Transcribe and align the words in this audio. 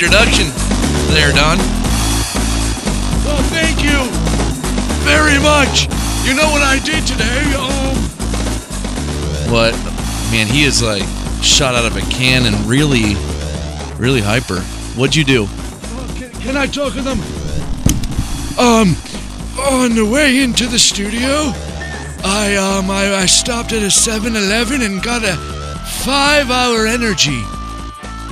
introduction 0.00 0.46
there, 1.12 1.32
Don. 1.32 1.58
Well, 3.26 3.42
thank 3.50 3.82
you 3.82 3.98
very 5.02 5.40
much. 5.42 5.88
You 6.24 6.36
know 6.36 6.48
what 6.52 6.62
I 6.62 6.78
did 6.84 7.04
today? 7.04 7.42
Um, 7.58 7.96
What? 9.50 9.74
Man, 10.30 10.46
he 10.46 10.62
is 10.62 10.84
like 10.84 11.02
shot 11.42 11.74
out 11.74 11.84
of 11.84 11.96
a 11.96 12.00
cannon, 12.12 12.54
really, 12.64 13.16
really 13.96 14.20
hyper. 14.20 14.60
What'd 14.94 15.16
you 15.16 15.24
do? 15.24 15.46
uh, 15.46 16.14
can, 16.16 16.30
can 16.42 16.56
I 16.56 16.66
talk 16.68 16.92
to 16.92 17.02
them? 17.02 17.18
Um, 18.56 18.94
on 19.58 19.96
the 19.96 20.08
way 20.08 20.44
into 20.44 20.68
the 20.68 20.78
studio, 20.78 21.50
I 22.22 22.54
um 22.54 22.88
I, 22.88 23.16
I 23.16 23.26
stopped 23.26 23.72
at 23.72 23.82
a 23.82 23.86
7-Eleven 23.86 24.80
and 24.80 25.02
got 25.02 25.24
a 25.24 25.34
five-hour 26.04 26.86
energy, 26.86 27.42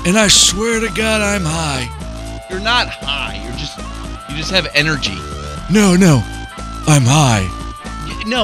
and 0.06 0.16
I 0.16 0.28
swear 0.28 0.80
to 0.80 0.88
God 0.94 1.20
I'm 1.20 1.42
high. 1.44 1.88
You're 2.48 2.60
not 2.60 2.88
high. 2.88 3.40
You're 3.42 3.56
just, 3.56 3.76
you 4.30 4.36
just 4.36 4.50
have 4.52 4.68
energy. 4.74 5.16
No, 5.70 5.96
no, 5.96 6.22
I'm 6.86 7.02
high. 7.04 7.48
Y- 8.06 8.22
No. 8.26 8.42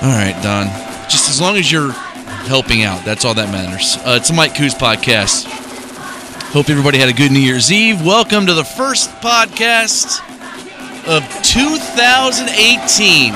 All 0.00 0.14
right, 0.14 0.38
Don. 0.42 0.66
Just 1.10 1.28
as 1.28 1.40
long 1.40 1.56
as 1.56 1.70
you're 1.72 1.90
helping 2.46 2.82
out, 2.84 3.04
that's 3.04 3.24
all 3.24 3.34
that 3.34 3.50
matters. 3.50 3.96
Uh, 3.98 4.16
it's 4.20 4.30
a 4.30 4.32
Mike 4.32 4.54
Kooz 4.54 4.72
podcast. 4.74 5.44
Hope 6.52 6.70
everybody 6.70 6.98
had 6.98 7.08
a 7.08 7.12
good 7.12 7.32
New 7.32 7.40
Year's 7.40 7.70
Eve. 7.72 8.00
Welcome 8.04 8.46
to 8.46 8.54
the 8.54 8.64
first 8.64 9.10
podcast 9.20 10.20
of 11.06 11.22
2018. 11.42 13.34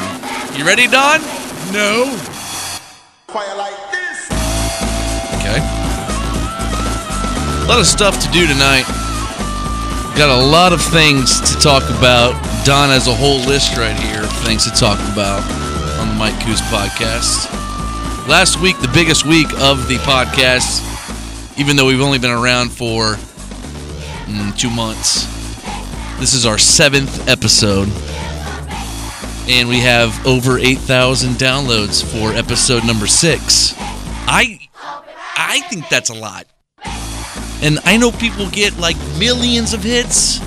You 0.56 0.64
ready, 0.64 0.86
Don? 0.86 1.20
No. 1.72 2.06
Lot 7.72 7.80
of 7.80 7.86
stuff 7.86 8.20
to 8.20 8.30
do 8.32 8.46
tonight. 8.46 8.84
Got 10.14 10.28
a 10.28 10.44
lot 10.44 10.74
of 10.74 10.82
things 10.82 11.40
to 11.40 11.58
talk 11.58 11.82
about. 11.84 12.34
Don 12.66 12.90
has 12.90 13.08
a 13.08 13.14
whole 13.14 13.38
list 13.38 13.78
right 13.78 13.98
here 13.98 14.22
of 14.22 14.30
things 14.44 14.70
to 14.70 14.70
talk 14.78 14.98
about 15.10 15.40
on 15.98 16.08
the 16.08 16.14
Mike 16.14 16.34
Kooz 16.44 16.60
podcast. 16.68 17.48
Last 18.28 18.60
week, 18.60 18.78
the 18.80 18.90
biggest 18.92 19.24
week 19.24 19.50
of 19.58 19.88
the 19.88 19.96
podcast, 20.04 20.84
even 21.58 21.74
though 21.74 21.86
we've 21.86 22.02
only 22.02 22.18
been 22.18 22.30
around 22.30 22.70
for 22.70 23.14
mm, 24.26 24.58
two 24.58 24.68
months. 24.68 25.24
This 26.20 26.34
is 26.34 26.44
our 26.44 26.58
seventh 26.58 27.26
episode. 27.26 27.88
And 29.48 29.66
we 29.66 29.80
have 29.80 30.26
over 30.26 30.58
8,000 30.58 31.36
downloads 31.36 32.04
for 32.04 32.36
episode 32.36 32.84
number 32.84 33.06
six. 33.06 33.72
I 34.28 34.60
I 35.38 35.60
think 35.70 35.88
that's 35.88 36.10
a 36.10 36.14
lot. 36.14 36.51
And 37.62 37.78
I 37.84 37.96
know 37.96 38.10
people 38.10 38.50
get 38.50 38.78
like 38.78 38.96
millions 39.18 39.72
of 39.72 39.82
hits. 39.82 40.38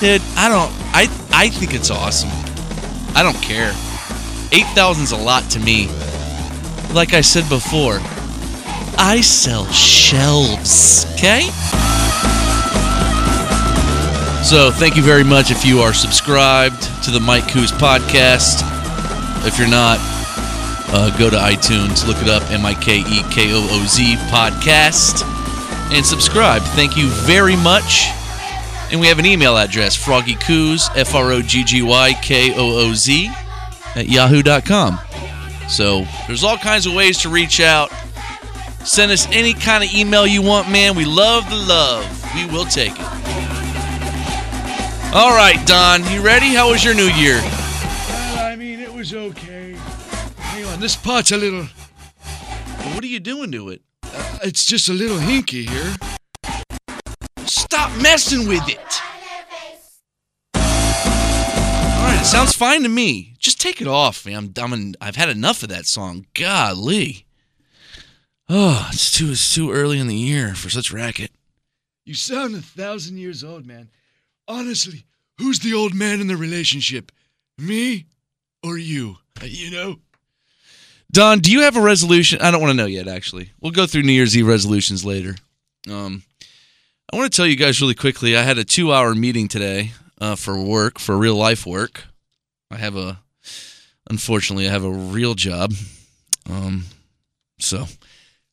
Dude, 0.00 0.22
I 0.36 0.48
don't 0.48 0.72
I 0.94 1.08
I 1.32 1.48
think 1.48 1.74
it's 1.74 1.90
awesome. 1.90 2.30
I 3.14 3.22
don't 3.22 3.40
care. 3.42 3.72
8,000's 4.52 5.12
a 5.12 5.16
lot 5.16 5.42
to 5.50 5.60
me. 5.60 5.88
Like 6.92 7.14
I 7.14 7.22
said 7.22 7.48
before, 7.48 8.00
I 8.98 9.22
sell 9.22 9.64
shelves, 9.66 11.06
okay? 11.14 11.48
So, 14.44 14.70
thank 14.70 14.96
you 14.96 15.02
very 15.02 15.24
much 15.24 15.50
if 15.50 15.64
you 15.64 15.80
are 15.80 15.94
subscribed 15.94 16.82
to 17.04 17.10
the 17.10 17.20
Mike 17.20 17.44
Kooz 17.44 17.72
podcast. 17.72 18.60
If 19.46 19.58
you're 19.58 19.68
not, 19.68 19.98
uh, 20.92 21.16
go 21.18 21.30
to 21.30 21.36
iTunes, 21.36 22.06
look 22.06 22.20
it 22.20 22.28
up, 22.28 22.42
M 22.50 22.66
I 22.66 22.74
K 22.74 22.98
E 22.98 23.22
K 23.30 23.52
O 23.52 23.66
O 23.70 23.86
Z 23.86 24.16
podcast, 24.28 25.22
and 25.92 26.04
subscribe. 26.04 26.62
Thank 26.62 26.96
you 26.96 27.08
very 27.08 27.56
much. 27.56 28.08
And 28.90 29.00
we 29.00 29.06
have 29.06 29.18
an 29.18 29.26
email 29.26 29.56
address, 29.56 29.96
Froggy 29.96 30.34
froggykooz, 30.34 30.96
F 30.96 31.14
R 31.14 31.32
O 31.32 31.42
G 31.42 31.64
G 31.64 31.82
Y 31.82 32.12
K 32.22 32.52
O 32.54 32.88
O 32.88 32.94
Z, 32.94 33.30
at 33.94 34.08
yahoo.com. 34.08 34.98
So 35.68 36.04
there's 36.26 36.44
all 36.44 36.56
kinds 36.58 36.86
of 36.86 36.94
ways 36.94 37.18
to 37.22 37.28
reach 37.28 37.60
out. 37.60 37.90
Send 38.84 39.12
us 39.12 39.26
any 39.30 39.54
kind 39.54 39.84
of 39.84 39.94
email 39.94 40.26
you 40.26 40.42
want, 40.42 40.70
man. 40.70 40.96
We 40.96 41.04
love 41.04 41.48
the 41.48 41.56
love. 41.56 42.34
We 42.34 42.46
will 42.46 42.64
take 42.64 42.92
it. 42.92 43.06
All 45.14 45.34
right, 45.34 45.60
Don, 45.66 46.04
you 46.10 46.22
ready? 46.22 46.54
How 46.54 46.70
was 46.70 46.84
your 46.84 46.94
new 46.94 47.08
year? 47.08 47.36
Well, 47.36 48.46
I 48.46 48.56
mean, 48.56 48.80
it 48.80 48.92
was 48.92 49.14
okay. 49.14 49.74
Hang 50.36 50.64
on, 50.66 50.80
this 50.80 50.96
pot's 50.96 51.32
a 51.32 51.36
little. 51.36 51.64
What 52.94 53.04
are 53.04 53.08
you 53.08 53.20
doing 53.20 53.52
to 53.52 53.68
it? 53.68 53.82
Uh, 54.14 54.38
it's 54.42 54.64
just 54.64 54.88
a 54.88 54.92
little 54.92 55.18
hinky 55.18 55.68
here. 55.68 55.94
Stop 57.46 57.90
messing 58.00 58.46
with 58.48 58.68
it. 58.68 58.78
All 60.54 62.08
right, 62.08 62.18
it 62.20 62.26
sounds 62.26 62.54
fine 62.54 62.82
to 62.82 62.88
me. 62.88 63.34
Just 63.38 63.60
take 63.60 63.80
it 63.80 63.86
off, 63.88 64.26
man. 64.26 64.52
I'm, 64.58 64.72
I'm 64.72 64.94
I've 65.00 65.16
had 65.16 65.28
enough 65.28 65.62
of 65.62 65.68
that 65.70 65.86
song. 65.86 66.26
Golly. 66.34 67.24
Oh, 68.48 68.88
it's 68.92 69.10
too 69.10 69.30
it's 69.30 69.54
too 69.54 69.70
early 69.72 69.98
in 69.98 70.08
the 70.08 70.16
year 70.16 70.54
for 70.54 70.68
such 70.68 70.92
racket. 70.92 71.30
You 72.04 72.14
sound 72.14 72.54
a 72.54 72.60
thousand 72.60 73.18
years 73.18 73.42
old, 73.44 73.64
man. 73.64 73.88
Honestly, 74.48 75.04
who's 75.38 75.60
the 75.60 75.72
old 75.72 75.94
man 75.94 76.20
in 76.20 76.26
the 76.26 76.36
relationship? 76.36 77.12
Me 77.56 78.06
or 78.62 78.76
you? 78.76 79.16
Uh, 79.40 79.46
You 79.46 79.70
know? 79.70 79.96
Don, 81.12 81.40
do 81.40 81.52
you 81.52 81.60
have 81.60 81.76
a 81.76 81.80
resolution? 81.80 82.40
I 82.40 82.50
don't 82.50 82.60
want 82.60 82.70
to 82.70 82.76
know 82.76 82.86
yet. 82.86 83.06
Actually, 83.06 83.52
we'll 83.60 83.72
go 83.72 83.86
through 83.86 84.02
New 84.02 84.12
Year's 84.12 84.36
Eve 84.36 84.46
resolutions 84.46 85.04
later. 85.04 85.36
Um, 85.90 86.22
I 87.12 87.16
want 87.16 87.30
to 87.30 87.36
tell 87.36 87.46
you 87.46 87.56
guys 87.56 87.80
really 87.82 87.94
quickly. 87.94 88.34
I 88.36 88.42
had 88.42 88.56
a 88.56 88.64
two-hour 88.64 89.14
meeting 89.14 89.46
today 89.46 89.92
uh, 90.20 90.36
for 90.36 90.58
work, 90.58 90.98
for 90.98 91.18
real 91.18 91.34
life 91.34 91.66
work. 91.66 92.04
I 92.70 92.78
have 92.78 92.96
a, 92.96 93.20
unfortunately, 94.08 94.66
I 94.66 94.72
have 94.72 94.84
a 94.84 94.90
real 94.90 95.34
job. 95.34 95.74
Um, 96.48 96.86
so 97.58 97.84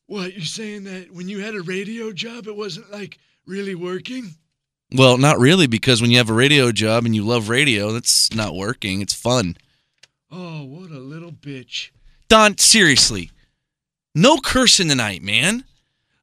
What, 0.06 0.34
you're 0.34 0.44
saying 0.44 0.84
that 0.84 1.12
when 1.12 1.28
you 1.28 1.40
had 1.40 1.54
a 1.54 1.62
radio 1.62 2.12
job, 2.12 2.46
it 2.46 2.56
wasn't 2.56 2.90
like 2.92 3.18
really 3.46 3.74
working? 3.74 4.34
Well, 4.92 5.16
not 5.16 5.38
really, 5.38 5.66
because 5.66 6.02
when 6.02 6.10
you 6.10 6.18
have 6.18 6.30
a 6.30 6.34
radio 6.34 6.72
job 6.72 7.06
and 7.06 7.14
you 7.14 7.24
love 7.24 7.48
radio, 7.48 7.92
that's 7.92 8.34
not 8.34 8.54
working. 8.54 9.00
It's 9.00 9.14
fun. 9.14 9.56
Oh, 10.30 10.64
what 10.64 10.90
a 10.90 10.98
little 10.98 11.32
bitch. 11.32 11.90
Don, 12.30 12.56
seriously, 12.56 13.30
no 14.14 14.38
cursing 14.38 14.88
tonight, 14.88 15.20
man. 15.20 15.64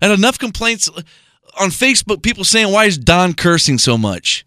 I 0.02 0.08
had 0.08 0.18
enough 0.18 0.40
complaints 0.40 0.90
on 1.60 1.70
Facebook. 1.70 2.24
People 2.24 2.46
saying, 2.46 2.72
"Why 2.72 2.86
is 2.86 2.98
Don 2.98 3.34
cursing 3.34 3.78
so 3.78 3.98
much?" 3.98 4.46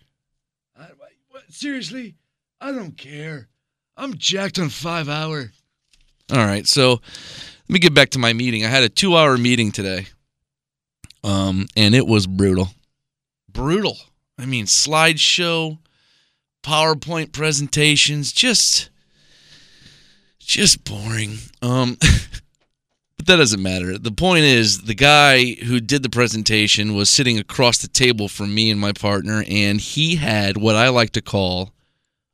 I, 0.76 0.86
what, 1.28 1.52
seriously? 1.52 2.16
I 2.60 2.72
don't 2.72 2.96
care. 2.96 3.48
I'm 3.96 4.14
jacked 4.14 4.58
on 4.58 4.70
five 4.70 5.08
hour. 5.08 5.52
All 6.32 6.38
right, 6.38 6.66
so 6.66 6.92
let 6.92 7.68
me 7.68 7.78
get 7.78 7.92
back 7.92 8.10
to 8.10 8.18
my 8.18 8.32
meeting. 8.32 8.64
I 8.64 8.68
had 8.68 8.82
a 8.82 8.88
two-hour 8.88 9.36
meeting 9.36 9.70
today, 9.70 10.06
um, 11.22 11.66
and 11.76 11.94
it 11.94 12.06
was 12.06 12.26
brutal. 12.26 12.68
Brutal. 13.52 13.98
I 14.38 14.46
mean, 14.46 14.64
slideshow, 14.64 15.78
PowerPoint 16.62 17.32
presentations, 17.32 18.32
just, 18.32 18.88
just 20.50 20.84
boring. 20.84 21.38
Um, 21.62 21.96
but 23.16 23.26
that 23.26 23.36
doesn't 23.36 23.62
matter. 23.62 23.96
The 23.96 24.10
point 24.10 24.44
is, 24.44 24.82
the 24.82 24.94
guy 24.94 25.54
who 25.54 25.80
did 25.80 26.02
the 26.02 26.10
presentation 26.10 26.94
was 26.94 27.08
sitting 27.08 27.38
across 27.38 27.78
the 27.78 27.88
table 27.88 28.26
from 28.28 28.52
me 28.52 28.70
and 28.70 28.80
my 28.80 28.92
partner, 28.92 29.44
and 29.48 29.80
he 29.80 30.16
had 30.16 30.56
what 30.56 30.74
I 30.74 30.88
like 30.88 31.10
to 31.10 31.22
call 31.22 31.72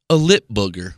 a 0.09 0.17
lip 0.17 0.47
booger. 0.51 0.95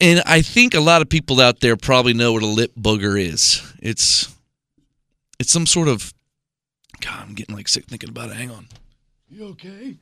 And 0.00 0.22
I 0.24 0.42
think 0.42 0.74
a 0.74 0.80
lot 0.80 1.02
of 1.02 1.08
people 1.08 1.40
out 1.40 1.60
there 1.60 1.76
probably 1.76 2.12
know 2.14 2.32
what 2.32 2.42
a 2.42 2.46
lip 2.46 2.72
booger 2.78 3.20
is. 3.20 3.62
It's 3.82 4.32
it's 5.40 5.50
some 5.50 5.66
sort 5.66 5.88
of 5.88 6.12
God, 7.00 7.22
I'm 7.22 7.34
getting 7.34 7.56
like 7.56 7.68
sick 7.68 7.86
thinking 7.86 8.10
about 8.10 8.30
it. 8.30 8.36
Hang 8.36 8.50
on. 8.50 8.68
You 9.28 9.46
okay? 9.48 9.96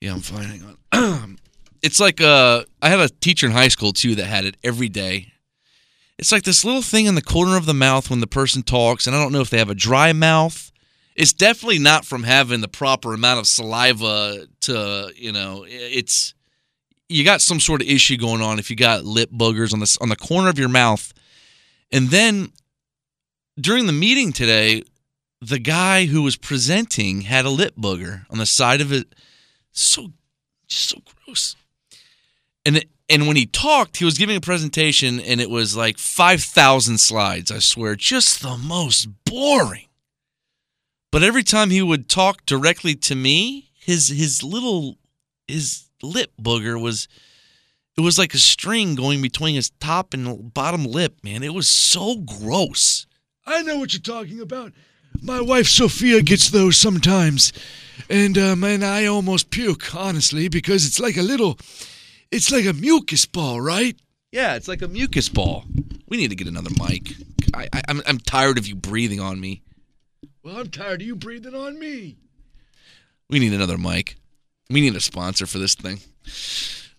Yeah, 0.00 0.14
I'm 0.14 0.20
fine. 0.20 0.44
Hang 0.44 0.76
on. 0.92 1.38
it's 1.82 2.00
like 2.00 2.20
uh 2.20 2.64
I 2.80 2.88
had 2.88 3.00
a 3.00 3.08
teacher 3.08 3.46
in 3.46 3.52
high 3.52 3.68
school 3.68 3.92
too 3.92 4.14
that 4.14 4.24
had 4.24 4.44
it 4.44 4.56
every 4.62 4.88
day. 4.88 5.32
It's 6.18 6.32
like 6.32 6.44
this 6.44 6.64
little 6.64 6.82
thing 6.82 7.06
in 7.06 7.14
the 7.14 7.22
corner 7.22 7.56
of 7.56 7.66
the 7.66 7.74
mouth 7.74 8.08
when 8.08 8.20
the 8.20 8.26
person 8.26 8.62
talks, 8.62 9.06
and 9.06 9.16
I 9.16 9.20
don't 9.20 9.32
know 9.32 9.40
if 9.40 9.50
they 9.50 9.58
have 9.58 9.70
a 9.70 9.74
dry 9.74 10.12
mouth. 10.12 10.70
It's 11.16 11.32
definitely 11.32 11.78
not 11.78 12.04
from 12.04 12.22
having 12.22 12.60
the 12.60 12.68
proper 12.68 13.12
amount 13.12 13.40
of 13.40 13.46
saliva 13.46 14.46
to, 14.62 15.12
you 15.16 15.32
know, 15.32 15.66
it's 15.68 16.32
you 17.08 17.24
got 17.24 17.42
some 17.42 17.60
sort 17.60 17.82
of 17.82 17.88
issue 17.88 18.16
going 18.16 18.40
on 18.40 18.58
if 18.58 18.70
you 18.70 18.76
got 18.76 19.04
lip 19.04 19.30
boogers 19.30 19.74
on 19.74 19.80
the 19.80 19.98
on 20.00 20.08
the 20.08 20.16
corner 20.16 20.48
of 20.48 20.58
your 20.58 20.68
mouth. 20.68 21.12
And 21.90 22.08
then 22.08 22.52
during 23.60 23.86
the 23.86 23.92
meeting 23.92 24.32
today, 24.32 24.84
the 25.40 25.58
guy 25.58 26.06
who 26.06 26.22
was 26.22 26.36
presenting 26.36 27.22
had 27.22 27.44
a 27.44 27.50
lip 27.50 27.74
booger 27.76 28.24
on 28.30 28.38
the 28.38 28.46
side 28.46 28.80
of 28.80 28.92
it. 28.92 29.14
So 29.72 30.12
just 30.68 30.88
so 30.90 31.02
gross. 31.26 31.56
And 32.64 32.84
and 33.08 33.26
when 33.26 33.36
he 33.36 33.46
talked, 33.46 33.98
he 33.98 34.04
was 34.04 34.16
giving 34.16 34.36
a 34.36 34.40
presentation 34.40 35.20
and 35.20 35.40
it 35.40 35.50
was 35.50 35.76
like 35.76 35.98
5,000 35.98 36.98
slides, 36.98 37.50
I 37.50 37.58
swear, 37.58 37.94
just 37.94 38.40
the 38.40 38.56
most 38.56 39.06
boring. 39.26 39.88
But 41.10 41.22
every 41.22 41.42
time 41.42 41.68
he 41.68 41.82
would 41.82 42.08
talk 42.08 42.46
directly 42.46 42.94
to 42.94 43.14
me, 43.14 43.70
his 43.74 44.08
his 44.08 44.42
little 44.42 44.96
his 45.46 45.84
lip 46.02 46.32
booger 46.40 46.80
was 46.80 47.06
it 47.96 48.00
was 48.00 48.18
like 48.18 48.32
a 48.32 48.38
string 48.38 48.94
going 48.94 49.20
between 49.20 49.54
his 49.54 49.70
top 49.78 50.14
and 50.14 50.52
bottom 50.54 50.84
lip, 50.84 51.18
man. 51.22 51.42
It 51.42 51.52
was 51.52 51.68
so 51.68 52.16
gross. 52.16 53.06
I 53.44 53.62
know 53.62 53.76
what 53.76 53.92
you're 53.92 54.00
talking 54.00 54.40
about. 54.40 54.72
My 55.20 55.40
wife 55.40 55.66
Sophia 55.66 56.22
gets 56.22 56.48
those 56.48 56.78
sometimes, 56.78 57.52
and 58.08 58.38
um, 58.38 58.64
and 58.64 58.82
I 58.82 59.06
almost 59.06 59.50
puke, 59.50 59.94
honestly, 59.94 60.48
because 60.48 60.86
it's 60.86 60.98
like 60.98 61.18
a 61.18 61.22
little, 61.22 61.58
it's 62.32 62.50
like 62.50 62.64
a 62.64 62.72
mucus 62.72 63.26
ball, 63.26 63.60
right? 63.60 63.94
Yeah, 64.32 64.56
it's 64.56 64.66
like 64.66 64.82
a 64.82 64.88
mucus 64.88 65.28
ball. 65.28 65.64
We 66.08 66.16
need 66.16 66.30
to 66.30 66.36
get 66.36 66.48
another 66.48 66.70
mic. 66.70 67.12
I, 67.54 67.68
I, 67.72 67.82
I'm 67.88 68.02
I'm 68.06 68.18
tired 68.18 68.58
of 68.58 68.66
you 68.66 68.74
breathing 68.74 69.20
on 69.20 69.38
me. 69.38 69.62
Well, 70.42 70.56
I'm 70.58 70.70
tired 70.70 71.02
of 71.02 71.06
you 71.06 71.14
breathing 71.14 71.54
on 71.54 71.78
me. 71.78 72.16
We 73.30 73.38
need 73.38 73.52
another 73.52 73.78
mic. 73.78 74.16
We 74.70 74.80
need 74.80 74.96
a 74.96 75.00
sponsor 75.00 75.46
for 75.46 75.58
this 75.58 75.74
thing. 75.74 76.00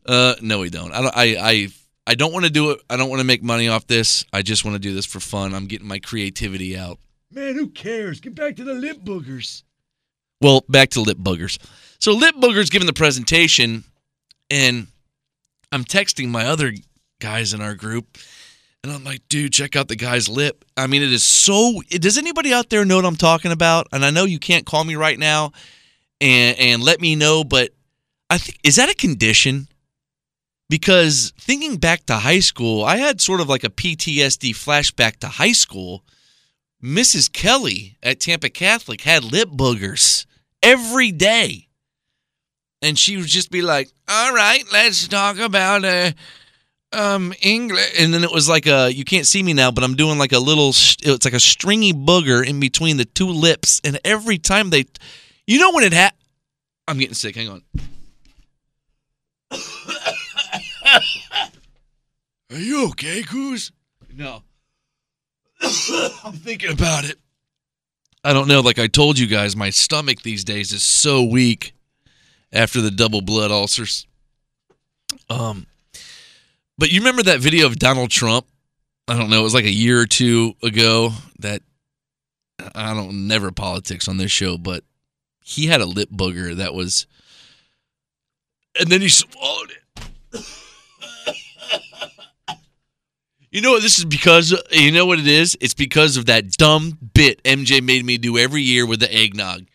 Uh, 0.05 0.35
no, 0.41 0.59
we 0.59 0.69
don't. 0.69 0.93
I 0.93 1.01
don't. 1.01 1.17
I 1.17 1.35
I 1.39 1.67
I 2.05 2.15
don't 2.15 2.31
want 2.31 2.45
to 2.45 2.51
do 2.51 2.71
it. 2.71 2.81
I 2.89 2.97
don't 2.97 3.09
want 3.09 3.19
to 3.19 3.27
make 3.27 3.43
money 3.43 3.67
off 3.67 3.87
this. 3.87 4.25
I 4.31 4.43
just 4.43 4.63
want 4.63 4.75
to 4.75 4.79
do 4.79 4.93
this 4.93 5.05
for 5.05 5.19
fun. 5.19 5.53
I'm 5.53 5.65
getting 5.65 5.87
my 5.87 5.99
creativity 5.99 6.77
out. 6.77 6.99
Man, 7.31 7.55
who 7.55 7.67
cares? 7.69 8.19
Get 8.19 8.35
back 8.35 8.55
to 8.57 8.63
the 8.63 8.73
lip 8.75 8.99
boogers. 9.03 9.63
Well, 10.39 10.63
back 10.69 10.89
to 10.89 11.01
lip 11.01 11.17
boogers. 11.17 11.57
So 11.99 12.11
lip 12.11 12.35
boogers 12.35 12.69
giving 12.69 12.85
the 12.85 12.93
presentation, 12.93 13.85
and 14.49 14.87
I'm 15.73 15.83
texting 15.83 16.29
my 16.29 16.45
other 16.45 16.71
guys 17.19 17.51
in 17.51 17.59
our 17.59 17.73
group, 17.73 18.19
and 18.83 18.93
I'm 18.93 19.03
like, 19.03 19.27
dude, 19.27 19.53
check 19.53 19.75
out 19.75 19.87
the 19.87 19.95
guy's 19.95 20.29
lip. 20.29 20.63
I 20.77 20.85
mean, 20.85 21.01
it 21.01 21.11
is 21.11 21.25
so. 21.25 21.81
Does 21.89 22.19
anybody 22.19 22.53
out 22.53 22.69
there 22.69 22.85
know 22.85 22.97
what 22.97 23.05
I'm 23.05 23.15
talking 23.15 23.51
about? 23.51 23.87
And 23.91 24.05
I 24.05 24.11
know 24.11 24.25
you 24.25 24.37
can't 24.37 24.67
call 24.67 24.83
me 24.83 24.95
right 24.95 25.17
now, 25.17 25.51
and 26.21 26.59
and 26.59 26.83
let 26.83 27.01
me 27.01 27.15
know, 27.15 27.43
but 27.43 27.71
I 28.29 28.37
think 28.37 28.59
is 28.63 28.75
that 28.75 28.89
a 28.89 28.93
condition? 28.93 29.67
Because 30.69 31.33
thinking 31.39 31.77
back 31.77 32.05
to 32.05 32.17
high 32.17 32.39
school, 32.39 32.83
I 32.83 32.97
had 32.97 33.19
sort 33.19 33.41
of 33.41 33.49
like 33.49 33.63
a 33.63 33.69
PTSD 33.69 34.51
flashback 34.51 35.17
to 35.17 35.27
high 35.27 35.51
school. 35.53 36.03
Mrs. 36.83 37.31
Kelly 37.31 37.97
at 38.03 38.19
Tampa 38.19 38.49
Catholic 38.49 39.01
had 39.01 39.23
lip 39.23 39.49
boogers 39.49 40.25
every 40.61 41.11
day. 41.11 41.69
And 42.83 42.99
she 42.99 43.15
would 43.15 43.27
just 43.27 43.49
be 43.49 43.61
like, 43.61 43.89
all 44.09 44.33
right, 44.33 44.63
let's 44.73 45.07
talk 45.07 45.39
about 45.39 45.85
uh, 45.85 46.11
um, 46.91 47.33
English. 47.41 47.95
And 47.97 48.13
then 48.13 48.25
it 48.25 48.31
was 48.31 48.49
like 48.49 48.67
a, 48.67 48.93
you 48.93 49.05
can't 49.05 49.25
see 49.25 49.41
me 49.41 49.53
now, 49.53 49.71
but 49.71 49.85
I'm 49.85 49.95
doing 49.95 50.19
like 50.19 50.33
a 50.33 50.39
little, 50.39 50.69
it's 50.69 51.23
like 51.23 51.33
a 51.33 51.39
stringy 51.39 51.93
booger 51.93 52.45
in 52.45 52.59
between 52.59 52.97
the 52.97 53.05
two 53.05 53.29
lips. 53.29 53.79
And 53.85 53.99
every 54.03 54.37
time 54.37 54.69
they, 54.69 54.85
you 55.47 55.59
know 55.59 55.71
when 55.71 55.85
it 55.85 55.93
ha 55.93 56.11
I'm 56.85 56.97
getting 56.97 57.13
sick. 57.13 57.37
Hang 57.37 57.47
on. 57.47 57.63
Are 62.51 62.59
you 62.59 62.89
okay, 62.89 63.21
Kooz? 63.23 63.71
No. 64.13 64.43
I'm 65.61 66.33
thinking 66.33 66.71
about 66.71 67.05
it. 67.05 67.17
I 68.25 68.33
don't 68.33 68.49
know. 68.49 68.59
Like 68.59 68.77
I 68.77 68.87
told 68.87 69.17
you 69.17 69.27
guys, 69.27 69.55
my 69.55 69.69
stomach 69.69 70.21
these 70.21 70.43
days 70.43 70.73
is 70.73 70.83
so 70.83 71.23
weak 71.23 71.73
after 72.53 72.79
the 72.79 72.91
double 72.91 73.21
blood 73.21 73.51
ulcers. 73.51 74.07
Um, 75.29 75.67
but 76.77 76.91
you 76.91 77.01
remember 77.01 77.23
that 77.23 77.39
video 77.39 77.65
of 77.65 77.77
Donald 77.77 78.11
Trump? 78.11 78.45
I 79.07 79.17
don't 79.17 79.29
know. 79.29 79.41
It 79.41 79.43
was 79.43 79.53
like 79.53 79.65
a 79.65 79.71
year 79.71 79.99
or 79.99 80.05
two 80.05 80.53
ago 80.63 81.11
that 81.39 81.61
I 82.73 82.93
don't 82.93 83.27
never 83.27 83.51
politics 83.51 84.07
on 84.07 84.17
this 84.17 84.31
show, 84.31 84.57
but 84.57 84.83
he 85.43 85.67
had 85.67 85.81
a 85.81 85.85
lip 85.85 86.09
booger 86.09 86.55
that 86.55 86.73
was, 86.73 87.05
and 88.79 88.89
then 88.89 89.01
he 89.01 89.09
swallowed 89.09 89.71
it. 89.71 89.79
You 93.53 93.61
know 93.61 93.73
what 93.73 93.83
this 93.83 93.99
is 93.99 94.05
because 94.05 94.51
you 94.71 94.91
know 94.91 95.05
what 95.05 95.19
it 95.19 95.27
is? 95.27 95.55
It's 95.61 95.75
because 95.75 96.17
of 96.17 96.25
that 96.25 96.53
dumb 96.53 96.97
bit 97.13 97.43
MJ 97.43 97.83
made 97.83 98.03
me 98.03 98.17
do 98.17 98.35
every 98.35 98.63
year 98.63 98.83
with 98.83 98.99
the 98.99 99.13
eggnog. 99.13 99.67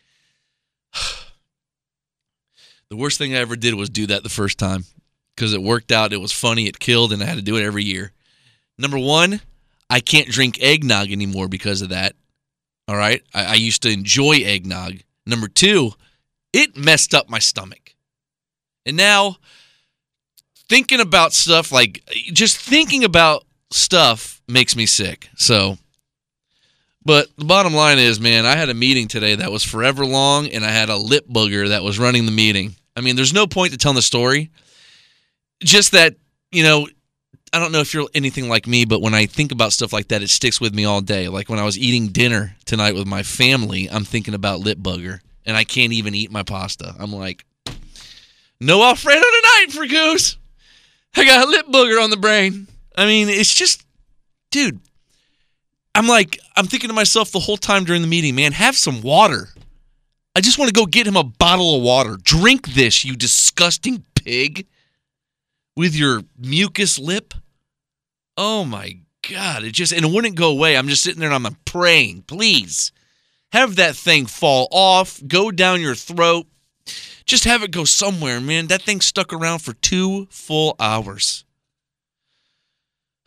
the 2.91 2.97
worst 2.97 3.19
thing 3.19 3.35
I 3.35 3.39
ever 3.39 3.57
did 3.57 3.75
was 3.75 3.91
do 3.91 4.07
that 4.07 4.23
the 4.23 4.29
first 4.29 4.59
time 4.59 4.85
because 5.35 5.53
it 5.53 5.63
worked 5.63 5.93
out, 5.93 6.13
it 6.13 6.21
was 6.21 6.33
funny, 6.33 6.67
it 6.67 6.79
killed, 6.79 7.13
and 7.13 7.23
I 7.23 7.27
had 7.27 7.37
to 7.37 7.43
do 7.43 7.57
it 7.57 7.65
every 7.65 7.85
year. 7.85 8.13
Number 8.79 8.99
one, 8.99 9.41
I 9.91 10.01
can't 10.01 10.29
drink 10.29 10.61
eggnog 10.61 11.11
anymore 11.11 11.49
because 11.49 11.83
of 11.83 11.91
that. 11.91 12.15
All 12.89 12.97
right. 12.97 13.23
I, 13.35 13.45
I 13.45 13.55
used 13.55 13.83
to 13.83 13.91
enjoy 13.91 14.41
eggnog. 14.45 15.01
Number 15.27 15.49
two, 15.49 15.93
it 16.53 16.77
messed 16.77 17.15
up 17.15 17.29
my 17.29 17.39
stomach. 17.39 17.95
And 18.87 18.97
now 18.97 19.37
thinking 20.69 21.01
about 21.01 21.33
stuff 21.33 21.71
like 21.71 22.03
just 22.33 22.59
thinking 22.59 23.05
about 23.05 23.45
stuff 23.71 24.43
makes 24.49 24.75
me 24.75 24.87
sick. 24.87 25.29
So, 25.37 25.79
but 27.05 27.29
the 27.37 27.45
bottom 27.45 27.75
line 27.75 27.99
is, 27.99 28.21
man, 28.21 28.47
I 28.47 28.57
had 28.57 28.69
a 28.71 28.75
meeting 28.75 29.09
today 29.09 29.35
that 29.35 29.53
was 29.53 29.63
forever 29.63 30.05
long, 30.05 30.49
and 30.49 30.65
I 30.65 30.71
had 30.71 30.89
a 30.89 30.97
lip 30.97 31.27
booger 31.29 31.69
that 31.69 31.83
was 31.83 31.99
running 31.99 32.27
the 32.27 32.33
meeting. 32.33 32.75
I 32.99 33.01
mean, 33.01 33.15
there's 33.15 33.33
no 33.33 33.47
point 33.47 33.71
to 33.73 33.79
telling 33.79 33.95
the 33.95 34.03
story. 34.03 34.51
Just 35.63 35.93
that, 35.93 36.17
you 36.51 36.65
know, 36.65 36.89
I 37.53 37.61
don't 37.61 37.71
know 37.71 37.79
if 37.81 37.95
you're 37.95 38.09
anything 38.13 38.49
like 38.49 38.67
me, 38.67 38.85
but 38.85 39.01
when 39.01 39.15
I 39.15 39.27
think 39.27 39.53
about 39.53 39.73
stuff 39.73 39.93
like 39.93 40.09
that, 40.09 40.21
it 40.21 40.31
sticks 40.31 40.61
with 40.61 40.75
me 40.75 40.85
all 40.85 41.01
day. 41.01 41.29
Like 41.29 41.49
when 41.49 41.61
I 41.61 41.65
was 41.65 41.79
eating 41.79 42.09
dinner 42.09 42.57
tonight 42.65 42.97
with 42.97 43.07
my 43.07 43.23
family, 43.23 43.89
I'm 43.89 44.05
thinking 44.05 44.35
about 44.35 44.61
lip 44.61 44.79
booger, 44.79 45.21
and 45.47 45.57
I 45.57 45.63
can't 45.63 45.93
even 45.93 46.15
eat 46.15 46.33
my 46.33 46.43
pasta. 46.43 46.93
I'm 46.99 47.13
like, 47.13 47.47
no 48.61 48.83
Alfredo 48.83 49.21
tonight 49.21 49.67
for 49.71 49.87
Goose. 49.87 50.37
I 51.17 51.25
got 51.25 51.47
a 51.47 51.51
lip 51.51 51.67
booger 51.69 52.03
on 52.03 52.11
the 52.11 52.17
brain. 52.17 52.67
I 52.97 53.07
mean, 53.07 53.29
it's 53.29 53.55
just, 53.55 53.85
dude. 54.51 54.81
I'm 55.95 56.09
like, 56.09 56.39
I'm 56.57 56.67
thinking 56.67 56.89
to 56.89 56.95
myself 56.95 57.31
the 57.31 57.39
whole 57.39 57.57
time 57.57 57.85
during 57.85 58.03
the 58.03 58.09
meeting, 58.09 58.35
man, 58.35 58.53
have 58.53 58.77
some 58.77 59.03
water. 59.03 59.49
I 60.39 60.41
just 60.41 60.57
want 60.57 60.69
to 60.69 60.73
go 60.73 60.87
get 60.87 61.05
him 61.05 61.17
a 61.17 61.25
bottle 61.25 61.75
of 61.75 61.83
water. 61.83 62.17
Drink 62.17 62.69
this, 62.69 63.05
you 63.05 63.17
disgusting 63.17 64.05
pig, 64.15 64.69
with 65.77 65.97
your 65.97 66.23
mucus 66.39 66.97
lip. 66.97 67.35
Oh 68.37 68.65
my 68.65 68.99
God. 69.29 69.65
It 69.65 69.73
just, 69.73 69.93
and 69.93 70.05
it 70.05 70.13
wouldn't 70.13 70.37
go 70.37 70.53
away. 70.53 70.77
I'm 70.77 70.87
just 70.87 71.03
sitting 71.03 71.19
there 71.19 71.33
and 71.33 71.45
I'm 71.45 71.57
praying, 71.65 72.23
please 72.29 72.93
have 73.51 73.75
that 73.75 73.97
thing 73.97 74.27
fall 74.27 74.69
off, 74.71 75.21
go 75.27 75.51
down 75.51 75.81
your 75.81 75.97
throat. 75.97 76.47
Just 77.27 77.43
have 77.43 77.65
it 77.65 77.73
go 77.73 77.85
somewhere, 77.85 78.41
man. 78.41 78.69
That 78.69 78.83
thing 78.83 79.01
stuck 79.01 79.33
around 79.33 79.59
for 79.59 79.73
two 79.73 80.29
full 80.31 80.77
hours. 80.79 81.45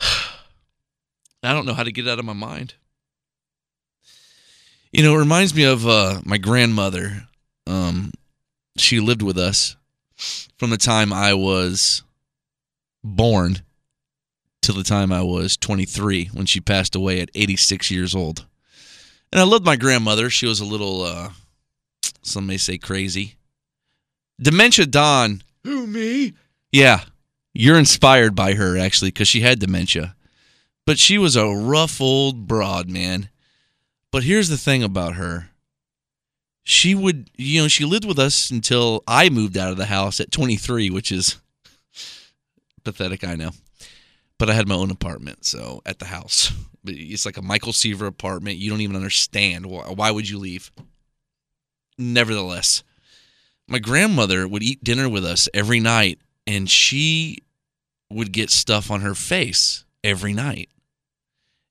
I 0.00 1.52
don't 1.52 1.66
know 1.66 1.74
how 1.74 1.82
to 1.82 1.92
get 1.92 2.06
it 2.06 2.10
out 2.10 2.18
of 2.18 2.24
my 2.24 2.32
mind. 2.32 2.72
You 4.92 5.02
know, 5.02 5.14
it 5.14 5.20
reminds 5.20 5.54
me 5.54 5.64
of 5.64 5.86
uh, 5.86 6.20
my 6.24 6.36
grandmother. 6.36 7.22
Um, 7.66 8.12
she 8.76 9.00
lived 9.00 9.22
with 9.22 9.38
us 9.38 9.76
from 10.58 10.68
the 10.68 10.76
time 10.76 11.12
I 11.14 11.32
was 11.32 12.02
born 13.02 13.62
till 14.60 14.74
the 14.74 14.82
time 14.82 15.10
I 15.10 15.22
was 15.22 15.56
23 15.56 16.26
when 16.34 16.44
she 16.44 16.60
passed 16.60 16.94
away 16.94 17.20
at 17.20 17.30
86 17.34 17.90
years 17.90 18.14
old. 18.14 18.44
And 19.32 19.40
I 19.40 19.44
loved 19.44 19.64
my 19.64 19.76
grandmother. 19.76 20.28
She 20.28 20.46
was 20.46 20.60
a 20.60 20.64
little, 20.66 21.02
uh, 21.02 21.30
some 22.20 22.46
may 22.46 22.58
say 22.58 22.76
crazy. 22.76 23.36
Dementia 24.40 24.84
Don. 24.84 25.42
Who, 25.64 25.86
me? 25.86 26.34
Yeah. 26.70 27.00
You're 27.54 27.78
inspired 27.78 28.34
by 28.34 28.54
her, 28.54 28.76
actually, 28.76 29.10
because 29.10 29.28
she 29.28 29.40
had 29.40 29.58
dementia. 29.58 30.14
But 30.86 30.98
she 30.98 31.16
was 31.16 31.34
a 31.34 31.46
rough 31.46 32.00
old 32.00 32.46
broad, 32.46 32.90
man. 32.90 33.30
But 34.12 34.24
here's 34.24 34.50
the 34.50 34.58
thing 34.58 34.82
about 34.84 35.14
her. 35.14 35.48
She 36.64 36.94
would, 36.94 37.30
you 37.36 37.62
know, 37.62 37.68
she 37.68 37.84
lived 37.84 38.04
with 38.04 38.18
us 38.18 38.50
until 38.50 39.02
I 39.08 39.30
moved 39.30 39.56
out 39.56 39.72
of 39.72 39.78
the 39.78 39.86
house 39.86 40.20
at 40.20 40.30
23, 40.30 40.90
which 40.90 41.10
is 41.10 41.40
pathetic, 42.84 43.24
I 43.24 43.34
know. 43.34 43.50
But 44.38 44.50
I 44.50 44.54
had 44.54 44.68
my 44.68 44.74
own 44.76 44.90
apartment, 44.90 45.44
so 45.44 45.82
at 45.86 45.98
the 45.98 46.04
house. 46.06 46.52
It's 46.84 47.24
like 47.24 47.36
a 47.36 47.42
Michael 47.42 47.72
Seaver 47.72 48.06
apartment. 48.06 48.58
You 48.58 48.70
don't 48.70 48.80
even 48.80 48.96
understand. 48.96 49.66
Why 49.66 50.10
would 50.10 50.28
you 50.28 50.38
leave? 50.38 50.70
Nevertheless, 51.96 52.82
my 53.68 53.78
grandmother 53.78 54.46
would 54.46 54.62
eat 54.62 54.84
dinner 54.84 55.08
with 55.08 55.24
us 55.24 55.48
every 55.54 55.80
night 55.80 56.18
and 56.46 56.68
she 56.68 57.38
would 58.10 58.32
get 58.32 58.50
stuff 58.50 58.90
on 58.90 59.00
her 59.00 59.14
face 59.14 59.84
every 60.02 60.32
night. 60.32 60.68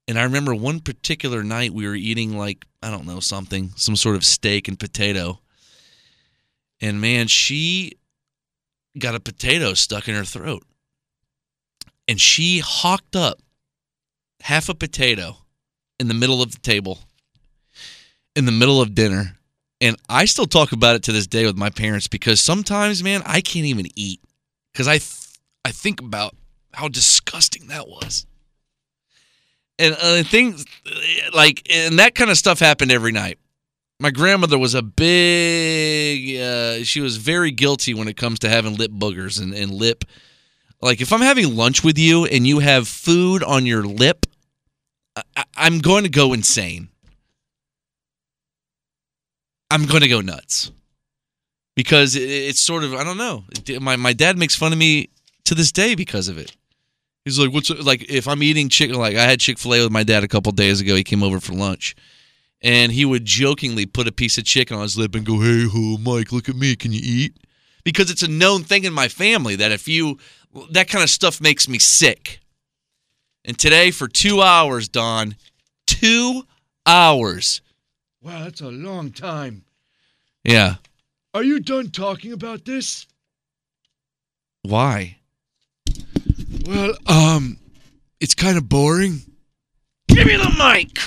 And 0.07 0.19
I 0.19 0.23
remember 0.23 0.53
one 0.53 0.79
particular 0.79 1.43
night 1.43 1.73
we 1.73 1.87
were 1.87 1.95
eating 1.95 2.37
like, 2.37 2.65
I 2.81 2.89
don't 2.89 3.05
know, 3.05 3.19
something, 3.19 3.71
some 3.75 3.95
sort 3.95 4.15
of 4.15 4.25
steak 4.25 4.67
and 4.67 4.79
potato. 4.79 5.39
And 6.81 6.99
man, 6.99 7.27
she 7.27 7.93
got 8.97 9.15
a 9.15 9.19
potato 9.19 9.73
stuck 9.73 10.07
in 10.07 10.15
her 10.15 10.25
throat. 10.25 10.63
And 12.07 12.19
she 12.19 12.59
hawked 12.59 13.15
up 13.15 13.39
half 14.41 14.69
a 14.69 14.73
potato 14.73 15.37
in 15.99 16.07
the 16.07 16.13
middle 16.13 16.41
of 16.41 16.51
the 16.51 16.59
table, 16.59 16.99
in 18.35 18.45
the 18.45 18.51
middle 18.51 18.81
of 18.81 18.95
dinner. 18.95 19.37
And 19.79 19.95
I 20.09 20.25
still 20.25 20.45
talk 20.45 20.71
about 20.71 20.95
it 20.95 21.03
to 21.03 21.11
this 21.11 21.27
day 21.27 21.45
with 21.45 21.57
my 21.57 21.69
parents 21.69 22.07
because 22.07 22.41
sometimes, 22.41 23.03
man, 23.03 23.21
I 23.25 23.41
can't 23.41 23.65
even 23.65 23.87
eat 23.95 24.19
because 24.73 24.87
I, 24.87 24.97
th- 24.97 25.37
I 25.63 25.71
think 25.71 26.01
about 26.01 26.35
how 26.73 26.87
disgusting 26.87 27.67
that 27.67 27.87
was. 27.87 28.25
And 29.81 29.97
uh, 29.99 30.23
things 30.23 30.65
like, 31.33 31.67
and 31.71 31.97
that 31.97 32.13
kind 32.13 32.29
of 32.29 32.37
stuff 32.37 32.59
happened 32.59 32.91
every 32.91 33.11
night. 33.11 33.39
My 33.99 34.11
grandmother 34.11 34.57
was 34.57 34.75
a 34.75 34.81
big, 34.81 36.39
uh, 36.39 36.83
she 36.83 37.01
was 37.01 37.17
very 37.17 37.51
guilty 37.51 37.93
when 37.93 38.07
it 38.07 38.15
comes 38.15 38.39
to 38.39 38.49
having 38.49 38.75
lip 38.75 38.91
boogers 38.91 39.41
and, 39.41 39.53
and 39.53 39.71
lip. 39.71 40.05
Like, 40.81 41.01
if 41.01 41.11
I'm 41.11 41.21
having 41.21 41.55
lunch 41.55 41.83
with 41.83 41.97
you 41.97 42.25
and 42.25 42.45
you 42.45 42.59
have 42.59 42.87
food 42.87 43.43
on 43.43 43.65
your 43.65 43.83
lip, 43.83 44.25
I, 45.35 45.43
I'm 45.55 45.79
going 45.79 46.03
to 46.03 46.09
go 46.09 46.33
insane. 46.33 46.89
I'm 49.71 49.85
going 49.85 50.01
to 50.01 50.07
go 50.07 50.21
nuts 50.21 50.71
because 51.75 52.15
it's 52.15 52.59
sort 52.59 52.83
of 52.83 52.93
I 52.93 53.03
don't 53.03 53.17
know. 53.17 53.45
My 53.79 53.95
my 53.95 54.13
dad 54.13 54.37
makes 54.37 54.55
fun 54.55 54.73
of 54.73 54.77
me 54.77 55.09
to 55.45 55.55
this 55.55 55.71
day 55.71 55.95
because 55.95 56.27
of 56.27 56.37
it. 56.37 56.55
He's 57.25 57.37
like, 57.37 57.53
"What's 57.53 57.69
like 57.69 58.09
if 58.09 58.27
I'm 58.27 58.41
eating 58.41 58.69
chicken? 58.69 58.95
Like 58.95 59.15
I 59.15 59.23
had 59.23 59.39
Chick 59.39 59.59
Fil 59.59 59.75
A 59.75 59.83
with 59.83 59.91
my 59.91 60.03
dad 60.03 60.23
a 60.23 60.27
couple 60.27 60.51
days 60.51 60.81
ago. 60.81 60.95
He 60.95 61.03
came 61.03 61.21
over 61.23 61.39
for 61.39 61.53
lunch, 61.53 61.95
and 62.61 62.91
he 62.91 63.05
would 63.05 63.25
jokingly 63.25 63.85
put 63.85 64.07
a 64.07 64.11
piece 64.11 64.37
of 64.37 64.45
chicken 64.45 64.75
on 64.75 64.83
his 64.83 64.97
lip 64.97 65.13
and 65.13 65.25
go, 65.25 65.39
"Hey, 65.39 65.67
ho, 65.67 65.97
Mike, 65.97 66.31
look 66.31 66.49
at 66.49 66.55
me. 66.55 66.75
Can 66.75 66.91
you 66.91 67.01
eat?" 67.03 67.37
Because 67.83 68.09
it's 68.09 68.23
a 68.23 68.27
known 68.27 68.63
thing 68.63 68.83
in 68.83 68.93
my 68.93 69.07
family 69.07 69.55
that 69.55 69.71
if 69.71 69.87
you 69.87 70.17
that 70.71 70.87
kind 70.87 71.03
of 71.03 71.09
stuff 71.09 71.39
makes 71.39 71.67
me 71.67 71.79
sick. 71.79 72.39
And 73.43 73.57
today 73.57 73.91
for 73.91 74.07
two 74.07 74.41
hours, 74.41 74.87
Don, 74.87 75.35
two 75.87 76.43
hours. 76.85 77.61
Wow, 78.21 78.43
that's 78.43 78.61
a 78.61 78.69
long 78.69 79.11
time. 79.11 79.63
Yeah. 80.43 80.75
Are 81.33 81.43
you 81.43 81.59
done 81.59 81.89
talking 81.89 82.33
about 82.33 82.65
this? 82.65 83.07
Why? 84.63 85.17
Well, 86.67 86.95
um, 87.07 87.57
it's 88.19 88.35
kind 88.35 88.57
of 88.57 88.67
boring. 88.67 89.21
Give 90.07 90.27
me 90.27 90.35
the 90.35 90.53
mic. 90.57 90.99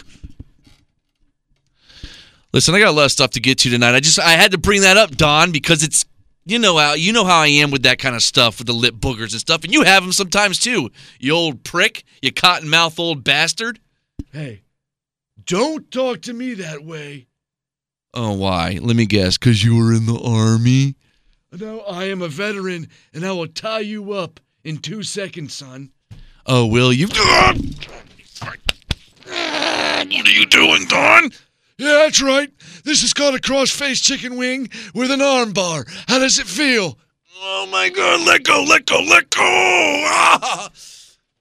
Listen, 2.53 2.75
I 2.75 2.79
got 2.79 2.89
a 2.89 2.93
lot 2.93 3.07
of 3.07 3.13
stuff 3.13 3.31
to 3.33 3.41
get 3.41 3.59
to 3.59 3.71
tonight. 3.71 3.95
I 3.95 4.01
just 4.01 4.19
I 4.19 4.31
had 4.31 4.53
to 4.53 4.59
bring 4.59 4.83
that 4.83 4.97
up, 4.97 5.17
Don, 5.17 5.51
because 5.51 5.83
it's 5.83 6.05
you 6.45 6.59
know 6.59 6.77
how 6.79 6.95
you 6.95 7.13
know 7.13 7.25
how 7.25 7.41
I 7.41 7.49
am 7.49 7.71
with 7.71 7.83
that 7.83 7.99
kind 7.99 8.15
of 8.15 8.23
stuff 8.23 8.59
with 8.59 8.67
the 8.67 8.73
lip 8.73 8.95
boogers 8.95 9.33
and 9.33 9.41
stuff, 9.41 9.65
and 9.65 9.73
you 9.73 9.83
have 9.83 10.03
them 10.03 10.13
sometimes 10.13 10.59
too. 10.59 10.91
You 11.19 11.33
old 11.33 11.65
prick, 11.65 12.05
you 12.23 12.33
cotton 12.33 12.69
mouth 12.69 12.99
old 12.99 13.25
bastard. 13.25 13.81
Hey, 14.33 14.63
don't 15.45 15.91
talk 15.91 16.23
to 16.23 16.33
me 16.33 16.55
that 16.55 16.85
way. 16.85 17.27
Oh, 18.15 18.33
why? 18.33 18.79
Let 18.81 18.95
me 18.95 19.07
guess. 19.07 19.37
Because 19.37 19.65
you 19.65 19.77
were 19.77 19.93
in 19.93 20.07
the 20.07 20.21
army? 20.21 20.95
No, 21.53 21.81
I 21.81 22.05
am 22.05 22.23
a 22.23 22.29
veteran, 22.29 22.89
and 23.13 23.27
I 23.27 23.33
will 23.33 23.49
tie 23.49 23.81
you 23.81 24.13
up 24.13 24.39
in 24.65 24.79
two 24.79 25.03
seconds, 25.03 25.55
son. 25.55 25.91
Oh, 26.47 26.67
will 26.67 26.93
you? 26.93 27.07
What 27.07 27.19
are 30.27 30.31
you 30.31 30.47
doing, 30.47 30.87
Don? 30.87 31.31
Yeah, 31.79 32.03
that's 32.05 32.23
right. 32.23 32.51
This 32.85 33.03
is 33.03 33.13
called 33.13 33.35
a 33.35 33.41
cross-faced 33.41 34.05
chicken 34.05 34.37
wing 34.37 34.69
with 34.95 35.11
an 35.11 35.23
arm 35.23 35.53
bar. 35.53 35.85
How 36.09 36.19
does 36.19 36.39
it 36.39 36.47
feel? 36.47 36.99
Oh 37.41 37.67
my 37.71 37.89
God! 37.89 38.27
Let 38.27 38.45
go! 38.45 38.65
Let 38.67 38.87
go! 38.87 39.01
Let 39.01 39.31
go! 39.31 39.41
Ah! 39.43 40.71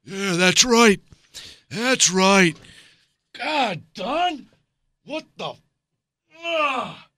Yeah, 0.06 0.34
that's 0.34 0.66
right. 0.66 1.00
That's 1.70 2.12
right. 2.12 2.58
God, 3.40 3.84
Don, 3.94 4.48
what 5.06 5.24
the? 5.38 5.54
Ah. 6.44 7.08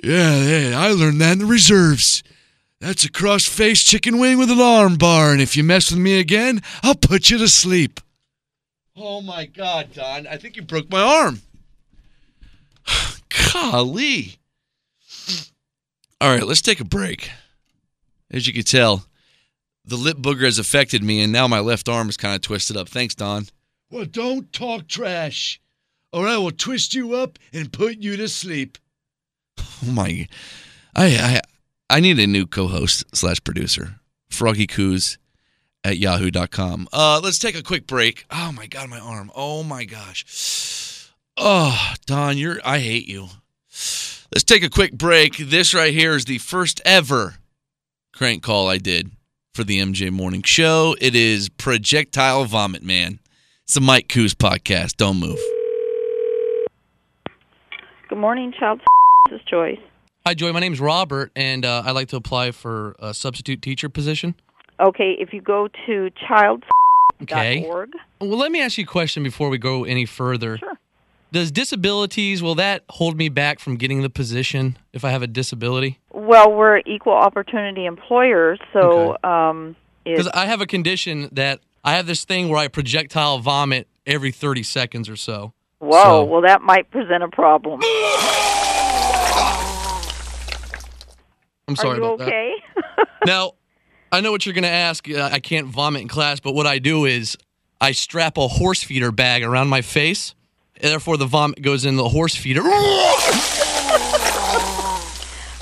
Yeah, 0.00 0.44
yeah, 0.44 0.78
I 0.78 0.92
learned 0.92 1.20
that 1.22 1.32
in 1.32 1.38
the 1.40 1.46
reserves. 1.46 2.22
That's 2.80 3.04
a 3.04 3.10
cross-faced 3.10 3.86
chicken 3.86 4.18
wing 4.18 4.38
with 4.38 4.50
an 4.50 4.60
arm 4.60 4.96
bar, 4.96 5.32
and 5.32 5.40
if 5.40 5.56
you 5.56 5.64
mess 5.64 5.90
with 5.90 5.98
me 5.98 6.20
again, 6.20 6.62
I'll 6.82 6.94
put 6.94 7.28
you 7.28 7.38
to 7.38 7.48
sleep. 7.48 8.00
Oh 8.96 9.20
my 9.20 9.46
God, 9.46 9.92
Don! 9.94 10.26
I 10.26 10.36
think 10.36 10.56
you 10.56 10.62
broke 10.62 10.90
my 10.90 11.00
arm. 11.00 11.42
Golly. 13.52 14.36
All 16.20 16.30
right, 16.30 16.46
let's 16.46 16.62
take 16.62 16.80
a 16.80 16.84
break. 16.84 17.30
As 18.30 18.46
you 18.46 18.52
can 18.52 18.64
tell, 18.64 19.06
the 19.84 19.96
lip 19.96 20.18
booger 20.18 20.44
has 20.44 20.58
affected 20.58 21.02
me, 21.02 21.22
and 21.22 21.32
now 21.32 21.48
my 21.48 21.60
left 21.60 21.88
arm 21.88 22.08
is 22.08 22.16
kind 22.16 22.34
of 22.34 22.42
twisted 22.42 22.76
up. 22.76 22.88
Thanks, 22.88 23.14
Don. 23.14 23.46
Well, 23.90 24.04
don't 24.04 24.52
talk 24.52 24.86
trash, 24.86 25.60
or 26.12 26.28
I 26.28 26.36
will 26.36 26.50
twist 26.50 26.94
you 26.94 27.14
up 27.14 27.38
and 27.52 27.72
put 27.72 27.98
you 27.98 28.16
to 28.16 28.28
sleep. 28.28 28.78
Oh 29.58 29.90
my! 29.90 30.28
I 30.94 31.06
I 31.06 31.40
I 31.90 32.00
need 32.00 32.18
a 32.18 32.26
new 32.26 32.46
co-host 32.46 33.04
slash 33.14 33.42
producer. 33.42 34.00
Froggy 34.30 34.66
Kooz 34.66 35.16
at 35.82 35.96
yahoo.com. 35.96 36.88
Uh, 36.92 37.20
let's 37.22 37.38
take 37.38 37.56
a 37.56 37.62
quick 37.62 37.86
break. 37.86 38.26
Oh 38.30 38.52
my 38.52 38.66
god, 38.66 38.90
my 38.90 38.98
arm. 38.98 39.30
Oh 39.34 39.62
my 39.62 39.84
gosh. 39.84 41.12
Oh, 41.36 41.94
Don, 42.06 42.36
you're 42.36 42.58
I 42.64 42.80
hate 42.80 43.08
you. 43.08 43.28
Let's 44.30 44.44
take 44.44 44.62
a 44.62 44.68
quick 44.68 44.92
break. 44.92 45.38
This 45.38 45.72
right 45.72 45.94
here 45.94 46.14
is 46.14 46.26
the 46.26 46.38
first 46.38 46.82
ever 46.84 47.36
crank 48.12 48.42
call 48.42 48.68
I 48.68 48.76
did 48.76 49.12
for 49.54 49.64
the 49.64 49.80
MJ 49.80 50.10
Morning 50.10 50.42
Show. 50.42 50.94
It 51.00 51.14
is 51.14 51.48
Projectile 51.48 52.44
Vomit 52.44 52.82
Man. 52.82 53.18
It's 53.64 53.74
the 53.74 53.80
Mike 53.80 54.08
Kooz 54.08 54.34
podcast. 54.34 54.96
Don't 54.96 55.18
move. 55.18 55.38
Good 58.08 58.18
morning, 58.18 58.52
child. 58.58 58.80
This 59.30 59.40
is 59.40 59.46
Joyce. 59.48 59.78
Hi, 60.28 60.34
Joy. 60.34 60.52
My 60.52 60.60
name's 60.60 60.78
Robert, 60.78 61.32
and 61.34 61.64
uh, 61.64 61.84
I'd 61.86 61.92
like 61.92 62.08
to 62.08 62.16
apply 62.16 62.50
for 62.50 62.94
a 62.98 63.14
substitute 63.14 63.62
teacher 63.62 63.88
position. 63.88 64.34
Okay, 64.78 65.16
if 65.18 65.32
you 65.32 65.40
go 65.40 65.70
to 65.86 66.10
child.org. 66.28 66.68
Okay. 67.22 67.66
Well, 67.66 68.36
let 68.36 68.52
me 68.52 68.60
ask 68.60 68.76
you 68.76 68.84
a 68.84 68.86
question 68.86 69.22
before 69.22 69.48
we 69.48 69.56
go 69.56 69.84
any 69.84 70.04
further. 70.04 70.58
Sure. 70.58 70.74
Does 71.32 71.50
disabilities 71.50 72.42
will 72.42 72.56
that 72.56 72.84
hold 72.90 73.16
me 73.16 73.30
back 73.30 73.58
from 73.58 73.76
getting 73.76 74.02
the 74.02 74.10
position 74.10 74.76
if 74.92 75.02
I 75.02 75.12
have 75.12 75.22
a 75.22 75.26
disability? 75.26 75.98
Well, 76.12 76.52
we're 76.52 76.82
equal 76.84 77.14
opportunity 77.14 77.86
employers, 77.86 78.58
so 78.74 79.16
um, 79.24 79.76
it, 80.04 80.10
Because 80.10 80.28
I 80.34 80.44
have 80.44 80.60
a 80.60 80.66
condition 80.66 81.30
that 81.32 81.60
I 81.86 81.96
have 81.96 82.06
this 82.06 82.26
thing 82.26 82.50
where 82.50 82.58
I 82.58 82.68
projectile 82.68 83.38
vomit 83.38 83.88
every 84.06 84.32
30 84.32 84.62
seconds 84.62 85.08
or 85.08 85.16
so. 85.16 85.54
whoa, 85.78 86.02
so- 86.02 86.24
well, 86.24 86.42
that 86.42 86.60
might 86.60 86.90
present 86.90 87.22
a 87.22 87.28
problem. 87.28 87.80
I'm 91.68 91.76
sorry 91.76 91.98
about 91.98 92.20
okay? 92.22 92.54
that. 92.74 92.84
Now, 93.26 93.52
I 94.10 94.20
know 94.22 94.30
what 94.30 94.46
you're 94.46 94.54
going 94.54 94.62
to 94.62 94.68
ask. 94.68 95.08
Uh, 95.10 95.28
I 95.30 95.38
can't 95.38 95.66
vomit 95.66 96.00
in 96.02 96.08
class, 96.08 96.40
but 96.40 96.54
what 96.54 96.66
I 96.66 96.78
do 96.78 97.04
is 97.04 97.36
I 97.80 97.92
strap 97.92 98.38
a 98.38 98.48
horse 98.48 98.82
feeder 98.82 99.12
bag 99.12 99.42
around 99.42 99.68
my 99.68 99.82
face. 99.82 100.34
And 100.80 100.90
therefore, 100.92 101.16
the 101.18 101.26
vomit 101.26 101.60
goes 101.60 101.84
in 101.84 101.96
the 101.96 102.08
horse 102.08 102.34
feeder. 102.36 102.60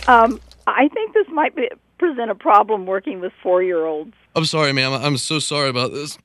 um, 0.07 0.39
I 0.67 0.89
think 0.93 1.15
this 1.15 1.27
might 1.33 1.57
be, 1.57 1.69
present 1.99 2.31
a 2.31 2.35
problem 2.35 2.87
working 2.87 3.21
with 3.21 3.33
four-year-olds. 3.43 4.13
I'm 4.35 4.45
sorry, 4.45 4.73
ma'am. 4.73 4.93
I'm 4.93 5.17
so 5.17 5.39
sorry 5.39 5.71
about 5.71 5.93
this. 5.93 6.19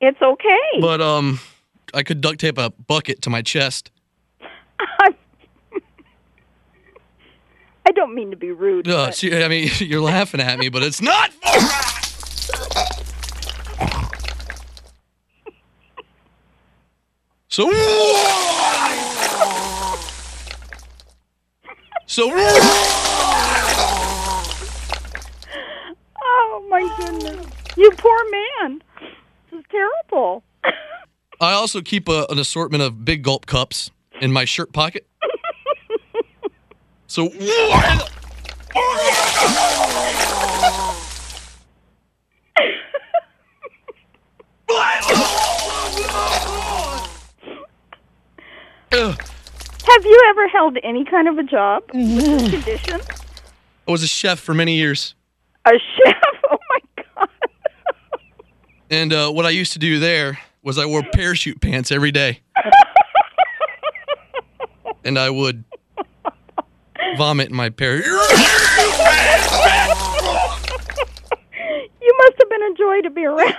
It's 0.00 0.20
okay. 0.20 0.80
But 0.80 1.00
um, 1.02 1.40
I 1.92 2.02
could 2.02 2.20
duct 2.20 2.40
tape 2.40 2.58
a 2.58 2.70
bucket 2.70 3.22
to 3.22 3.30
my 3.30 3.42
chest. 3.42 3.90
I 7.86 7.92
don't 7.92 8.14
mean 8.14 8.30
to 8.30 8.36
be 8.36 8.50
rude. 8.52 8.86
No, 8.86 9.06
but- 9.06 9.14
see, 9.14 9.42
I 9.42 9.48
mean, 9.48 9.70
you're 9.78 10.00
laughing 10.00 10.40
at 10.40 10.58
me, 10.58 10.68
but 10.68 10.82
it's 10.82 11.00
not. 11.02 11.30
So. 17.48 17.68
So. 22.06 22.28
oh 26.22 26.66
my 26.68 26.82
goodness, 26.98 27.46
you 27.76 27.88
poor 27.92 28.18
man. 28.32 28.82
This 29.48 29.60
is 29.60 29.64
terrible. 29.70 30.42
I 31.40 31.52
also 31.52 31.82
keep 31.82 32.08
a, 32.08 32.26
an 32.30 32.40
assortment 32.40 32.82
of 32.82 33.04
big 33.04 33.22
gulp 33.22 33.46
cups 33.46 33.92
in 34.20 34.32
my 34.32 34.44
shirt 34.44 34.72
pocket. 34.72 35.06
So? 37.10 37.24
Have 37.24 37.34
you 50.04 50.24
ever 50.28 50.46
held 50.46 50.78
any 50.84 51.04
kind 51.04 51.26
of 51.26 51.36
a 51.36 51.42
job 51.42 51.82
with 51.92 52.14
this 52.14 52.42
mm-hmm. 52.42 52.50
condition? 52.50 53.00
I 53.88 53.90
was 53.90 54.04
a 54.04 54.06
chef 54.06 54.38
for 54.38 54.54
many 54.54 54.76
years. 54.76 55.16
A 55.66 55.72
chef? 55.72 56.16
Oh 56.52 56.58
my 56.68 56.78
god! 57.02 57.28
and 58.88 59.12
uh, 59.12 59.30
what 59.32 59.46
I 59.46 59.50
used 59.50 59.72
to 59.72 59.80
do 59.80 59.98
there 59.98 60.38
was 60.62 60.78
I 60.78 60.86
wore 60.86 61.02
parachute 61.12 61.60
pants 61.60 61.90
every 61.90 62.12
day, 62.12 62.40
and 65.04 65.18
I 65.18 65.30
would 65.30 65.64
vomit 67.16 67.50
in 67.50 67.56
my 67.56 67.70
parachute. 67.70 68.06
You 72.02 72.14
must 72.18 72.34
have 72.38 72.48
been 72.50 72.62
a 72.62 72.74
joy 72.74 73.00
to 73.02 73.10
be 73.10 73.24
around. 73.24 73.54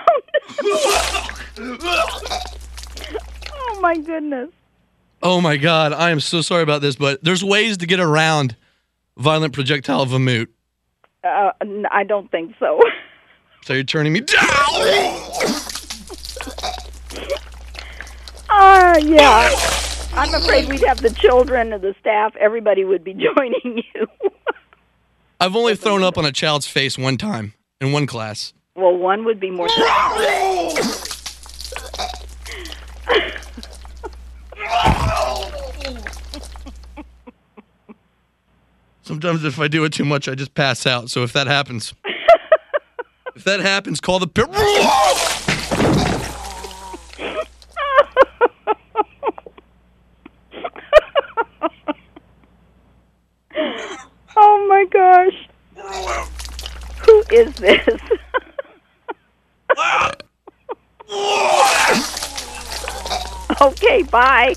oh 3.54 3.78
my 3.80 3.96
goodness. 3.96 4.50
Oh 5.22 5.40
my 5.40 5.56
God, 5.56 5.92
I 5.92 6.10
am 6.10 6.18
so 6.20 6.40
sorry 6.42 6.62
about 6.62 6.82
this, 6.82 6.96
but 6.96 7.22
there's 7.22 7.44
ways 7.44 7.76
to 7.78 7.86
get 7.86 8.00
around 8.00 8.56
violent 9.16 9.54
projectile 9.54 10.04
vomit. 10.06 10.48
Uh, 11.24 11.52
n- 11.60 11.86
I 11.90 12.02
don't 12.04 12.30
think 12.30 12.54
so. 12.58 12.80
So 13.64 13.74
you're 13.74 13.84
turning 13.84 14.12
me 14.12 14.20
down. 14.20 14.42
Uh, 18.50 18.98
yeah. 19.02 19.50
I'm 20.14 20.34
afraid 20.34 20.68
we'd 20.68 20.84
have 20.84 21.00
the 21.00 21.10
children 21.10 21.72
and 21.72 21.82
the 21.82 21.94
staff. 22.00 22.36
Everybody 22.36 22.84
would 22.84 23.02
be 23.02 23.14
joining 23.14 23.82
you. 23.94 24.06
I've 25.40 25.56
only 25.56 25.74
thrown 25.74 26.02
up 26.04 26.18
on 26.18 26.24
a 26.24 26.32
child's 26.32 26.66
face 26.66 26.98
one 26.98 27.16
time 27.16 27.54
in 27.80 27.92
one 27.92 28.06
class. 28.06 28.52
well, 28.76 28.96
one 28.96 29.24
would 29.24 29.40
be 29.40 29.50
more. 29.50 29.68
Sometimes 39.02 39.44
if 39.44 39.58
I 39.58 39.68
do 39.68 39.84
it 39.84 39.92
too 39.92 40.04
much, 40.04 40.28
I 40.28 40.34
just 40.34 40.54
pass 40.54 40.86
out. 40.86 41.10
So 41.10 41.22
if 41.22 41.32
that 41.32 41.46
happens, 41.46 41.92
if 43.34 43.44
that 43.44 43.60
happens, 43.60 44.00
call 44.00 44.20
the. 44.20 44.28
Oh 54.36 54.66
my 54.68 54.84
gosh. 54.90 55.48
Who 57.06 57.24
is 57.30 57.54
this? 57.56 57.98
okay, 63.60 64.02
bye. 64.02 64.54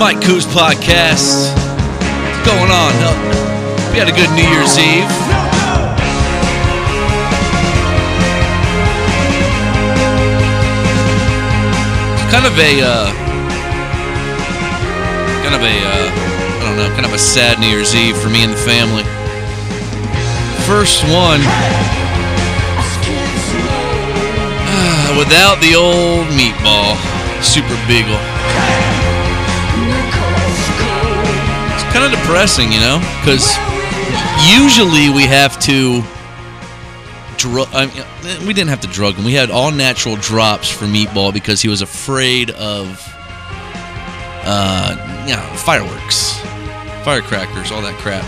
Mike 0.00 0.22
Kooz 0.22 0.46
podcast. 0.46 1.52
What's 1.52 2.48
going 2.48 2.72
on? 2.72 2.92
Hope 3.04 3.92
you 3.92 4.00
had 4.00 4.08
a 4.08 4.16
good 4.16 4.32
New 4.32 4.48
Year's 4.48 4.78
Eve. 4.80 5.04
It's 12.16 12.32
kind 12.32 12.46
of 12.48 12.56
a, 12.56 12.80
uh, 12.80 13.12
kind 15.44 15.54
of 15.54 15.60
a, 15.60 15.76
uh, 15.84 16.08
I 16.08 16.64
don't 16.64 16.78
know, 16.78 16.88
kind 16.94 17.04
of 17.04 17.12
a 17.12 17.18
sad 17.18 17.60
New 17.60 17.68
Year's 17.68 17.94
Eve 17.94 18.16
for 18.16 18.30
me 18.30 18.42
and 18.42 18.52
the 18.52 18.56
family. 18.56 19.04
First 20.64 21.04
one 21.04 21.44
uh, 24.64 25.16
without 25.20 25.60
the 25.60 25.74
old 25.76 26.26
meatball, 26.32 26.96
Super 27.44 27.76
Beagle. 27.86 28.39
Kind 32.00 32.14
of 32.14 32.20
depressing, 32.20 32.72
you 32.72 32.80
know, 32.80 32.98
because 33.20 33.56
usually 34.48 35.10
we 35.10 35.24
have 35.24 35.60
to. 35.60 36.02
Dr- 37.36 37.68
I 37.74 37.86
mean, 37.86 38.46
we 38.46 38.54
didn't 38.54 38.70
have 38.70 38.80
to 38.80 38.88
drug 38.88 39.16
him. 39.16 39.24
We 39.24 39.34
had 39.34 39.50
all 39.50 39.70
natural 39.70 40.16
drops 40.16 40.70
for 40.70 40.86
Meatball 40.86 41.32
because 41.32 41.60
he 41.60 41.68
was 41.68 41.82
afraid 41.82 42.50
of, 42.52 42.86
uh, 44.44 44.96
fireworks, 45.56 46.38
firecrackers, 47.04 47.70
all 47.70 47.82
that 47.82 47.94
crap. 47.98 48.24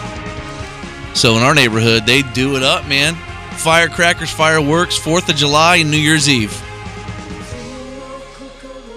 So 1.17 1.37
in 1.37 1.43
our 1.43 1.55
neighborhood, 1.55 2.05
they 2.05 2.23
do 2.23 2.57
it 2.57 2.63
up, 2.63 2.87
man. 2.87 3.15
Firecrackers, 3.57 4.31
fireworks, 4.31 4.97
Fourth 4.97 5.29
of 5.29 5.37
July, 5.37 5.77
and 5.77 5.91
New 5.91 5.99
Year's 5.99 6.29
Eve. 6.29 6.53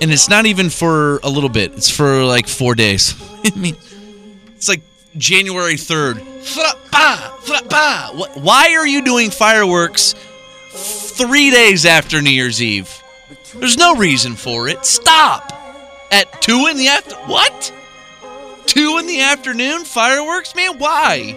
And 0.02 0.12
it's 0.12 0.30
not 0.30 0.46
even 0.46 0.70
for 0.70 1.20
a 1.24 1.30
little 1.30 1.50
bit. 1.50 1.74
It's 1.74 1.90
for 1.90 2.24
like 2.26 2.48
four 2.48 2.76
days. 2.76 3.16
I 3.46 3.58
mean, 3.58 3.76
it's 4.68 4.70
like 4.70 4.82
January 5.18 5.76
3rd. 5.76 6.22
Fra-ba, 6.44 7.38
fra-ba. 7.42 8.12
Wh- 8.16 8.38
Why 8.44 8.76
are 8.76 8.88
you 8.88 9.04
doing 9.04 9.30
fireworks 9.30 10.16
three 10.72 11.52
days 11.52 11.86
after 11.86 12.22
New 12.22 12.32
Year's 12.32 12.62
Eve? 12.62 13.02
There's 13.56 13.78
no 13.78 13.96
reason 13.96 14.36
for 14.36 14.68
it. 14.68 14.84
Stop. 14.86 15.52
At 16.12 16.42
two 16.42 16.68
in 16.70 16.78
the 16.78 16.88
after 16.88 17.16
what? 17.28 17.72
Two 18.66 18.98
in 18.98 19.06
the 19.08 19.22
afternoon? 19.22 19.86
Fireworks, 19.86 20.56
man? 20.56 20.78
Why? 20.80 21.36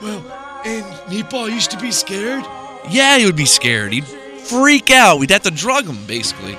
Well, 0.00 0.18
and 0.64 0.84
Meatball 1.10 1.50
used 1.50 1.70
to 1.72 1.78
be 1.78 1.90
scared. 1.90 2.44
Yeah, 2.88 3.18
he 3.18 3.26
would 3.26 3.36
be 3.36 3.44
scared. 3.46 3.92
He'd 3.92 4.04
freak 4.06 4.90
out. 4.90 5.18
We'd 5.18 5.30
have 5.30 5.42
to 5.42 5.50
drug 5.50 5.84
him, 5.86 6.06
basically. 6.06 6.54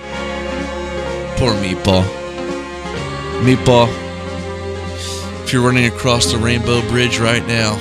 Poor 1.38 1.54
Meatball. 1.56 2.04
Meatball, 3.44 3.88
if 5.52 5.56
you're 5.56 5.66
running 5.66 5.92
across 5.92 6.32
the 6.32 6.38
Rainbow 6.38 6.80
Bridge 6.88 7.20
right 7.20 7.46
now, 7.46 7.76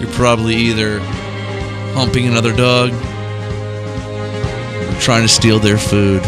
you're 0.00 0.10
probably 0.10 0.56
either 0.56 0.98
humping 1.94 2.26
another 2.26 2.52
dog 2.52 2.90
or 4.90 5.00
trying 5.00 5.22
to 5.22 5.28
steal 5.28 5.60
their 5.60 5.78
food 5.78 6.20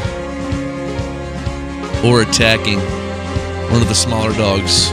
or 2.05 2.23
attacking 2.23 2.79
one 3.73 3.83
of 3.83 3.89
the 3.89 3.95
smaller 3.95 4.33
dogs 4.35 4.93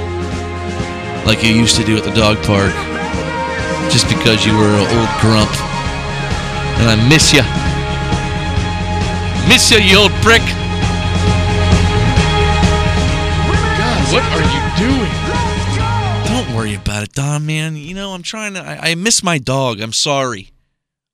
like 1.28 1.44
you 1.44 1.52
used 1.52 1.76
to 1.76 1.84
do 1.84 1.96
at 1.96 2.04
the 2.04 2.14
dog 2.16 2.38
park 2.38 2.74
just 3.94 4.10
because 4.10 4.44
you 4.44 4.58
were 4.58 4.74
an 4.74 4.98
old 4.98 5.22
grump. 5.22 5.52
And 6.82 6.90
I 6.90 7.08
miss 7.08 7.32
you. 7.32 7.44
Miss 9.48 9.70
you, 9.70 9.78
you 9.78 10.00
old 10.00 10.12
prick. 10.24 10.42
What 14.12 14.24
are 14.24 14.42
you 14.42 14.62
doing? 14.88 15.12
Don't 16.28 16.56
worry 16.56 16.76
about 16.76 17.04
it, 17.04 17.14
Don, 17.14 17.46
man. 17.46 17.76
You 17.76 17.94
know, 17.94 18.12
I'm 18.12 18.24
trying 18.24 18.54
to. 18.56 18.62
I, 18.62 18.92
I 18.92 18.96
miss 18.96 19.24
my 19.24 19.38
dog. 19.38 19.80
I'm 19.80 19.94
sorry. 19.94 20.52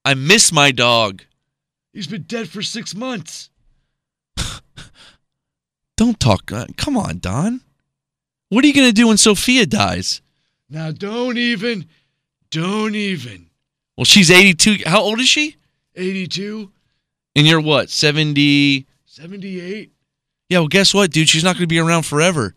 I 0.03 0.13
miss 0.13 0.51
my 0.51 0.71
dog. 0.71 1.23
He's 1.93 2.07
been 2.07 2.23
dead 2.23 2.49
for 2.49 2.61
six 2.61 2.95
months. 2.95 3.49
Don't 5.97 6.19
talk. 6.19 6.51
Uh, 6.51 6.65
come 6.77 6.97
on, 6.97 7.19
Don. 7.19 7.61
What 8.49 8.63
are 8.63 8.67
you 8.67 8.73
going 8.73 8.87
to 8.87 8.93
do 8.93 9.07
when 9.07 9.17
Sophia 9.17 9.65
dies? 9.65 10.21
Now, 10.69 10.91
don't 10.91 11.37
even, 11.37 11.85
don't 12.51 12.95
even. 12.95 13.49
Well, 13.97 14.05
she's 14.05 14.29
82. 14.31 14.83
How 14.85 15.01
old 15.01 15.19
is 15.19 15.27
she? 15.27 15.55
82, 15.95 16.71
And 17.35 17.47
you're 17.47 17.59
what, 17.61 17.89
70? 17.89 18.85
78. 19.05 19.91
Yeah, 20.49 20.59
well, 20.59 20.67
guess 20.67 20.93
what, 20.93 21.11
dude? 21.11 21.27
She's 21.27 21.43
not 21.43 21.55
going 21.55 21.63
to 21.63 21.67
be 21.67 21.79
around 21.79 22.03
forever. 22.03 22.53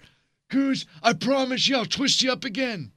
Goose, 0.51 0.85
I 1.03 1.15
promise 1.15 1.69
you 1.69 1.77
I'll 1.77 1.87
twist 1.87 2.23
you 2.23 2.33
up 2.33 2.45
again. 2.45 2.93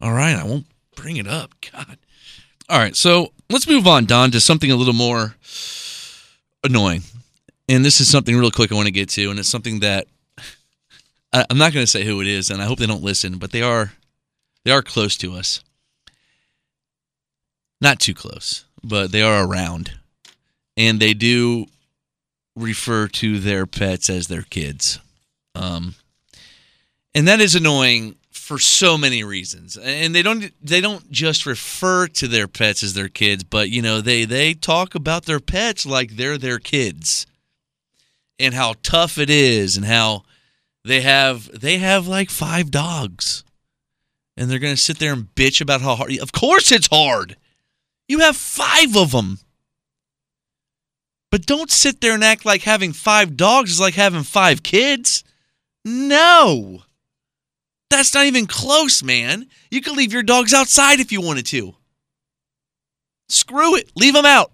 All 0.00 0.12
right, 0.12 0.34
I 0.34 0.44
won't 0.44 0.66
bring 0.96 1.16
it 1.16 1.28
up. 1.28 1.54
God. 1.72 1.98
All 2.68 2.78
right, 2.78 2.96
so 2.96 3.32
let's 3.48 3.68
move 3.68 3.86
on, 3.86 4.06
Don, 4.06 4.32
to 4.32 4.40
something 4.40 4.70
a 4.70 4.76
little 4.76 4.94
more 4.94 5.36
annoying. 6.64 7.02
And 7.68 7.84
this 7.84 8.00
is 8.00 8.10
something 8.10 8.36
real 8.36 8.50
quick 8.50 8.72
I 8.72 8.74
want 8.74 8.86
to 8.86 8.92
get 8.92 9.08
to, 9.10 9.30
and 9.30 9.38
it's 9.38 9.48
something 9.48 9.80
that 9.80 10.06
I, 11.32 11.44
I'm 11.48 11.58
not 11.58 11.72
going 11.72 11.84
to 11.84 11.90
say 11.90 12.04
who 12.04 12.20
it 12.20 12.26
is, 12.26 12.50
and 12.50 12.60
I 12.60 12.64
hope 12.64 12.78
they 12.78 12.86
don't 12.86 13.02
listen, 13.02 13.38
but 13.38 13.52
they 13.52 13.62
are 13.62 13.92
they 14.64 14.72
are 14.72 14.82
close 14.82 15.16
to 15.18 15.34
us. 15.34 15.62
Not 17.80 18.00
too 18.00 18.14
close, 18.14 18.64
but 18.82 19.12
they 19.12 19.22
are 19.22 19.46
around, 19.46 19.92
and 20.76 20.98
they 20.98 21.14
do 21.14 21.66
refer 22.56 23.06
to 23.06 23.38
their 23.38 23.66
pets 23.66 24.08
as 24.08 24.28
their 24.28 24.42
kids. 24.42 24.98
Um, 25.54 25.94
and 27.16 27.26
that 27.26 27.40
is 27.40 27.54
annoying 27.54 28.14
for 28.30 28.58
so 28.58 28.98
many 28.98 29.24
reasons. 29.24 29.78
And 29.78 30.14
they 30.14 30.22
don't 30.22 30.52
they 30.62 30.82
don't 30.82 31.10
just 31.10 31.46
refer 31.46 32.06
to 32.08 32.28
their 32.28 32.46
pets 32.46 32.82
as 32.82 32.92
their 32.92 33.08
kids 33.08 33.42
but 33.42 33.70
you 33.70 33.82
know 33.82 34.00
they 34.00 34.24
they 34.24 34.52
talk 34.52 34.94
about 34.94 35.24
their 35.24 35.40
pets 35.40 35.86
like 35.86 36.12
they're 36.12 36.38
their 36.38 36.58
kids 36.58 37.26
and 38.38 38.54
how 38.54 38.74
tough 38.82 39.16
it 39.16 39.30
is 39.30 39.76
and 39.78 39.86
how 39.86 40.24
they 40.84 41.00
have 41.00 41.58
they 41.58 41.78
have 41.78 42.06
like 42.06 42.30
five 42.30 42.70
dogs. 42.70 43.42
And 44.36 44.50
they're 44.50 44.58
going 44.58 44.74
to 44.74 44.80
sit 44.80 44.98
there 44.98 45.14
and 45.14 45.34
bitch 45.34 45.62
about 45.62 45.80
how 45.80 45.94
hard 45.96 46.18
of 46.18 46.32
course 46.32 46.70
it's 46.70 46.88
hard. 46.92 47.36
You 48.08 48.20
have 48.20 48.36
five 48.36 48.94
of 48.94 49.12
them 49.12 49.38
but 51.30 51.46
don't 51.46 51.70
sit 51.70 52.02
there 52.02 52.12
and 52.12 52.22
act 52.22 52.44
like 52.44 52.62
having 52.62 52.92
five 52.92 53.38
dogs 53.38 53.70
is 53.70 53.80
like 53.80 53.94
having 53.94 54.22
five 54.22 54.62
kids. 54.62 55.24
No 55.82 56.82
that's 57.90 58.14
not 58.14 58.26
even 58.26 58.46
close, 58.46 59.02
man. 59.02 59.46
You 59.70 59.80
could 59.80 59.96
leave 59.96 60.12
your 60.12 60.22
dogs 60.22 60.52
outside 60.52 61.00
if 61.00 61.12
you 61.12 61.20
wanted 61.20 61.46
to. 61.46 61.74
Screw 63.28 63.76
it. 63.76 63.90
Leave 63.96 64.14
them 64.14 64.26
out. 64.26 64.52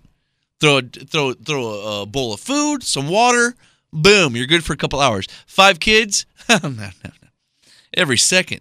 Throw 0.61 0.79
a, 0.79 0.83
throw 0.83 1.33
throw 1.33 1.65
a, 1.65 2.03
a 2.03 2.07
bowl 2.07 2.33
of 2.33 2.41
food, 2.41 2.83
some 2.83 3.09
water. 3.09 3.55
Boom, 3.93 4.37
you're 4.37 4.47
good 4.47 4.65
for 4.65 4.73
a 4.73 4.77
couple 4.77 5.01
hours. 5.01 5.27
Five 5.47 5.81
kids? 5.81 6.25
no, 6.49 6.59
no, 6.63 6.71
no. 6.71 7.11
Every 7.95 8.17
second. 8.17 8.61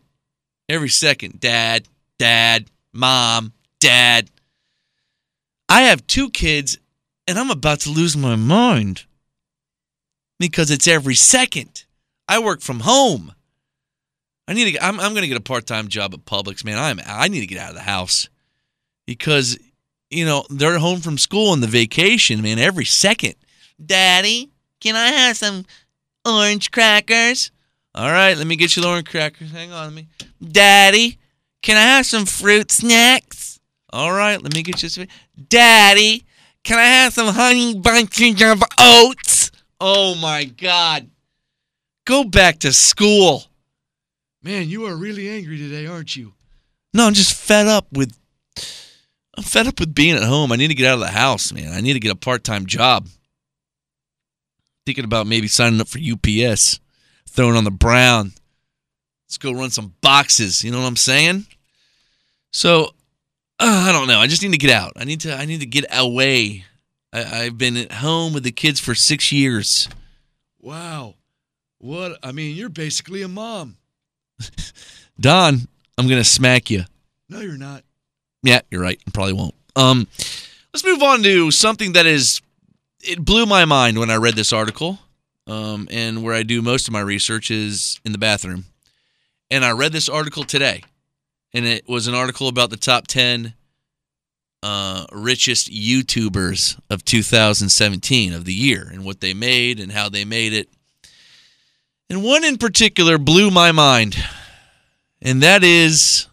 Every 0.68 0.90
second. 0.90 1.40
Dad, 1.40 1.88
dad, 2.18 2.66
mom, 2.92 3.54
dad. 3.80 4.30
I 5.70 5.84
have 5.84 6.06
two 6.08 6.30
kids 6.30 6.78
and 7.28 7.40
I'm 7.40 7.52
about 7.52 7.82
to 7.82 7.90
lose 7.90 8.18
my 8.18 8.36
mind 8.36 9.06
because 10.40 10.70
it's 10.70 10.88
every 10.88 11.16
second. 11.16 11.86
I 12.28 12.40
work 12.40 12.62
from 12.62 12.82
home. 12.82 13.34
I 14.48 14.54
need 14.54 14.74
to. 14.74 14.84
I'm, 14.84 15.00
I'm 15.00 15.12
going 15.12 15.22
to 15.22 15.28
get 15.28 15.38
a 15.38 15.42
part 15.42 15.66
time 15.66 15.88
job 15.88 16.14
at 16.14 16.26
Publix, 16.26 16.66
man. 16.66 16.78
I'm. 16.78 17.00
I 17.06 17.28
need 17.28 17.42
to 17.42 17.48
get 17.48 17.60
out 17.60 17.70
of 17.70 17.76
the 17.76 17.82
house 17.82 18.30
because 19.06 19.58
you 20.10 20.26
know 20.26 20.46
they're 20.50 20.78
home 20.80 21.00
from 21.00 21.18
school 21.18 21.54
and 21.54 21.62
the 21.64 21.68
vacation, 21.68 22.42
man. 22.42 22.60
Every 22.60 22.86
second, 22.86 23.36
Daddy, 23.84 24.52
can 24.80 24.96
I 24.96 25.08
have 25.08 25.38
some 25.38 25.66
orange 26.26 26.72
crackers? 26.72 27.52
All 27.94 28.12
right, 28.12 28.38
let 28.38 28.48
me 28.48 28.56
get 28.56 28.76
you 28.76 28.82
the 28.82 28.90
orange 28.90 29.10
crackers. 29.10 29.52
Hang 29.52 29.72
on, 29.72 29.94
me. 29.94 30.08
Daddy, 30.42 31.20
can 31.62 31.78
I 31.78 31.82
have 31.82 32.06
some 32.06 32.26
fruit 32.26 32.72
snacks? 32.72 33.60
All 33.94 34.12
right, 34.12 34.42
let 34.42 34.54
me 34.54 34.64
get 34.64 34.82
you 34.82 34.90
some. 34.90 35.08
Daddy, 35.50 36.26
can 36.64 36.80
I 36.80 36.86
have 36.86 37.14
some 37.14 37.34
honey 37.34 37.78
bunches 37.78 38.42
of 38.42 38.64
oats? 38.80 39.52
Oh 39.80 40.16
my 40.16 40.46
God! 40.46 41.10
Go 42.06 42.24
back 42.24 42.60
to 42.60 42.72
school. 42.72 43.44
Man, 44.44 44.70
you 44.70 44.86
are 44.86 44.96
really 44.96 45.30
angry 45.30 45.58
today, 45.58 45.86
aren't 45.86 46.16
you? 46.16 46.34
No, 46.94 47.06
I'm 47.06 47.14
just 47.14 47.36
fed 47.36 47.68
up 47.68 47.88
with. 47.92 48.18
I'm 49.38 49.44
fed 49.44 49.68
up 49.68 49.80
with 49.80 49.94
being 49.94 50.16
at 50.16 50.24
home. 50.24 50.52
I 50.52 50.56
need 50.56 50.70
to 50.70 50.74
get 50.74 50.88
out 50.88 50.96
of 50.96 51.00
the 51.00 51.08
house, 51.08 51.54
man. 51.54 51.72
I 51.72 51.80
need 51.80 51.94
to 51.94 52.00
get 52.00 52.12
a 52.12 52.16
part 52.16 52.44
time 52.44 52.66
job. 52.66 53.08
Thinking 54.86 55.06
about 55.06 55.28
maybe 55.28 55.48
signing 55.48 55.80
up 55.80 55.88
for 55.88 56.00
UPS, 56.00 56.80
throwing 57.30 57.56
on 57.56 57.64
the 57.64 57.72
brown. 57.72 58.34
Let's 59.28 59.38
go 59.38 59.52
run 59.52 59.70
some 59.70 59.94
boxes. 60.02 60.64
You 60.64 60.72
know 60.72 60.82
what 60.82 60.88
I'm 60.88 60.96
saying? 60.96 61.46
So, 62.52 62.86
uh, 63.60 63.86
I 63.88 63.92
don't 63.92 64.08
know. 64.08 64.20
I 64.20 64.28
just 64.28 64.42
need 64.42 64.52
to 64.52 64.58
get 64.58 64.72
out. 64.72 64.94
I 64.96 65.04
need 65.06 65.22
to. 65.22 65.36
I 65.36 65.46
need 65.46 65.60
to 65.62 65.68
get 65.68 65.86
away. 65.96 66.66
I, 67.14 67.44
I've 67.44 67.60
been 67.60 67.78
at 67.78 67.92
home 67.92 68.34
with 68.34 68.44
the 68.44 68.52
kids 68.52 68.80
for 68.80 68.96
six 68.96 69.32
years. 69.32 69.88
Wow. 70.60 71.14
What? 71.78 72.18
I 72.24 72.32
mean, 72.32 72.56
you're 72.56 72.70
basically 72.70 73.22
a 73.22 73.28
mom. 73.28 73.78
Don, 75.20 75.68
I'm 75.98 76.08
gonna 76.08 76.24
smack 76.24 76.70
you. 76.70 76.84
No, 77.30 77.40
you're 77.40 77.58
not. 77.58 77.84
Yeah, 78.44 78.62
you're 78.70 78.82
right. 78.82 79.00
I 79.08 79.12
probably 79.12 79.34
won't. 79.34 79.56
Um, 79.76 80.08
let's 80.74 80.84
move 80.84 81.02
on 81.04 81.24
to 81.24 81.52
something 81.52 81.94
that 81.94 82.06
is. 82.06 82.42
It 83.02 83.24
blew 83.24 83.46
my 83.46 83.66
mind 83.66 83.98
when 83.98 84.12
I 84.12 84.16
read 84.16 84.36
this 84.36 84.54
article, 84.54 85.00
um, 85.48 85.88
and 85.92 86.24
where 86.24 86.36
I 86.36 86.44
do 86.44 86.62
most 86.62 86.88
of 86.88 86.94
my 86.94 87.02
research 87.02 87.50
is 87.50 88.00
in 88.06 88.12
the 88.12 88.18
bathroom. 88.18 88.66
And 89.50 89.66
I 89.66 89.72
read 89.72 89.92
this 89.92 90.08
article 90.08 90.44
today, 90.44 90.84
and 91.54 91.66
it 91.66 91.88
was 91.88 92.08
an 92.08 92.14
article 92.14 92.48
about 92.48 92.70
the 92.70 92.78
top 92.78 93.08
ten 93.08 93.54
uh, 94.64 95.06
richest 95.12 95.72
YouTubers 95.72 96.80
of 96.90 97.04
2017 97.04 98.34
of 98.34 98.46
the 98.46 98.54
year 98.54 98.88
and 98.92 99.04
what 99.04 99.20
they 99.20 99.34
made 99.34 99.80
and 99.80 99.92
how 99.92 100.10
they 100.10 100.26
made 100.26 100.54
it. 100.54 100.70
And 102.12 102.24
one 102.24 102.43
in 102.43 102.58
particular 102.58 103.17
blew 103.17 103.52
my 103.52 103.71
mind, 103.71 104.17
and 105.21 105.41
that 105.43 105.63
is 105.63 106.28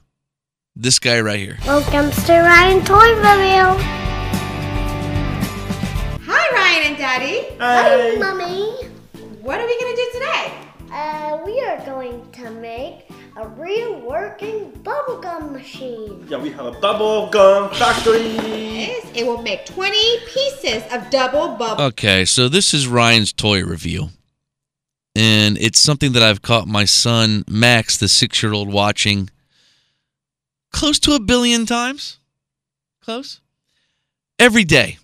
this 0.74 0.98
guy 0.98 1.20
right 1.20 1.38
here. 1.38 1.56
Welcome 1.64 2.10
to 2.24 2.32
Ryan 2.32 2.84
Toy 2.84 3.14
Review. 3.14 3.78
Hi, 6.26 6.52
Ryan 6.52 6.82
and 6.84 6.96
Daddy. 6.96 7.46
Hi, 7.60 8.16
Mommy. 8.16 8.88
What 9.40 9.60
are 9.60 9.66
we 9.68 9.80
going 9.80 9.94
to 9.94 10.02
do 10.02 10.10
today? 10.14 10.52
Uh, 10.90 11.38
we 11.46 11.60
are 11.60 11.78
going 11.86 12.28
to 12.32 12.50
make 12.50 13.08
a 13.36 13.46
real 13.50 14.00
working 14.00 14.72
bubblegum 14.82 15.52
machine. 15.52 16.26
Yeah, 16.28 16.38
we 16.38 16.50
have 16.50 16.66
a 16.66 16.72
bubble 16.72 17.30
gum 17.30 17.72
factory. 17.72 18.32
Yes, 18.32 19.06
It 19.14 19.24
will 19.24 19.42
make 19.42 19.64
20 19.64 19.96
pieces 20.26 20.82
of 20.90 21.08
double 21.10 21.54
bubble. 21.54 21.84
Okay, 21.84 22.24
so 22.24 22.48
this 22.48 22.74
is 22.74 22.88
Ryan's 22.88 23.32
toy 23.32 23.62
review. 23.62 24.08
And 25.18 25.58
it's 25.58 25.80
something 25.80 26.12
that 26.12 26.22
I've 26.22 26.42
caught 26.42 26.68
my 26.68 26.84
son, 26.84 27.44
Max, 27.48 27.96
the 27.96 28.06
six 28.06 28.40
year 28.40 28.52
old, 28.52 28.72
watching 28.72 29.30
close 30.70 31.00
to 31.00 31.14
a 31.14 31.18
billion 31.18 31.66
times. 31.66 32.20
Close. 33.02 33.40
Every 34.38 34.62
day. 34.62 34.98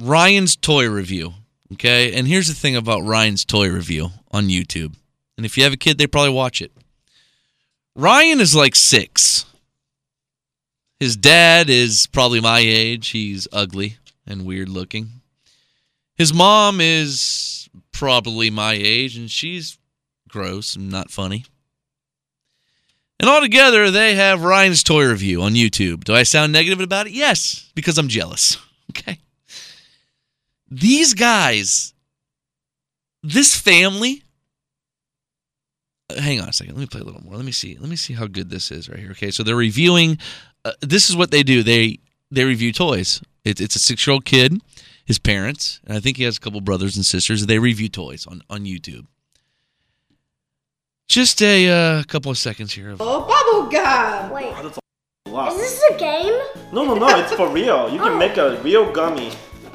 Ryan's 0.00 0.56
toy 0.56 0.88
review. 0.88 1.34
Okay, 1.74 2.14
and 2.14 2.26
here's 2.26 2.48
the 2.48 2.54
thing 2.54 2.76
about 2.76 3.02
Ryan's 3.02 3.44
toy 3.44 3.68
review 3.68 4.08
on 4.30 4.48
YouTube. 4.48 4.94
And 5.36 5.44
if 5.44 5.58
you 5.58 5.64
have 5.64 5.72
a 5.74 5.76
kid, 5.76 5.98
they 5.98 6.06
probably 6.06 6.32
watch 6.32 6.62
it. 6.62 6.72
Ryan 7.94 8.40
is 8.40 8.54
like 8.54 8.74
six. 8.74 9.44
His 10.98 11.14
dad 11.14 11.68
is 11.68 12.06
probably 12.06 12.40
my 12.40 12.60
age. 12.60 13.08
He's 13.08 13.46
ugly 13.52 13.98
and 14.26 14.46
weird 14.46 14.70
looking. 14.70 15.08
His 16.14 16.32
mom 16.32 16.80
is 16.80 17.65
probably 17.98 18.50
my 18.50 18.74
age, 18.74 19.16
and 19.16 19.30
she's 19.30 19.78
gross 20.28 20.76
and 20.76 20.90
not 20.90 21.10
funny. 21.10 21.44
And 23.18 23.30
all 23.30 23.40
together, 23.40 23.90
they 23.90 24.14
have 24.14 24.42
Ryan's 24.42 24.82
toy 24.82 25.06
review 25.06 25.40
on 25.42 25.54
YouTube. 25.54 26.04
Do 26.04 26.14
I 26.14 26.22
sound 26.22 26.52
negative 26.52 26.80
about 26.80 27.06
it? 27.06 27.12
Yes, 27.14 27.70
because 27.74 27.98
I'm 27.98 28.08
jealous. 28.08 28.56
Okay. 28.90 29.18
These 30.70 31.12
guys, 31.14 31.92
this 33.22 33.54
family. 33.54 34.22
uh, 36.08 36.20
Hang 36.20 36.40
on 36.40 36.48
a 36.48 36.52
second. 36.52 36.74
Let 36.76 36.80
me 36.80 36.86
play 36.86 37.00
a 37.00 37.04
little 37.04 37.20
more. 37.22 37.34
Let 37.34 37.44
me 37.44 37.50
see. 37.52 37.76
Let 37.78 37.90
me 37.90 37.96
see 37.96 38.14
how 38.14 38.26
good 38.28 38.48
this 38.48 38.70
is 38.70 38.88
right 38.88 38.98
here. 39.00 39.10
Okay, 39.10 39.32
so 39.32 39.42
they're 39.42 39.56
reviewing. 39.56 40.18
Uh, 40.64 40.72
this 40.80 41.10
is 41.10 41.16
what 41.16 41.32
they 41.32 41.42
do. 41.42 41.62
They 41.64 41.98
they 42.30 42.44
review 42.44 42.72
toys. 42.72 43.20
It, 43.44 43.60
it's 43.60 43.74
a 43.74 43.80
six 43.80 44.06
year 44.06 44.14
old 44.14 44.24
kid, 44.24 44.54
his 45.06 45.18
parents, 45.18 45.80
and 45.86 45.96
I 45.96 46.00
think 46.00 46.18
he 46.18 46.24
has 46.24 46.36
a 46.36 46.40
couple 46.40 46.60
brothers 46.60 46.96
and 46.96 47.06
sisters. 47.06 47.46
They 47.46 47.58
review 47.58 47.88
toys 47.88 48.26
on 48.26 48.42
on 48.50 48.64
YouTube. 48.64 49.06
Just 51.08 51.40
a 51.40 51.68
uh, 51.68 52.02
couple 52.04 52.30
of 52.30 52.36
seconds 52.38 52.72
here. 52.74 52.90
Of, 52.90 53.00
Oh, 53.00 53.20
bubble 53.26 53.70
gum. 53.70 54.30
Wait, 54.30 54.52
That's 54.60 54.78
a 55.26 55.30
lot. 55.30 55.52
is 55.52 55.58
this 55.58 55.82
a 55.92 55.98
game? 55.98 56.38
No, 56.72 56.84
no, 56.84 56.94
no. 56.94 57.18
It's 57.20 57.32
for 57.32 57.48
real. 57.48 57.88
You 57.90 57.98
can 58.00 58.18
make 58.18 58.36
a 58.36 58.56
real 58.62 58.90
gummy. 58.92 59.30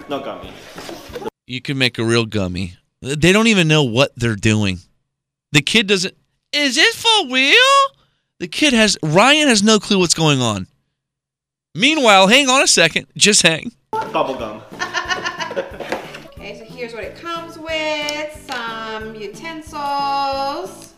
No 0.10 0.20
gummy. 0.20 0.52
you 1.48 1.62
can 1.62 1.78
make 1.78 1.98
a 1.98 2.04
real 2.04 2.26
gummy. 2.26 2.76
They 3.02 3.32
don't 3.32 3.48
even 3.48 3.68
know 3.70 3.84
what 3.84 4.12
they're 4.18 4.36
doing. 4.36 4.80
The 5.54 5.62
kid 5.62 5.88
doesn't. 5.88 6.14
Is 6.52 6.78
it 6.78 6.94
for 6.94 7.34
real? 7.34 7.56
The 8.40 8.48
kid 8.50 8.74
has. 8.74 8.98
Ryan 9.02 9.48
has 9.48 9.64
no 9.64 9.80
clue 9.80 10.00
what's 10.00 10.14
going 10.14 10.42
on. 10.42 10.68
Meanwhile, 11.74 12.28
hang 12.28 12.50
on 12.50 12.62
a 12.62 12.68
second. 12.68 13.08
Just 13.16 13.42
hang. 13.44 13.72
Bubble 13.92 14.36
gum. 14.36 14.62
Utensils. 19.72 20.94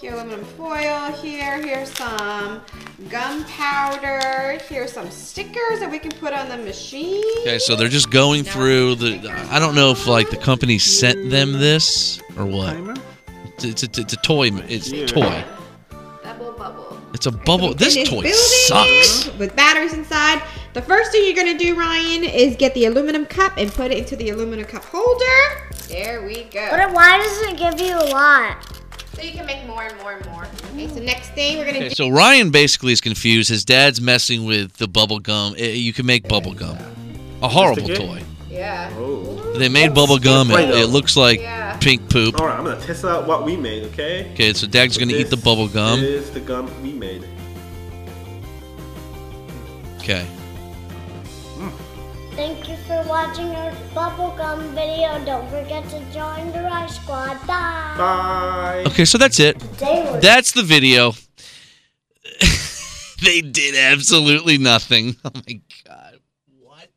Here, 0.00 0.12
aluminum 0.12 0.44
foil. 0.44 1.12
Here, 1.12 1.60
here's 1.62 1.90
some 1.90 2.60
gunpowder. 3.08 4.58
Here's 4.68 4.92
some 4.92 5.10
stickers 5.10 5.80
that 5.80 5.90
we 5.90 5.98
can 5.98 6.10
put 6.12 6.32
on 6.34 6.48
the 6.48 6.58
machine. 6.58 7.24
Okay, 7.40 7.58
so 7.58 7.76
they're 7.76 7.88
just 7.88 8.10
going 8.10 8.44
through 8.44 8.96
the. 8.96 9.30
I 9.50 9.58
don't 9.58 9.74
know 9.74 9.90
if 9.90 10.06
like 10.06 10.30
the 10.30 10.36
company 10.36 10.78
sent 10.78 11.30
them 11.30 11.52
this 11.52 12.20
or 12.36 12.44
what. 12.44 12.76
It's, 13.54 13.64
it's, 13.64 13.98
a, 13.98 14.00
it's 14.02 14.12
a 14.12 14.18
toy. 14.18 14.50
It's 14.68 14.92
a 14.92 15.06
toy. 15.06 15.44
Double 16.22 16.52
bubble. 16.52 17.00
It's 17.14 17.26
a 17.26 17.32
bubble. 17.32 17.72
This 17.72 18.08
toy 18.08 18.30
sucks. 18.30 19.32
With 19.38 19.56
batteries 19.56 19.94
inside. 19.94 20.42
The 20.76 20.82
first 20.82 21.10
thing 21.10 21.24
you're 21.24 21.34
gonna 21.34 21.56
do, 21.56 21.74
Ryan, 21.74 22.22
is 22.22 22.54
get 22.54 22.74
the 22.74 22.84
aluminum 22.84 23.24
cup 23.24 23.56
and 23.56 23.72
put 23.72 23.90
it 23.92 23.96
into 23.96 24.14
the 24.14 24.28
aluminum 24.28 24.66
cup 24.66 24.84
holder. 24.84 25.72
There 25.88 26.26
we 26.26 26.44
go. 26.44 26.68
But 26.70 26.92
why 26.92 27.16
does 27.16 27.40
it 27.50 27.56
give 27.56 27.80
you 27.80 27.96
a 27.96 28.04
lot? 28.12 28.58
So 29.14 29.22
you 29.22 29.32
can 29.32 29.46
make 29.46 29.66
more 29.66 29.84
and 29.84 29.98
more 30.02 30.12
and 30.12 30.26
more. 30.26 30.44
Okay, 30.74 30.86
so 30.88 31.00
next 31.00 31.30
thing 31.30 31.56
we're 31.56 31.64
gonna 31.64 31.78
Okay, 31.78 31.88
do. 31.88 31.94
so 31.94 32.10
Ryan 32.10 32.50
basically 32.50 32.92
is 32.92 33.00
confused. 33.00 33.48
His 33.48 33.64
dad's 33.64 34.02
messing 34.02 34.44
with 34.44 34.74
the 34.74 34.86
bubble 34.86 35.18
gum. 35.18 35.54
Eh, 35.56 35.70
You 35.70 35.94
can 35.94 36.04
make 36.04 36.28
bubble 36.28 36.52
gum. 36.52 36.76
A 37.42 37.48
horrible 37.48 37.90
it? 37.90 37.96
toy. 37.96 38.22
Yeah. 38.50 38.92
Oh. 38.98 39.54
They 39.56 39.70
made 39.70 39.94
bubble 39.94 40.18
gum. 40.18 40.50
It, 40.50 40.68
it 40.68 40.86
looks 40.88 41.16
like 41.16 41.40
Yeah. 41.40 41.78
pink 41.78 42.10
poop. 42.10 42.38
All 42.38 42.48
right, 42.48 42.58
I'm 42.58 42.66
gonna 42.66 42.78
test 42.82 43.02
out 43.02 43.26
what 43.26 43.46
we 43.46 43.56
made. 43.56 43.84
Okay. 43.94 44.30
Okay, 44.34 44.52
so 44.52 44.66
Dad's 44.66 44.98
gonna 44.98 45.14
eat 45.14 45.30
the 45.30 45.36
This 45.36 45.44
bubble 45.46 45.68
gum. 45.68 46.00
Is 46.00 46.28
the 46.32 46.40
gum 46.40 46.70
we 46.82 46.92
made? 46.92 47.24
Okay. 50.00 50.26
Thank 52.36 52.68
you 52.68 52.76
for 52.86 53.02
watching 53.08 53.46
our 53.56 53.72
bubblegum 53.94 54.74
video. 54.74 55.24
Don't 55.24 55.48
forget 55.48 55.88
to 55.88 55.98
join 56.12 56.52
the 56.52 56.64
Rice 56.64 56.96
Squad. 56.96 57.38
Bye. 57.46 57.94
Bye. 57.96 58.84
Okay, 58.88 59.06
so 59.06 59.16
that's 59.16 59.40
it. 59.40 59.58
That's 60.20 60.52
the 60.52 60.62
video. 60.62 61.12
they 63.22 63.40
did 63.40 63.74
absolutely 63.74 64.58
nothing. 64.58 65.16
Oh 65.24 65.30
my 65.34 65.60
god. 65.86 66.18
What? 66.60 66.88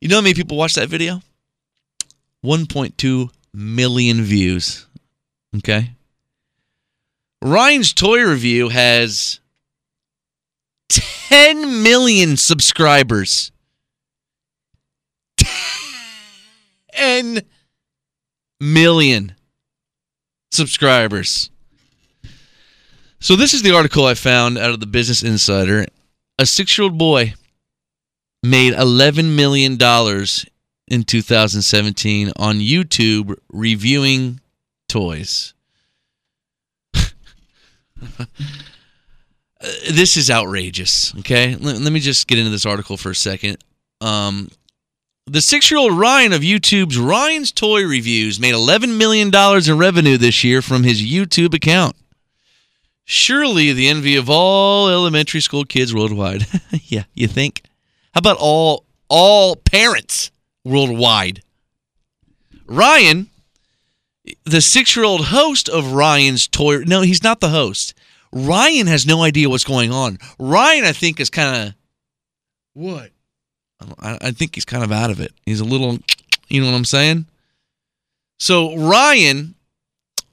You 0.00 0.06
know 0.06 0.16
how 0.18 0.22
many 0.22 0.34
people 0.34 0.56
watched 0.56 0.76
that 0.76 0.88
video? 0.88 1.20
1.2 2.44 3.28
million 3.52 4.22
views. 4.22 4.86
Okay. 5.56 5.90
Ryan's 7.42 7.92
toy 7.92 8.22
review 8.22 8.68
has 8.68 9.40
10 10.88 11.82
million 11.82 12.36
subscribers. 12.36 13.50
10 16.92 17.40
million 18.60 19.34
subscribers. 20.50 21.50
So 23.20 23.36
this 23.36 23.54
is 23.54 23.62
the 23.62 23.74
article 23.74 24.04
I 24.04 24.14
found 24.14 24.58
out 24.58 24.70
of 24.70 24.80
the 24.80 24.86
Business 24.86 25.22
Insider. 25.22 25.86
A 26.38 26.46
six-year-old 26.46 26.98
boy 26.98 27.34
made 28.42 28.74
eleven 28.74 29.36
million 29.36 29.76
dollars 29.76 30.44
in 30.88 31.04
2017 31.04 32.32
on 32.36 32.58
YouTube 32.58 33.36
reviewing 33.52 34.40
toys. 34.88 35.54
This 39.88 40.16
is 40.16 40.28
outrageous. 40.28 41.14
Okay, 41.20 41.54
let 41.54 41.92
me 41.92 42.00
just 42.00 42.26
get 42.26 42.36
into 42.38 42.50
this 42.50 42.66
article 42.66 42.96
for 42.96 43.10
a 43.10 43.14
second. 43.14 43.58
Um, 44.00 44.48
the 45.26 45.40
six-year-old 45.40 45.92
Ryan 45.96 46.32
of 46.32 46.42
YouTube's 46.42 46.98
Ryan's 46.98 47.52
Toy 47.52 47.84
Reviews 47.84 48.40
made 48.40 48.54
eleven 48.54 48.98
million 48.98 49.30
dollars 49.30 49.68
in 49.68 49.78
revenue 49.78 50.16
this 50.16 50.42
year 50.42 50.62
from 50.62 50.82
his 50.82 51.02
YouTube 51.02 51.54
account. 51.54 51.96
Surely 53.04 53.72
the 53.72 53.88
envy 53.88 54.16
of 54.16 54.28
all 54.28 54.88
elementary 54.88 55.40
school 55.40 55.64
kids 55.64 55.94
worldwide. 55.94 56.46
yeah, 56.84 57.04
you 57.14 57.28
think? 57.28 57.62
How 58.14 58.18
about 58.18 58.36
all 58.40 58.84
all 59.08 59.56
parents 59.56 60.30
worldwide? 60.64 61.42
Ryan, 62.66 63.28
the 64.44 64.60
six-year-old 64.60 65.26
host 65.26 65.68
of 65.68 65.92
Ryan's 65.92 66.48
Toy. 66.48 66.78
No, 66.78 67.02
he's 67.02 67.22
not 67.22 67.40
the 67.40 67.50
host. 67.50 67.94
Ryan 68.32 68.86
has 68.86 69.06
no 69.06 69.22
idea 69.22 69.48
what's 69.48 69.64
going 69.64 69.92
on. 69.92 70.18
Ryan, 70.38 70.84
I 70.84 70.92
think, 70.92 71.20
is 71.20 71.30
kind 71.30 71.68
of 71.68 71.74
what? 72.72 73.11
I, 73.98 74.18
I 74.20 74.30
think 74.30 74.54
he's 74.54 74.64
kind 74.64 74.84
of 74.84 74.92
out 74.92 75.10
of 75.10 75.20
it. 75.20 75.32
He's 75.44 75.60
a 75.60 75.64
little, 75.64 75.98
you 76.48 76.60
know 76.60 76.66
what 76.66 76.76
I'm 76.76 76.84
saying? 76.84 77.26
So 78.38 78.76
Ryan 78.76 79.54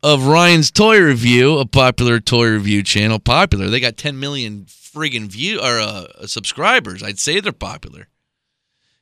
of 0.01 0.25
Ryan's 0.25 0.71
Toy 0.71 0.99
Review, 0.99 1.57
a 1.57 1.65
popular 1.65 2.19
toy 2.19 2.49
review 2.49 2.83
channel, 2.83 3.19
popular. 3.19 3.67
They 3.67 3.79
got 3.79 3.97
10 3.97 4.19
million 4.19 4.65
friggin' 4.65 5.27
view 5.27 5.59
or 5.59 5.79
uh, 5.79 6.25
subscribers. 6.25 7.03
I'd 7.03 7.19
say 7.19 7.39
they're 7.39 7.51
popular. 7.51 8.07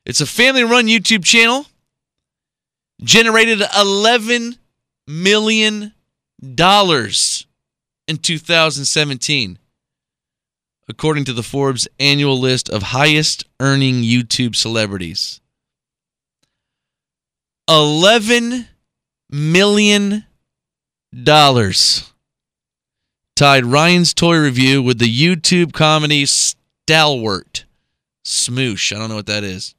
It's 0.06 0.22
a 0.22 0.26
family-run 0.26 0.88
YouTube 0.88 1.24
channel. 1.24 1.66
Generated 3.02 3.62
11 3.78 4.56
million 5.06 5.94
dollars 6.56 7.46
in 8.08 8.18
2017 8.18 9.58
according 10.90 11.26
to 11.26 11.34
the 11.34 11.44
Forbes 11.44 11.88
annual 12.00 12.40
list 12.40 12.70
of 12.70 12.84
highest 12.84 13.46
earning 13.60 14.04
YouTube 14.04 14.56
celebrities. 14.56 15.42
11 17.70 18.68
million 19.30 20.24
dollars 21.24 22.12
tied 23.36 23.66
Ryan's 23.66 24.14
toy 24.14 24.38
review 24.38 24.82
with 24.82 25.00
the 25.00 25.06
YouTube 25.06 25.74
comedy 25.74 26.26
stalwart 26.26 27.66
Smosh. 28.26 28.94
I 28.94 29.00
don't 29.00 29.10
know 29.10 29.16
what 29.16 29.28
that 29.28 29.44
is. 29.44 29.76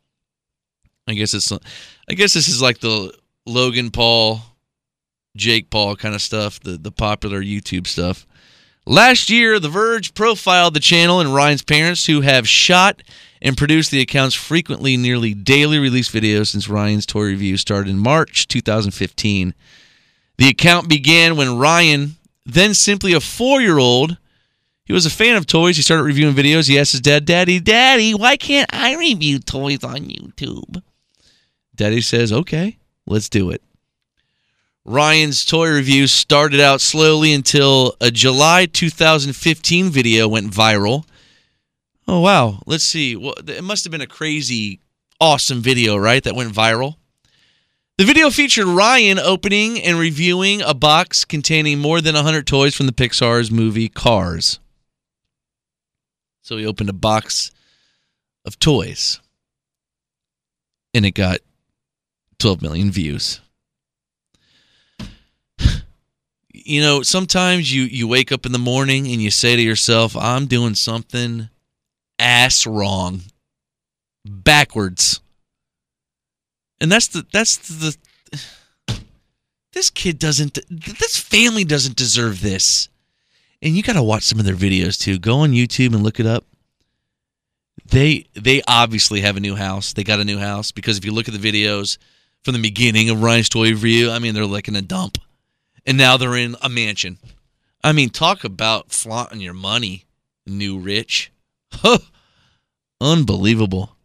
I 1.07 1.15
guess 1.15 1.35
it's 1.35 1.51
I 1.53 2.15
guess 2.15 2.35
this 2.35 2.49
is 2.49 2.63
like 2.63 2.81
the 2.81 3.13
Logan 3.47 3.91
Paul, 3.91 4.43
Jake 5.37 5.71
Paul 5.71 5.97
kind 5.97 6.15
of 6.15 6.23
stuff, 6.23 6.61
the 6.61 6.77
the 6.77 6.93
popular 6.93 7.43
YouTube 7.43 7.87
stuff. 7.87 8.27
Last 8.89 9.29
year, 9.29 9.61
The 9.61 9.69
Verge 9.69 10.15
profiled 10.15 10.73
the 10.73 10.81
channel 10.81 11.21
and 11.21 11.35
Ryan's 11.35 11.61
parents, 11.61 12.07
who 12.07 12.23
have 12.23 12.49
shot 12.49 13.03
and 13.43 13.55
produced 13.55 13.91
the 13.91 14.01
account's 14.01 14.35
frequently, 14.35 14.97
nearly 14.97 15.35
daily 15.35 15.79
release 15.79 16.11
videos 16.11 16.47
since 16.47 16.71
Ryan's 16.71 17.05
toy 17.05 17.25
review 17.25 17.59
started 17.59 17.91
in 17.91 17.99
March 17.99 18.49
2015. 18.49 19.53
The 20.39 20.49
account 20.49 20.89
began 20.89 21.37
when 21.37 21.59
Ryan, 21.59 22.17
then 22.47 22.73
simply 22.73 23.13
a 23.13 23.21
four 23.21 23.61
year 23.61 23.77
old, 23.77 24.17
he 24.87 24.95
was 24.95 25.05
a 25.05 25.11
fan 25.11 25.37
of 25.37 25.47
toys. 25.47 25.77
He 25.77 25.83
started 25.83 26.05
reviewing 26.05 26.35
videos. 26.35 26.67
He 26.67 26.79
asked 26.79 26.93
his 26.93 27.03
dad, 27.03 27.27
Daddy, 27.27 27.61
Daddy, 27.61 28.15
why 28.15 28.39
can't 28.39 28.71
I 28.73 28.97
review 28.97 29.39
toys 29.39 29.85
on 29.85 30.07
YouTube? 30.07 30.83
Daddy 31.75 32.01
says, 32.01 32.33
okay, 32.33 32.79
let's 33.05 33.29
do 33.29 33.51
it. 33.51 33.61
Ryan's 34.89 35.45
toy 35.45 35.69
review 35.69 36.07
started 36.07 36.61
out 36.61 36.81
slowly 36.81 37.35
until 37.35 37.95
a 38.01 38.11
July 38.11 38.65
2015 38.65 39.91
video 39.91 40.27
went 40.27 40.51
viral. 40.51 41.05
Oh, 42.07 42.21
wow. 42.21 42.63
Let's 42.65 42.85
see. 42.85 43.15
Well, 43.15 43.35
it 43.47 43.63
must 43.63 43.85
have 43.85 43.91
been 43.91 44.01
a 44.01 44.07
crazy, 44.07 44.81
awesome 45.21 45.61
video, 45.61 45.99
right? 45.99 46.25
That 46.25 46.35
went 46.35 46.55
viral. 46.55 46.97
The 47.99 48.07
video 48.07 48.31
featured 48.31 48.67
Ryan 48.67 49.19
opening 49.19 49.79
and 49.83 49.99
reviewing 49.99 50.63
a 50.63 50.73
box 50.73 51.27
containing 51.27 51.81
more 51.81 52.01
than 52.01 52.15
100 52.15 52.47
toys 52.47 52.75
from 52.75 52.87
the 52.87 52.93
Pixar's 52.93 53.51
movie 53.51 53.91
Cars. 53.91 54.59
So 56.41 56.57
he 56.57 56.65
opened 56.65 56.89
a 56.89 56.95
box 56.95 57.51
of 58.47 58.59
toys 58.59 59.21
and 60.95 61.05
it 61.05 61.11
got 61.11 61.41
12 62.39 62.63
million 62.63 62.91
views. 62.91 63.43
You 66.69 66.81
know, 66.81 67.03
sometimes 67.03 67.73
you 67.73 67.83
you 67.83 68.07
wake 68.07 68.31
up 68.31 68.45
in 68.47 68.53
the 68.53 68.59
morning 68.59 69.07
and 69.07 69.23
you 69.23 69.31
say 69.31 69.57
to 69.57 69.63
yourself, 69.63 70.17
"I'm 70.17 70.47
doing 70.47 70.75
something 70.75 71.49
ass 72.19 72.67
wrong." 72.67 73.23
Backwards. 74.25 75.21
And 76.81 76.93
that's 76.93 77.09
the 77.09 77.27
that's 77.33 77.57
the 77.57 77.97
this 79.73 79.91
kid 79.91 80.19
doesn't 80.19 80.59
this 80.69 81.17
family 81.17 81.65
doesn't 81.65 81.97
deserve 81.97 82.43
this. 82.43 82.89
And 83.63 83.77
you 83.77 83.83
got 83.83 83.95
to 83.95 84.03
watch 84.03 84.23
some 84.23 84.39
of 84.39 84.45
their 84.45 84.55
videos 84.55 84.99
too. 85.01 85.19
Go 85.19 85.39
on 85.39 85.53
YouTube 85.53 85.95
and 85.95 86.03
look 86.03 86.21
it 86.21 86.27
up 86.27 86.45
they 87.91 88.27
they 88.35 88.63
obviously 88.69 89.21
have 89.23 89.37
a 89.37 89.41
new 89.41 89.57
house. 89.57 89.93
They 89.93 90.05
got 90.05 90.21
a 90.21 90.25
new 90.25 90.39
house 90.39 90.73
because 90.73 90.99
if 90.99 91.05
you 91.05 91.13
look 91.13 91.29
at 91.29 91.41
the 91.41 91.53
videos 91.53 91.99
from 92.45 92.55
the 92.55 92.61
beginning 92.61 93.11
of 93.11 93.23
Ryan's 93.23 93.49
Toy 93.49 93.71
Review, 93.71 94.11
I 94.11 94.19
mean 94.19 94.35
they're 94.35 94.47
like 94.47 94.69
in 94.69 94.77
a 94.77 94.83
dump, 94.83 95.19
and 95.89 95.97
now 95.97 96.19
they're 96.19 96.37
in 96.37 96.55
a 96.61 96.69
mansion. 96.69 97.17
I 97.83 97.93
mean, 97.93 98.11
talk 98.11 98.45
about 98.45 98.93
flaunting 98.93 99.41
your 99.41 99.55
money, 99.55 100.05
new 100.47 100.79
rich. 100.79 101.33
Huh. 101.73 101.99
Unbelievable. 103.01 103.97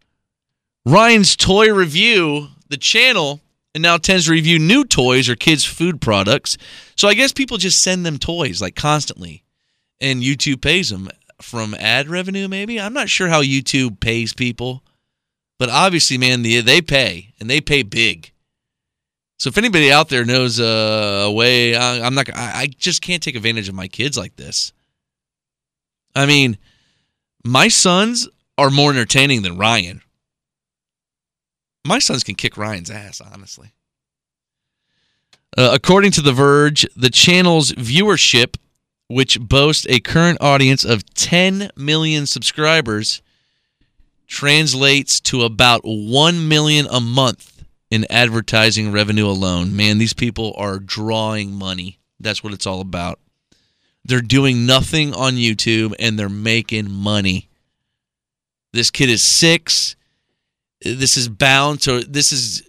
Ryan's 0.85 1.35
Toy 1.35 1.73
Review, 1.73 2.47
the 2.69 2.77
channel, 2.77 3.41
and 3.75 3.81
now 3.81 3.97
tends 3.97 4.25
to 4.25 4.31
review 4.31 4.59
new 4.59 4.85
toys 4.85 5.27
or 5.27 5.35
kids' 5.35 5.65
food 5.65 5.99
products. 5.99 6.57
So 6.95 7.09
I 7.09 7.15
guess 7.15 7.33
people 7.33 7.57
just 7.57 7.83
send 7.83 8.05
them 8.05 8.17
toys 8.17 8.61
like 8.61 8.75
constantly, 8.75 9.43
and 9.99 10.21
YouTube 10.21 10.61
pays 10.61 10.89
them 10.89 11.09
from 11.41 11.73
ad 11.73 12.07
revenue. 12.07 12.47
Maybe 12.47 12.79
I'm 12.79 12.93
not 12.93 13.09
sure 13.09 13.27
how 13.27 13.41
YouTube 13.41 13.99
pays 13.99 14.33
people, 14.33 14.83
but 15.59 15.69
obviously, 15.69 16.17
man, 16.17 16.43
the, 16.43 16.61
they 16.61 16.81
pay 16.81 17.33
and 17.41 17.49
they 17.49 17.59
pay 17.59 17.83
big. 17.83 18.32
So 19.43 19.49
if 19.49 19.57
anybody 19.57 19.91
out 19.91 20.07
there 20.07 20.23
knows 20.23 20.57
a 20.61 21.29
way, 21.29 21.75
I, 21.75 21.99
I'm 21.99 22.15
not. 22.15 22.29
I, 22.33 22.61
I 22.61 22.67
just 22.77 23.01
can't 23.01 23.21
take 23.21 23.35
advantage 23.35 23.67
of 23.67 23.75
my 23.75 23.89
kids 23.89 24.17
like 24.17 24.37
this. 24.37 24.71
I 26.15 26.25
mean, 26.25 26.57
my 27.43 27.67
sons 27.67 28.29
are 28.57 28.69
more 28.69 28.91
entertaining 28.91 29.41
than 29.41 29.57
Ryan. 29.57 30.01
My 31.85 31.99
sons 31.99 32.23
can 32.23 32.35
kick 32.35 32.55
Ryan's 32.55 32.89
ass, 32.89 33.19
honestly. 33.19 33.73
Uh, 35.57 35.71
according 35.73 36.11
to 36.11 36.21
The 36.21 36.31
Verge, 36.31 36.87
the 36.95 37.09
channel's 37.09 37.73
viewership, 37.73 38.55
which 39.09 39.41
boasts 39.41 39.85
a 39.89 39.99
current 39.99 40.37
audience 40.39 40.85
of 40.85 41.13
10 41.15 41.69
million 41.75 42.27
subscribers, 42.27 43.21
translates 44.25 45.19
to 45.19 45.41
about 45.41 45.81
1 45.83 46.47
million 46.47 46.87
a 46.89 47.01
month 47.01 47.52
in 47.93 48.07
advertising 48.09 48.91
revenue 48.91 49.27
alone. 49.27 49.75
Man, 49.75 49.99
these 49.99 50.15
people 50.15 50.55
are 50.57 50.79
drawing 50.79 51.53
money. 51.53 51.99
That's 52.19 52.43
what 52.43 52.51
it's 52.51 52.65
all 52.65 52.81
about. 52.81 53.19
They're 54.03 54.19
doing 54.19 54.65
nothing 54.65 55.13
on 55.13 55.33
YouTube 55.35 55.93
and 55.99 56.17
they're 56.17 56.27
making 56.27 56.89
money. 56.89 57.49
This 58.71 58.89
kid 58.89 59.09
is 59.09 59.23
6 59.23 59.95
this 60.85 61.15
is 61.15 61.29
bound 61.29 61.79
to 61.79 62.01
this 62.01 62.33
is 62.33 62.61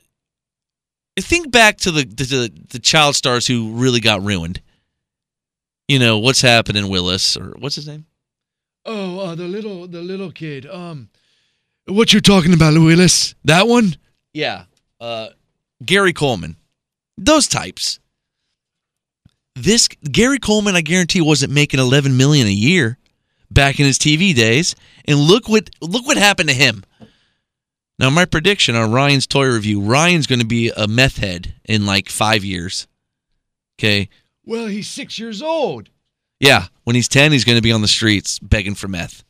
think 1.19 1.51
back 1.51 1.79
to 1.79 1.91
the 1.91 2.05
the, 2.05 2.53
the 2.69 2.79
child 2.79 3.17
stars 3.17 3.45
who 3.45 3.73
really 3.73 3.99
got 3.99 4.23
ruined 4.23 4.61
you 5.89 5.99
know 5.99 6.21
what's 6.21 6.41
happening 6.41 6.89
willis 6.89 7.37
or 7.37 7.57
what's 7.59 7.75
his 7.75 7.89
name 7.89 8.07
Oh, 8.87 9.19
uh, 9.19 9.35
the 9.35 9.45
little 9.49 9.87
the 9.87 10.03
little 10.03 10.31
kid. 10.31 10.67
Um, 10.67 11.09
what 11.87 12.13
you're 12.13 12.21
talking 12.21 12.53
about, 12.53 12.75
Willis? 12.75 13.35
That 13.45 13.67
one? 13.67 13.97
yeah 14.35 14.65
uh 15.05 15.29
gary 15.85 16.13
coleman 16.13 16.57
those 17.19 17.47
types 17.47 17.99
this 19.55 19.89
gary 20.11 20.39
coleman 20.39 20.75
i 20.77 20.81
guarantee 20.81 21.21
wasn't 21.21 21.53
making 21.53 21.81
11 21.81 22.17
million 22.17 22.47
a 22.47 22.51
year 22.51 22.99
back 23.51 23.79
in 23.79 23.87
his 23.87 23.99
tv 23.99 24.35
days 24.35 24.75
and 25.07 25.19
look 25.19 25.49
what 25.49 25.69
look 25.81 26.07
what 26.07 26.17
happened 26.17 26.49
to 26.49 26.55
him 26.55 26.83
now 27.99 28.09
my 28.11 28.25
prediction 28.25 28.75
on 28.75 28.91
ryan's 28.91 29.27
toy 29.27 29.47
review 29.47 29.81
ryan's 29.81 30.27
going 30.27 30.41
to 30.41 30.47
be 30.47 30.71
a 30.77 30.89
meth 30.89 31.19
head 31.19 31.55
in 31.65 31.85
like 31.87 32.09
five 32.09 32.45
years 32.45 32.87
okay 33.79 34.09
Well, 34.45 34.67
he's 34.67 34.89
six 34.89 35.19
years 35.19 35.41
old. 35.43 35.89
Yeah, 36.41 36.67
when 36.85 36.97
he's 36.97 37.09
10, 37.09 37.33
he's 37.33 37.45
going 37.45 37.57
to 37.57 37.63
be 37.63 37.73
on 37.73 37.81
the 37.81 37.89
streets 37.89 38.39
begging 38.39 38.75
for 38.75 38.89
meth. 38.89 39.25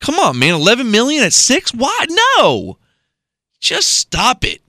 Come 0.00 0.18
on, 0.20 0.38
man. 0.38 0.54
11 0.54 0.90
million 0.90 1.24
at 1.24 1.32
6? 1.32 1.74
Why? 1.74 2.06
No. 2.38 2.78
Just 3.58 3.88
stop 3.88 4.44
it. 4.44 4.60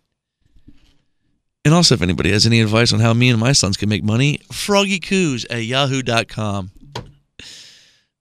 And 1.67 1.75
also, 1.75 1.95
if 1.95 2.01
anybody 2.01 2.31
has 2.31 2.45
any 2.45 2.61
advice 2.61 2.93
on 2.93 3.01
how 3.01 3.13
me 3.13 3.29
and 3.29 3.37
my 3.37 3.51
sons 3.51 3.75
can 3.75 3.89
make 3.89 4.01
money, 4.01 4.37
froggykooz 4.53 5.45
at 5.49 5.65
yahoo.com. 5.65 6.71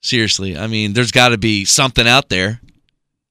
Seriously, 0.03 0.59
I 0.59 0.67
mean, 0.67 0.95
there's 0.95 1.13
got 1.13 1.29
to 1.29 1.39
be 1.39 1.65
something 1.65 2.09
out 2.09 2.29
there. 2.29 2.61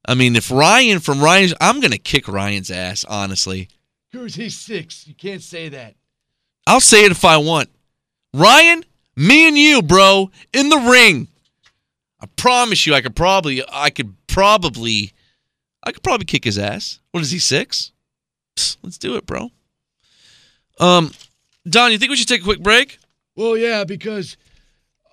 I 0.08 0.14
mean, 0.14 0.38
if 0.38 0.50
Ryan 0.50 1.02
from 1.02 1.22
Ryan's, 1.22 1.54
I'm 1.60 1.82
going 1.82 1.92
to 1.92 1.98
kick 1.98 2.30
Ryan's 2.30 2.72
ass, 2.72 3.04
honestly. 3.04 3.68
Cause 4.14 4.36
he's 4.36 4.58
six. 4.58 5.06
You 5.06 5.16
can't 5.16 5.42
say 5.44 5.68
that. 5.68 5.96
I'll 6.66 6.80
say 6.80 7.04
it 7.04 7.12
if 7.12 7.26
I 7.26 7.36
want. 7.36 7.68
Ryan, 8.34 8.86
me 9.18 9.50
and 9.50 9.58
you, 9.58 9.82
bro, 9.82 10.32
in 10.54 10.70
the 10.70 10.78
ring. 10.78 11.28
I 12.22 12.28
promise 12.38 12.88
you, 12.88 12.94
I 12.94 13.02
could 13.02 13.18
probably, 13.18 13.62
I 13.70 13.90
could 13.90 14.16
probably, 14.28 15.12
I 15.84 15.92
could 15.92 16.04
probably 16.04 16.26
kick 16.26 16.46
his 16.46 16.58
ass. 16.58 17.02
What 17.12 17.22
is 17.22 17.32
he 17.32 17.40
six? 17.40 17.92
Let's 18.82 18.98
do 18.98 19.18
it, 19.18 19.26
bro. 19.26 19.52
Um, 20.80 21.12
Don, 21.68 21.92
you 21.92 21.98
think 21.98 22.10
we 22.10 22.16
should 22.16 22.28
take 22.28 22.42
a 22.42 22.46
quick 22.46 22.62
break? 22.62 22.98
Well, 23.36 23.58
yeah, 23.58 23.84
because 23.84 24.38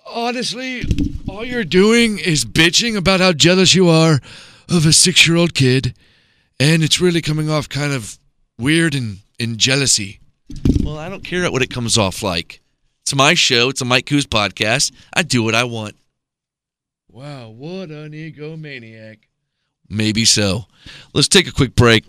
honestly, 0.05 0.83
all 1.27 1.43
you're 1.43 1.63
doing 1.63 2.19
is 2.19 2.45
bitching 2.45 2.95
about 2.95 3.19
how 3.19 3.33
jealous 3.33 3.73
you 3.73 3.89
are 3.89 4.19
of 4.69 4.85
a 4.85 4.93
six 4.93 5.27
year 5.27 5.37
old 5.37 5.53
kid, 5.53 5.95
and 6.59 6.83
it's 6.83 7.01
really 7.01 7.21
coming 7.21 7.49
off 7.49 7.69
kind 7.69 7.93
of 7.93 8.17
weird 8.57 8.95
and, 8.95 9.19
in 9.39 9.57
jealousy. 9.57 10.19
Well, 10.83 10.97
I 10.97 11.09
don't 11.09 11.23
care 11.23 11.49
what 11.51 11.61
it 11.61 11.69
comes 11.69 11.97
off 11.97 12.21
like. 12.21 12.61
It's 13.01 13.15
my 13.15 13.33
show. 13.33 13.69
It's 13.69 13.81
a 13.81 13.85
Mike 13.85 14.05
Kooz 14.05 14.25
podcast. 14.25 14.91
I 15.13 15.23
do 15.23 15.43
what 15.43 15.55
I 15.55 15.63
want. 15.63 15.95
Wow, 17.09 17.49
what 17.49 17.89
an 17.89 18.11
egomaniac. 18.11 19.19
Maybe 19.89 20.25
so. 20.25 20.65
Let's 21.13 21.27
take 21.27 21.47
a 21.47 21.51
quick 21.51 21.75
break. 21.75 22.05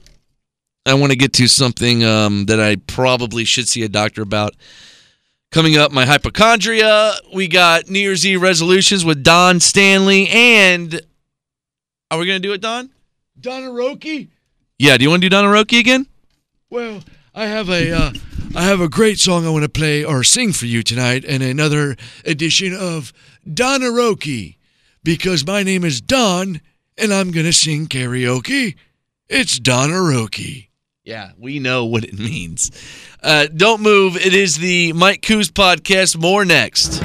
I 0.87 0.95
want 0.95 1.13
to 1.13 1.17
get 1.17 1.33
to 1.35 1.49
something 1.49 2.05
um, 2.05 2.47
that 2.47 2.61
I 2.61 2.77
probably 2.77 3.45
should 3.45 3.69
see 3.69 3.83
a 3.83 3.89
doctor 3.89 4.23
about. 4.23 4.55
Coming 5.51 5.77
up, 5.77 5.93
my 5.93 6.05
hypochondria. 6.05 7.15
We 7.33 7.49
got 7.49 7.89
New 7.89 8.01
Year's 8.01 8.27
Eve 8.27 8.43
resolutions 8.43 9.05
with 9.05 9.23
Don 9.23 9.61
Stanley. 9.61 10.29
And 10.29 11.01
are 12.11 12.19
we 12.19 12.27
going 12.27 12.43
to 12.43 12.47
do 12.47 12.53
it, 12.53 12.61
Don? 12.61 12.91
Donaroki? 13.41 14.29
Yeah. 14.79 14.97
Do 14.97 15.05
you 15.05 15.11
want 15.11 15.23
to 15.23 15.29
do 15.29 15.35
Don 15.37 15.45
Aroki 15.45 15.79
again? 15.79 16.07
Well, 16.71 17.03
I 17.35 17.47
have 17.47 17.69
a 17.69 17.93
uh, 17.93 18.13
I 18.55 18.65
have 18.65 18.81
a 18.81 18.89
great 18.89 19.19
song 19.19 19.47
I 19.47 19.51
want 19.51 19.63
to 19.63 19.69
play 19.69 20.05
or 20.05 20.23
sing 20.23 20.53
for 20.53 20.67
you 20.67 20.83
tonight, 20.83 21.25
and 21.25 21.43
another 21.43 21.97
edition 22.25 22.75
of 22.75 23.13
Donaroki, 23.49 24.57
because 25.03 25.47
my 25.47 25.63
name 25.63 25.85
is 25.85 26.01
Don, 26.01 26.61
and 26.99 27.13
I'm 27.13 27.31
gonna 27.31 27.53
sing 27.53 27.87
karaoke. 27.87 28.77
It's 29.29 29.59
Donaroki. 29.59 30.69
Yeah, 31.05 31.33
we 31.39 31.59
know 31.59 31.85
what 31.85 32.03
it 32.05 32.19
means. 32.19 32.71
Uh, 33.23 33.47
don't 33.55 33.83
move. 33.83 34.17
It 34.17 34.33
is 34.35 34.57
the 34.57 34.95
Mike 34.95 35.21
Kooz 35.21 35.51
podcast. 35.51 36.17
More 36.17 36.45
next. 36.47 37.03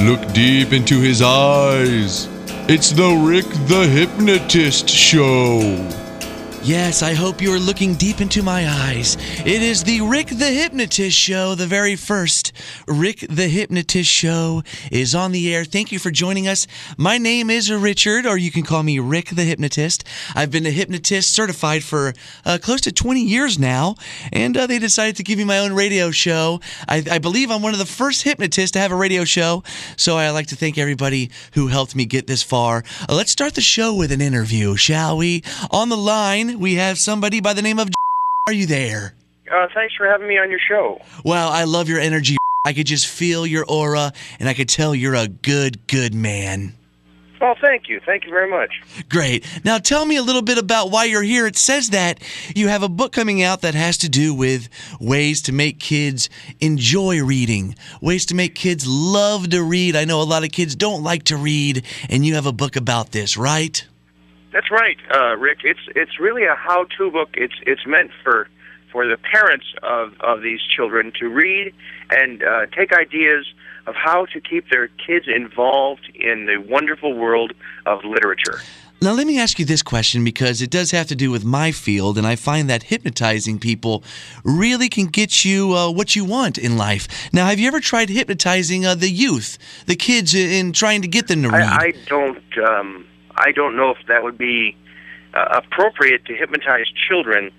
Look 0.00 0.32
deep 0.32 0.72
into 0.72 0.98
his 1.00 1.20
eyes. 1.20 2.28
It's 2.70 2.90
the 2.90 3.10
Rick 3.14 3.44
the 3.68 3.86
Hypnotist 3.86 4.88
Show. 4.88 5.60
Yes, 6.64 7.02
I 7.02 7.14
hope 7.14 7.42
you 7.42 7.52
are 7.52 7.58
looking 7.58 7.94
deep 7.94 8.20
into 8.20 8.40
my 8.40 8.68
eyes. 8.68 9.16
It 9.44 9.62
is 9.62 9.82
the 9.82 10.00
Rick 10.00 10.28
the 10.28 10.46
Hypnotist 10.46 11.16
Show, 11.18 11.56
the 11.56 11.66
very 11.66 11.96
first 11.96 12.52
Rick 12.86 13.26
the 13.28 13.48
Hypnotist 13.48 14.08
Show 14.08 14.62
is 14.92 15.12
on 15.12 15.32
the 15.32 15.52
air. 15.52 15.64
Thank 15.64 15.90
you 15.90 15.98
for 15.98 16.12
joining 16.12 16.46
us. 16.46 16.68
My 16.96 17.18
name 17.18 17.50
is 17.50 17.68
Richard, 17.68 18.26
or 18.26 18.36
you 18.36 18.52
can 18.52 18.62
call 18.62 18.84
me 18.84 19.00
Rick 19.00 19.30
the 19.30 19.42
Hypnotist. 19.42 20.04
I've 20.36 20.52
been 20.52 20.64
a 20.64 20.70
hypnotist 20.70 21.34
certified 21.34 21.82
for 21.82 22.14
uh, 22.44 22.58
close 22.62 22.80
to 22.82 22.92
20 22.92 23.20
years 23.20 23.58
now, 23.58 23.96
and 24.32 24.56
uh, 24.56 24.68
they 24.68 24.78
decided 24.78 25.16
to 25.16 25.24
give 25.24 25.38
me 25.38 25.44
my 25.44 25.58
own 25.58 25.72
radio 25.72 26.12
show. 26.12 26.60
I, 26.88 27.02
I 27.10 27.18
believe 27.18 27.50
I'm 27.50 27.62
one 27.62 27.72
of 27.72 27.80
the 27.80 27.86
first 27.86 28.22
hypnotists 28.22 28.70
to 28.74 28.78
have 28.78 28.92
a 28.92 28.96
radio 28.96 29.24
show, 29.24 29.64
so 29.96 30.16
I 30.16 30.30
like 30.30 30.46
to 30.46 30.56
thank 30.56 30.78
everybody 30.78 31.32
who 31.54 31.66
helped 31.66 31.96
me 31.96 32.04
get 32.04 32.28
this 32.28 32.44
far. 32.44 32.84
Uh, 33.08 33.16
let's 33.16 33.32
start 33.32 33.56
the 33.56 33.60
show 33.60 33.92
with 33.92 34.12
an 34.12 34.20
interview, 34.20 34.76
shall 34.76 35.16
we? 35.16 35.42
On 35.72 35.88
the 35.88 35.96
line, 35.96 36.51
we 36.54 36.74
have 36.74 36.98
somebody 36.98 37.40
by 37.40 37.52
the 37.52 37.62
name 37.62 37.78
of. 37.78 37.88
Are 38.46 38.52
you 38.52 38.66
there? 38.66 39.14
Uh, 39.52 39.68
thanks 39.74 39.94
for 39.94 40.06
having 40.06 40.26
me 40.26 40.38
on 40.38 40.50
your 40.50 40.58
show. 40.58 41.00
Well, 41.24 41.50
I 41.50 41.64
love 41.64 41.88
your 41.88 42.00
energy. 42.00 42.36
I 42.64 42.72
could 42.72 42.86
just 42.86 43.06
feel 43.06 43.46
your 43.46 43.64
aura, 43.68 44.12
and 44.38 44.48
I 44.48 44.54
could 44.54 44.68
tell 44.68 44.94
you're 44.94 45.14
a 45.14 45.28
good, 45.28 45.86
good 45.86 46.14
man. 46.14 46.74
Well, 47.42 47.56
thank 47.60 47.88
you. 47.88 48.00
Thank 48.06 48.24
you 48.24 48.30
very 48.30 48.48
much. 48.48 48.70
Great. 49.08 49.44
Now 49.64 49.78
tell 49.78 50.04
me 50.06 50.14
a 50.14 50.22
little 50.22 50.42
bit 50.42 50.58
about 50.58 50.92
why 50.92 51.06
you're 51.06 51.24
here. 51.24 51.44
It 51.48 51.56
says 51.56 51.90
that 51.90 52.22
you 52.54 52.68
have 52.68 52.84
a 52.84 52.88
book 52.88 53.10
coming 53.10 53.42
out 53.42 53.62
that 53.62 53.74
has 53.74 53.98
to 53.98 54.08
do 54.08 54.32
with 54.32 54.68
ways 55.00 55.42
to 55.42 55.52
make 55.52 55.80
kids 55.80 56.30
enjoy 56.60 57.20
reading, 57.20 57.74
ways 58.00 58.26
to 58.26 58.36
make 58.36 58.54
kids 58.54 58.86
love 58.86 59.50
to 59.50 59.60
read. 59.60 59.96
I 59.96 60.04
know 60.04 60.22
a 60.22 60.24
lot 60.24 60.44
of 60.44 60.52
kids 60.52 60.76
don't 60.76 61.02
like 61.02 61.24
to 61.24 61.36
read, 61.36 61.84
and 62.08 62.24
you 62.24 62.36
have 62.36 62.46
a 62.46 62.52
book 62.52 62.76
about 62.76 63.10
this, 63.10 63.36
right? 63.36 63.84
That's 64.52 64.70
right, 64.70 64.98
uh, 65.14 65.36
Rick. 65.36 65.60
It's 65.64 65.80
it's 65.96 66.20
really 66.20 66.44
a 66.44 66.54
how-to 66.54 67.10
book. 67.10 67.30
It's 67.34 67.54
it's 67.66 67.86
meant 67.86 68.10
for 68.22 68.48
for 68.92 69.06
the 69.06 69.16
parents 69.16 69.66
of 69.82 70.12
of 70.20 70.42
these 70.42 70.60
children 70.62 71.12
to 71.20 71.28
read 71.28 71.74
and 72.10 72.42
uh, 72.42 72.66
take 72.66 72.92
ideas 72.92 73.46
of 73.86 73.94
how 73.94 74.26
to 74.26 74.40
keep 74.40 74.70
their 74.70 74.88
kids 74.88 75.26
involved 75.26 76.10
in 76.14 76.46
the 76.46 76.58
wonderful 76.58 77.14
world 77.14 77.52
of 77.86 78.04
literature. 78.04 78.60
Now, 79.00 79.10
let 79.14 79.26
me 79.26 79.40
ask 79.40 79.58
you 79.58 79.64
this 79.64 79.82
question 79.82 80.22
because 80.22 80.62
it 80.62 80.70
does 80.70 80.92
have 80.92 81.08
to 81.08 81.16
do 81.16 81.32
with 81.32 81.44
my 81.44 81.72
field, 81.72 82.16
and 82.16 82.24
I 82.24 82.36
find 82.36 82.70
that 82.70 82.84
hypnotizing 82.84 83.58
people 83.58 84.04
really 84.44 84.88
can 84.88 85.06
get 85.06 85.44
you 85.44 85.72
uh, 85.72 85.90
what 85.90 86.14
you 86.14 86.24
want 86.24 86.56
in 86.56 86.76
life. 86.76 87.08
Now, 87.32 87.46
have 87.46 87.58
you 87.58 87.66
ever 87.66 87.80
tried 87.80 88.10
hypnotizing 88.10 88.86
uh, 88.86 88.94
the 88.94 89.10
youth, 89.10 89.58
the 89.86 89.96
kids, 89.96 90.36
in 90.36 90.70
trying 90.70 91.02
to 91.02 91.08
get 91.08 91.26
them 91.26 91.42
to 91.42 91.48
read? 91.48 91.62
I, 91.62 91.86
I 91.86 91.92
don't 92.06 92.58
um, 92.64 93.04
I 93.36 93.52
don't 93.52 93.76
know 93.76 93.90
if 93.90 94.06
that 94.08 94.22
would 94.22 94.38
be 94.38 94.76
uh, 95.34 95.60
appropriate 95.62 96.24
to 96.26 96.34
hypnotize 96.34 96.86
children. 97.08 97.50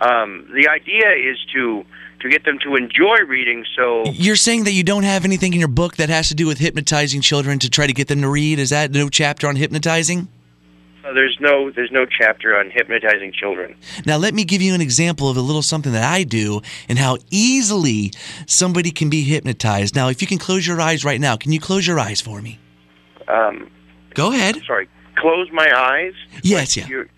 Um, 0.00 0.48
the 0.54 0.68
idea 0.68 1.10
is 1.12 1.38
to 1.54 1.84
to 2.20 2.28
get 2.28 2.44
them 2.44 2.58
to 2.58 2.76
enjoy 2.76 3.16
reading. 3.26 3.64
So 3.74 4.04
You're 4.10 4.36
saying 4.36 4.64
that 4.64 4.72
you 4.72 4.82
don't 4.82 5.04
have 5.04 5.24
anything 5.24 5.54
in 5.54 5.58
your 5.58 5.68
book 5.68 5.96
that 5.96 6.10
has 6.10 6.28
to 6.28 6.34
do 6.34 6.46
with 6.46 6.58
hypnotizing 6.58 7.22
children 7.22 7.58
to 7.60 7.70
try 7.70 7.86
to 7.86 7.94
get 7.94 8.08
them 8.08 8.20
to 8.20 8.28
read? 8.28 8.58
Is 8.58 8.68
that 8.70 8.90
no 8.90 9.08
chapter 9.08 9.48
on 9.48 9.56
hypnotizing? 9.56 10.28
uh, 11.04 11.12
there's 11.12 11.36
no 11.40 11.70
there's 11.70 11.90
no 11.90 12.06
chapter 12.06 12.56
on 12.58 12.70
hypnotizing 12.70 13.32
children. 13.32 13.74
Now, 14.06 14.16
let 14.16 14.34
me 14.34 14.44
give 14.44 14.62
you 14.62 14.74
an 14.74 14.80
example 14.80 15.28
of 15.28 15.36
a 15.36 15.40
little 15.40 15.62
something 15.62 15.92
that 15.92 16.04
I 16.04 16.24
do 16.24 16.60
and 16.88 16.98
how 16.98 17.18
easily 17.30 18.12
somebody 18.46 18.90
can 18.90 19.10
be 19.10 19.22
hypnotized. 19.22 19.94
Now, 19.94 20.08
if 20.08 20.20
you 20.20 20.28
can 20.28 20.38
close 20.38 20.66
your 20.66 20.80
eyes 20.80 21.04
right 21.04 21.20
now, 21.20 21.36
can 21.36 21.52
you 21.52 21.60
close 21.60 21.86
your 21.86 21.98
eyes 21.98 22.20
for 22.20 22.40
me? 22.40 22.58
Um, 23.28 23.70
Go 24.14 24.32
ahead. 24.32 24.60
sorry, 24.66 24.88
close 25.20 25.48
my 25.52 25.70
eyes. 25.74 26.14
Yes, 26.42 26.76
yeah. 26.76 26.86
You, 26.88 27.08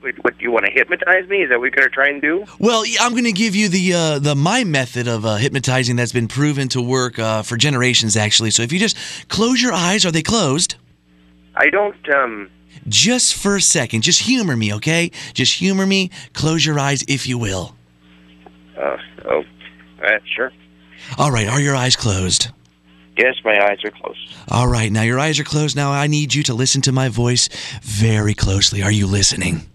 what, 0.00 0.14
what 0.24 0.40
you 0.40 0.50
want 0.50 0.66
to 0.66 0.72
hypnotize 0.72 1.28
me? 1.28 1.42
Is 1.42 1.50
that 1.50 1.58
what 1.60 1.66
you're 1.66 1.70
going 1.70 1.88
to 1.88 1.94
try 1.94 2.08
and 2.08 2.20
do? 2.20 2.44
Well, 2.58 2.82
I'm 3.00 3.12
going 3.12 3.24
to 3.24 3.32
give 3.32 3.54
you 3.54 3.68
the 3.68 3.92
uh, 3.94 4.18
the 4.18 4.34
my 4.34 4.64
method 4.64 5.06
of 5.06 5.24
uh, 5.24 5.36
hypnotizing 5.36 5.96
that's 5.96 6.12
been 6.12 6.28
proven 6.28 6.68
to 6.70 6.82
work 6.82 7.18
uh, 7.18 7.42
for 7.42 7.56
generations, 7.56 8.16
actually. 8.16 8.50
So 8.50 8.62
if 8.62 8.72
you 8.72 8.78
just 8.78 8.96
close 9.28 9.62
your 9.62 9.72
eyes, 9.72 10.04
are 10.04 10.10
they 10.10 10.22
closed? 10.22 10.74
I 11.54 11.68
don't. 11.70 12.08
Um, 12.12 12.50
Just 12.88 13.34
for 13.34 13.54
a 13.56 13.60
second, 13.60 14.02
just 14.02 14.22
humor 14.22 14.56
me, 14.56 14.72
okay? 14.74 15.10
Just 15.34 15.54
humor 15.60 15.86
me. 15.86 16.10
Close 16.32 16.66
your 16.66 16.78
eyes, 16.80 17.04
if 17.06 17.26
you 17.28 17.38
will. 17.38 17.76
uh, 18.76 18.96
oh, 19.26 19.44
uh, 20.04 20.18
sure. 20.34 20.50
All 21.18 21.30
right, 21.30 21.46
are 21.46 21.60
your 21.60 21.76
eyes 21.76 21.94
closed? 21.94 22.48
Yes, 23.16 23.36
my 23.44 23.62
eyes 23.62 23.84
are 23.84 23.90
closed. 23.90 24.34
All 24.50 24.68
right, 24.68 24.90
now 24.90 25.02
your 25.02 25.18
eyes 25.18 25.38
are 25.38 25.44
closed. 25.44 25.76
Now 25.76 25.92
I 25.92 26.06
need 26.06 26.34
you 26.34 26.42
to 26.44 26.54
listen 26.54 26.80
to 26.82 26.92
my 26.92 27.08
voice 27.08 27.48
very 27.82 28.34
closely. 28.34 28.82
Are 28.82 28.90
you 28.90 29.06
listening? 29.06 29.68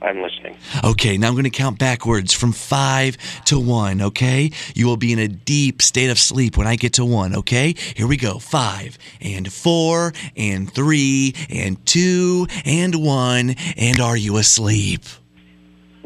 I'm 0.00 0.20
listening. 0.20 0.56
Okay, 0.82 1.16
now 1.16 1.28
I'm 1.28 1.34
going 1.34 1.44
to 1.44 1.50
count 1.50 1.78
backwards 1.78 2.32
from 2.32 2.52
five 2.52 3.16
to 3.44 3.60
one, 3.60 4.02
okay? 4.02 4.50
You 4.74 4.86
will 4.86 4.96
be 4.96 5.12
in 5.12 5.20
a 5.20 5.28
deep 5.28 5.80
state 5.80 6.10
of 6.10 6.18
sleep 6.18 6.56
when 6.56 6.66
I 6.66 6.74
get 6.74 6.94
to 6.94 7.04
one, 7.04 7.36
okay? 7.36 7.74
Here 7.94 8.08
we 8.08 8.16
go. 8.16 8.38
Five, 8.38 8.98
and 9.20 9.52
four, 9.52 10.12
and 10.36 10.72
three, 10.72 11.34
and 11.48 11.84
two, 11.86 12.48
and 12.64 12.96
one. 12.96 13.54
And 13.76 14.00
are 14.00 14.16
you 14.16 14.38
asleep? 14.38 15.02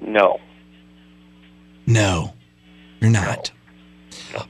No. 0.03 0.41
No, 1.87 2.35
you're 3.01 3.11
not. 3.11 3.53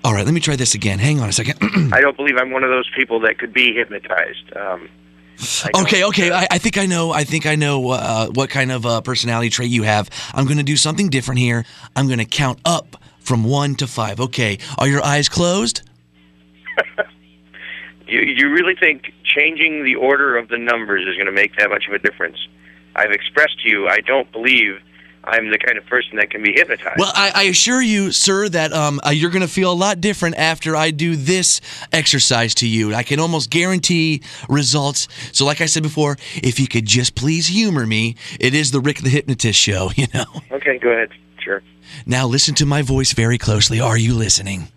All 0.05 0.13
right, 0.13 0.25
let 0.25 0.35
me 0.35 0.41
try 0.41 0.57
this 0.57 0.75
again. 0.75 0.99
Hang 0.99 1.21
on 1.21 1.29
a 1.29 1.33
second. 1.33 1.59
I 1.93 2.01
don't 2.01 2.17
believe 2.17 2.37
I'm 2.37 2.51
one 2.51 2.65
of 2.65 2.71
those 2.71 2.89
people 2.97 3.21
that 3.21 3.39
could 3.39 3.53
be 3.53 3.75
hypnotized. 3.75 4.57
Um, 4.57 4.89
Okay, 5.75 6.03
okay. 6.03 6.33
I, 6.33 6.47
I 6.51 6.57
think 6.57 6.79
I 6.79 6.87
know. 6.87 7.11
I 7.11 7.25
think 7.25 7.45
I 7.45 7.57
know 7.57 7.91
uh, 7.91 8.29
what 8.29 8.49
kind 8.49 8.73
of 8.73 8.87
uh, 8.87 9.03
personality 9.03 9.51
trait 9.51 9.69
you 9.69 9.83
have. 9.83 10.09
I'm 10.33 10.47
going 10.47 10.57
to 10.57 10.63
do 10.63 10.79
something 10.79 11.11
different 11.11 11.41
here. 11.41 11.67
I'm 11.95 12.07
going 12.07 12.21
to 12.21 12.25
count 12.25 12.59
up 12.65 12.97
from 13.21 13.45
one 13.45 13.75
to 13.75 13.87
five. 13.87 14.19
Okay. 14.19 14.59
Are 14.79 14.89
your 14.89 15.05
eyes 15.05 15.29
closed? 15.29 15.83
You, 18.09 18.21
you 18.21 18.51
really 18.51 18.75
think 18.77 19.13
changing 19.25 19.85
the 19.85 19.97
order 19.97 20.37
of 20.37 20.49
the 20.49 20.59
numbers 20.59 21.07
is 21.07 21.15
going 21.17 21.27
to 21.27 21.33
make 21.33 21.57
that 21.57 21.71
much 21.71 21.89
of 21.89 21.93
a 21.93 21.99
difference? 21.99 22.37
I've 22.95 23.11
expressed 23.11 23.61
to 23.63 23.69
you, 23.69 23.89
I 23.89 24.01
don't 24.01 24.31
believe 24.31 24.81
I'm 25.27 25.51
the 25.51 25.59
kind 25.59 25.77
of 25.77 25.87
person 25.87 26.17
that 26.17 26.31
can 26.31 26.43
be 26.43 26.53
hypnotized. 26.53 26.99
Well, 26.99 27.13
I, 27.15 27.33
I 27.35 27.43
assure 27.45 27.83
you, 27.83 28.13
sir, 28.13 28.49
that 28.49 28.73
um, 28.73 29.01
uh, 29.05 29.11
you're 29.11 29.31
going 29.31 29.43
to 29.43 29.49
feel 29.49 29.73
a 29.73 29.75
lot 29.75 30.01
different 30.01 30.37
after 30.37 30.77
I 30.77 30.91
do 30.91 31.17
this 31.17 31.61
exercise 31.93 32.55
to 32.57 32.69
you. 32.69 32.95
I 32.95 33.03
can 33.03 33.19
almost 33.19 33.51
guarantee 33.51 34.23
results. 34.49 35.09
So, 35.33 35.45
like 35.45 35.61
I 35.61 35.67
said 35.67 35.83
before, 35.83 36.17
if 36.35 36.61
you 36.61 36.69
could 36.69 36.87
just 36.87 37.15
please 37.15 37.49
humor 37.49 37.87
me, 37.87 38.17
it 38.39 38.55
is 38.55 38.71
the 38.71 38.81
Rick 38.81 38.99
the 38.99 39.11
Hypnotist 39.11 39.59
show, 39.59 39.91
you 39.97 40.07
know. 40.15 40.27
okay, 40.53 40.79
go 40.79 40.91
ahead. 40.91 41.11
Sure. 41.43 41.63
Now, 42.05 42.27
listen 42.27 42.55
to 42.57 42.67
my 42.67 42.83
voice 42.83 43.13
very 43.13 43.39
closely. 43.39 43.81
Are 43.81 43.99
you 43.99 44.15
listening? 44.15 44.69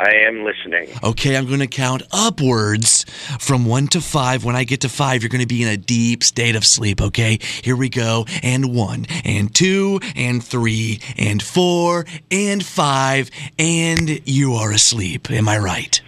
I 0.00 0.14
am 0.26 0.44
listening. 0.44 0.88
Okay, 1.04 1.36
I'm 1.36 1.46
going 1.46 1.60
to 1.60 1.66
count 1.66 2.02
upwards 2.10 3.04
from 3.38 3.66
one 3.66 3.86
to 3.88 4.00
five. 4.00 4.44
When 4.44 4.56
I 4.56 4.64
get 4.64 4.80
to 4.80 4.88
five, 4.88 5.22
you're 5.22 5.28
going 5.28 5.42
to 5.42 5.46
be 5.46 5.62
in 5.62 5.68
a 5.68 5.76
deep 5.76 6.24
state 6.24 6.56
of 6.56 6.64
sleep, 6.64 7.02
okay? 7.02 7.38
Here 7.62 7.76
we 7.76 7.90
go. 7.90 8.24
And 8.42 8.74
one, 8.74 9.04
and 9.26 9.54
two, 9.54 10.00
and 10.16 10.42
three, 10.42 11.00
and 11.18 11.42
four, 11.42 12.06
and 12.30 12.64
five, 12.64 13.30
and 13.58 14.26
you 14.26 14.54
are 14.54 14.72
asleep. 14.72 15.30
Am 15.30 15.46
I 15.46 15.58
right? 15.58 16.00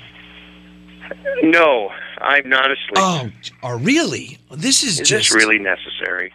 No, 1.42 1.90
I'm 2.18 2.48
not 2.48 2.70
asleep. 2.70 2.96
Oh, 2.96 3.30
are 3.62 3.76
really? 3.76 4.38
This 4.50 4.82
is, 4.82 5.00
is 5.00 5.08
just. 5.08 5.30
this 5.30 5.34
really 5.34 5.58
necessary? 5.58 6.32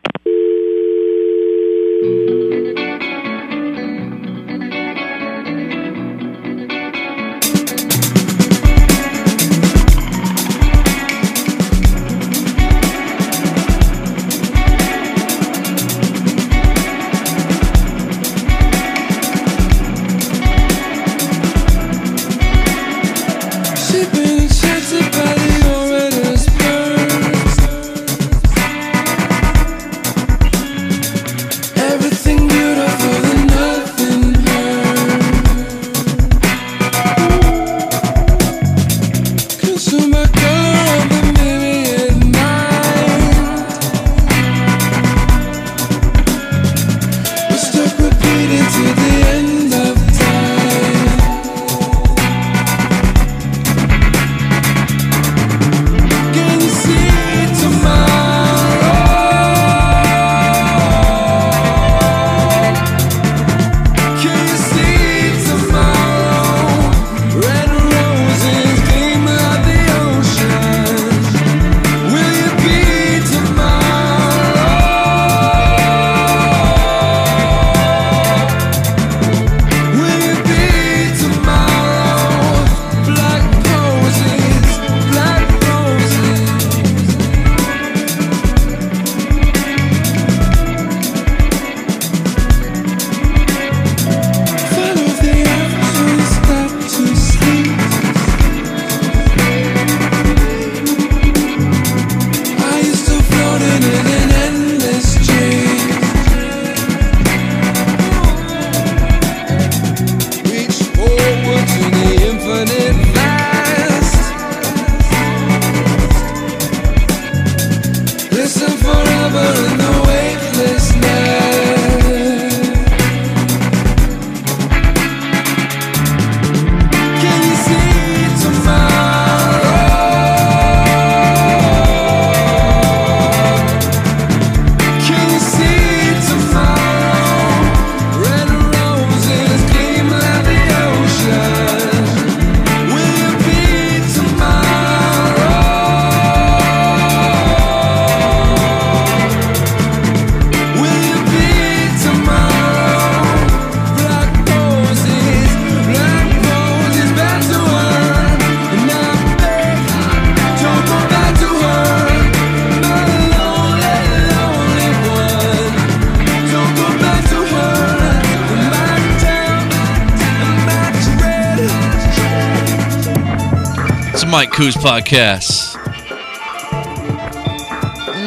Kooz 174.58 174.74
podcast. 174.74 175.76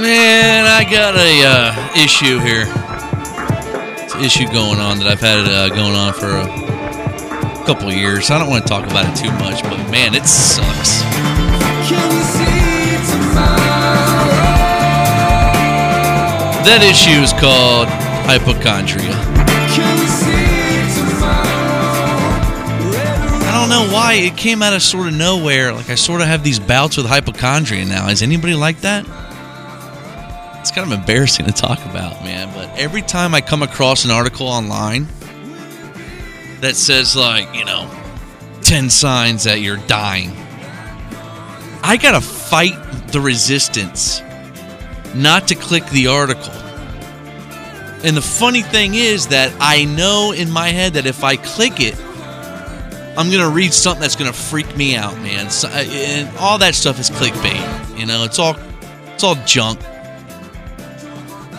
Man, 0.00 0.64
I 0.64 0.84
got 0.88 1.16
a 1.16 1.42
uh, 1.44 2.04
issue 2.04 2.38
here. 2.38 2.66
It's 4.04 4.14
an 4.14 4.22
issue 4.22 4.46
going 4.46 4.78
on 4.78 5.00
that 5.00 5.08
I've 5.08 5.18
had 5.18 5.40
uh, 5.40 5.70
going 5.70 5.96
on 5.96 6.12
for 6.14 6.28
a 6.28 7.66
couple 7.66 7.92
years. 7.92 8.30
I 8.30 8.38
don't 8.38 8.48
want 8.48 8.62
to 8.62 8.68
talk 8.68 8.88
about 8.88 9.06
it 9.10 9.20
too 9.20 9.32
much, 9.42 9.64
but 9.64 9.90
man, 9.90 10.14
it 10.14 10.24
sucks. 10.24 11.00
That 16.62 16.86
issue 16.88 17.22
is 17.22 17.32
called 17.32 17.88
hypochondria. 18.28 19.29
Don't 23.70 23.88
know 23.88 23.94
why 23.94 24.14
it 24.14 24.36
came 24.36 24.62
out 24.62 24.72
of 24.72 24.82
sort 24.82 25.06
of 25.06 25.14
nowhere. 25.14 25.72
Like 25.72 25.90
I 25.90 25.94
sort 25.94 26.20
of 26.20 26.26
have 26.26 26.42
these 26.42 26.58
bouts 26.58 26.96
with 26.96 27.06
hypochondria 27.06 27.84
now. 27.84 28.08
Is 28.08 28.22
anybody 28.22 28.54
like 28.54 28.80
that? 28.80 29.06
It's 30.60 30.70
kind 30.70 30.92
of 30.92 30.98
embarrassing 30.98 31.46
to 31.46 31.52
talk 31.52 31.78
about, 31.86 32.22
man. 32.24 32.52
But 32.54 32.76
every 32.78 33.02
time 33.02 33.34
I 33.34 33.40
come 33.40 33.62
across 33.62 34.04
an 34.04 34.10
article 34.10 34.48
online 34.48 35.06
that 36.60 36.74
says 36.74 37.14
like, 37.14 37.54
you 37.54 37.64
know, 37.64 37.88
10 38.62 38.90
signs 38.90 39.44
that 39.44 39.60
you're 39.60 39.78
dying. 39.86 40.30
I 41.82 41.96
got 41.96 42.12
to 42.12 42.20
fight 42.20 42.76
the 43.08 43.20
resistance 43.20 44.20
not 45.14 45.48
to 45.48 45.54
click 45.54 45.86
the 45.86 46.08
article. 46.08 46.52
And 48.02 48.16
the 48.16 48.22
funny 48.22 48.62
thing 48.62 48.94
is 48.94 49.28
that 49.28 49.52
I 49.60 49.84
know 49.84 50.32
in 50.32 50.50
my 50.50 50.68
head 50.68 50.94
that 50.94 51.06
if 51.06 51.22
I 51.22 51.36
click 51.36 51.80
it, 51.80 51.98
I'm 53.16 53.28
to 53.40 53.54
read 53.54 53.72
something 53.74 54.00
that's 54.00 54.16
to 54.30 54.36
freak 54.36 54.76
me 54.76 54.96
out, 54.96 55.16
man. 55.18 55.50
So, 55.50 55.68
and 55.68 56.36
all 56.38 56.58
that 56.58 56.74
stuff 56.74 56.98
is 57.00 57.10
clickbait. 57.10 57.98
You 57.98 58.06
know, 58.06 58.24
it's 58.24 58.38
all 58.38 58.56
it's 59.12 59.24
all 59.24 59.34
junk. 59.46 59.80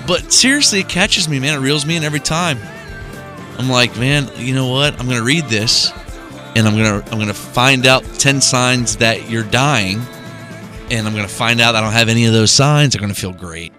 But 0.07 0.31
seriously, 0.31 0.79
it 0.79 0.89
catches 0.89 1.29
me, 1.29 1.39
man. 1.39 1.55
It 1.55 1.61
reels 1.61 1.85
me 1.85 1.95
in 1.95 2.03
every 2.03 2.19
time. 2.19 2.57
I'm 3.57 3.69
like, 3.69 3.95
man, 3.97 4.29
you 4.37 4.55
know 4.55 4.67
what? 4.67 4.99
I'm 4.99 5.07
to 5.07 5.23
read 5.23 5.45
this 5.45 5.91
and 6.55 6.67
I'm 6.67 6.75
to 6.75 7.03
I'm 7.11 7.19
to 7.27 7.33
find 7.33 7.85
out 7.85 8.03
10 8.03 8.41
signs 8.41 8.97
that 8.97 9.29
you're 9.29 9.43
dying 9.43 10.01
and 10.89 11.07
I'm 11.07 11.13
to 11.15 11.27
find 11.27 11.61
out 11.61 11.75
I 11.75 11.81
don't 11.81 11.93
have 11.93 12.09
any 12.09 12.25
of 12.25 12.33
those 12.33 12.51
signs. 12.51 12.95
I'm 12.95 13.01
to 13.07 13.13
feel 13.13 13.33
great. 13.33 13.73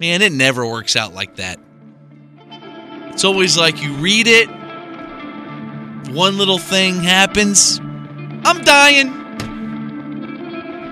Man, 0.00 0.22
it 0.22 0.32
never 0.32 0.66
works 0.66 0.96
out 0.96 1.14
like 1.14 1.36
that. 1.36 1.58
It's 3.12 3.24
always 3.24 3.56
like 3.56 3.82
you 3.82 3.92
read 3.94 4.26
it, 4.26 4.48
one 6.10 6.38
little 6.38 6.58
thing 6.58 7.02
happens, 7.02 7.78
I'm 8.44 8.62
dying. 8.62 9.08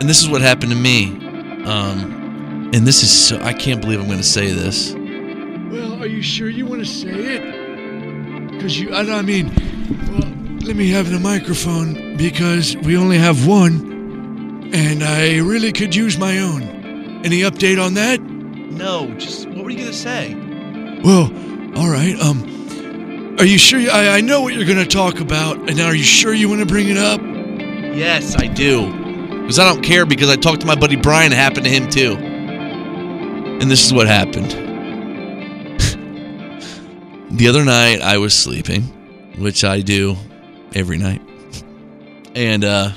And 0.00 0.08
this 0.08 0.22
is 0.22 0.28
what 0.28 0.40
happened 0.40 0.72
to 0.72 0.78
me. 0.78 1.10
Um, 1.64 2.70
and 2.74 2.86
this 2.86 3.02
is 3.02 3.10
so, 3.28 3.38
I 3.40 3.52
can't 3.52 3.80
believe 3.80 4.00
I'm 4.00 4.06
going 4.06 4.18
to 4.18 4.24
say 4.24 4.50
this. 4.50 4.94
Well, 4.94 6.02
are 6.02 6.06
you 6.06 6.22
sure 6.22 6.48
you 6.48 6.66
want 6.66 6.80
to 6.80 6.86
say 6.86 7.10
it? 7.10 8.50
Because 8.52 8.80
you, 8.80 8.92
I, 8.92 9.00
I 9.18 9.22
mean, 9.22 9.48
well, 10.08 10.28
let 10.66 10.76
me 10.76 10.88
have 10.90 11.10
the 11.10 11.20
microphone 11.20 12.16
because 12.16 12.76
we 12.78 12.96
only 12.96 13.18
have 13.18 13.46
one, 13.46 14.70
and 14.72 15.02
I 15.04 15.38
really 15.38 15.72
could 15.72 15.94
use 15.94 16.18
my 16.18 16.38
own. 16.38 16.62
Any 17.24 17.40
update 17.40 17.84
on 17.84 17.94
that? 17.94 18.20
No, 18.20 19.12
just 19.18 19.46
what 19.48 19.64
were 19.64 19.70
you 19.70 19.78
going 19.78 19.90
to 19.90 19.96
say? 19.96 20.34
Well, 21.04 21.30
all 21.76 21.88
right. 21.90 22.18
Um, 22.20 22.61
are 23.38 23.44
you 23.44 23.58
sure? 23.58 23.78
You, 23.78 23.90
I, 23.90 24.16
I 24.16 24.20
know 24.20 24.40
what 24.40 24.54
you're 24.54 24.64
going 24.64 24.78
to 24.78 24.86
talk 24.86 25.20
about, 25.20 25.70
and 25.70 25.80
are 25.80 25.94
you 25.94 26.04
sure 26.04 26.34
you 26.34 26.48
want 26.48 26.60
to 26.60 26.66
bring 26.66 26.88
it 26.88 26.98
up? 26.98 27.20
Yes, 27.20 28.36
I 28.36 28.46
do. 28.46 28.92
Because 29.40 29.58
I 29.58 29.72
don't 29.72 29.82
care 29.82 30.06
because 30.06 30.30
I 30.30 30.36
talked 30.36 30.60
to 30.60 30.66
my 30.66 30.74
buddy 30.74 30.96
Brian. 30.96 31.32
It 31.32 31.36
happened 31.36 31.64
to 31.64 31.70
him 31.70 31.90
too. 31.90 32.16
And 32.16 33.70
this 33.70 33.84
is 33.84 33.92
what 33.92 34.06
happened. 34.06 34.50
the 37.38 37.48
other 37.48 37.64
night 37.64 38.00
I 38.00 38.18
was 38.18 38.34
sleeping, 38.34 38.82
which 39.38 39.64
I 39.64 39.80
do 39.80 40.16
every 40.74 40.96
night. 40.96 41.20
And 42.34 42.64
uh 42.64 42.92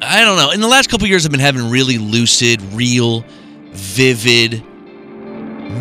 I 0.00 0.24
don't 0.24 0.36
know. 0.36 0.52
In 0.52 0.60
the 0.60 0.68
last 0.68 0.88
couple 0.88 1.08
years 1.08 1.26
I've 1.26 1.32
been 1.32 1.40
having 1.40 1.70
really 1.70 1.98
lucid, 1.98 2.62
real, 2.72 3.24
vivid, 3.72 4.64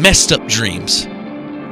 messed 0.02 0.32
up 0.32 0.46
dreams. 0.48 1.08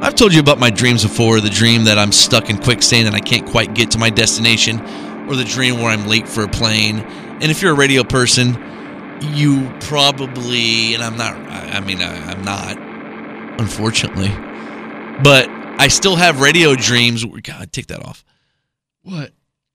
I've 0.06 0.14
told 0.14 0.32
you 0.32 0.38
about 0.38 0.60
my 0.60 0.70
dreams 0.70 1.02
before, 1.02 1.40
the 1.40 1.50
dream 1.50 1.82
that 1.86 1.98
I'm 1.98 2.12
stuck 2.12 2.48
in 2.48 2.58
quicksand 2.58 3.08
and 3.08 3.16
I 3.16 3.18
can't 3.18 3.44
quite 3.44 3.74
get 3.74 3.90
to 3.90 3.98
my 3.98 4.08
destination 4.08 4.80
or 5.28 5.34
the 5.34 5.42
dream 5.42 5.80
where 5.80 5.88
I'm 5.88 6.06
late 6.06 6.28
for 6.28 6.44
a 6.44 6.48
plane. 6.48 7.00
And 7.00 7.50
if 7.50 7.60
you're 7.60 7.72
a 7.72 7.76
radio 7.76 8.04
person, 8.04 8.54
you 9.34 9.68
probably 9.80 10.94
and 10.94 11.02
I'm 11.02 11.16
not 11.16 11.34
I 11.34 11.80
mean 11.80 12.00
I, 12.00 12.30
I'm 12.30 12.44
not 12.44 12.78
unfortunately. 13.60 14.28
But 15.24 15.48
I 15.80 15.88
still 15.88 16.14
have 16.14 16.40
radio 16.40 16.76
dreams. 16.76 17.24
God, 17.24 17.72
take 17.72 17.88
that 17.88 18.06
off. 18.06 18.24
What? 19.02 19.32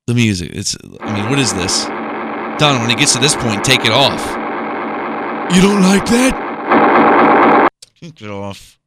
The 0.08 0.14
music. 0.14 0.52
It's 0.54 0.78
I 1.02 1.14
mean, 1.14 1.30
what 1.30 1.40
is 1.40 1.54
this? 1.54 1.84
Don, 1.84 2.82
when 2.82 2.90
it 2.90 2.98
gets 2.98 3.12
to 3.16 3.20
this 3.20 3.36
point, 3.36 3.66
take 3.66 3.84
it 3.84 3.92
off. 3.92 4.26
You 5.54 5.62
don't 5.62 5.82
like 5.82 6.06
that? 6.06 7.70
Take 8.00 8.22
it 8.22 8.30
off. 8.30 8.80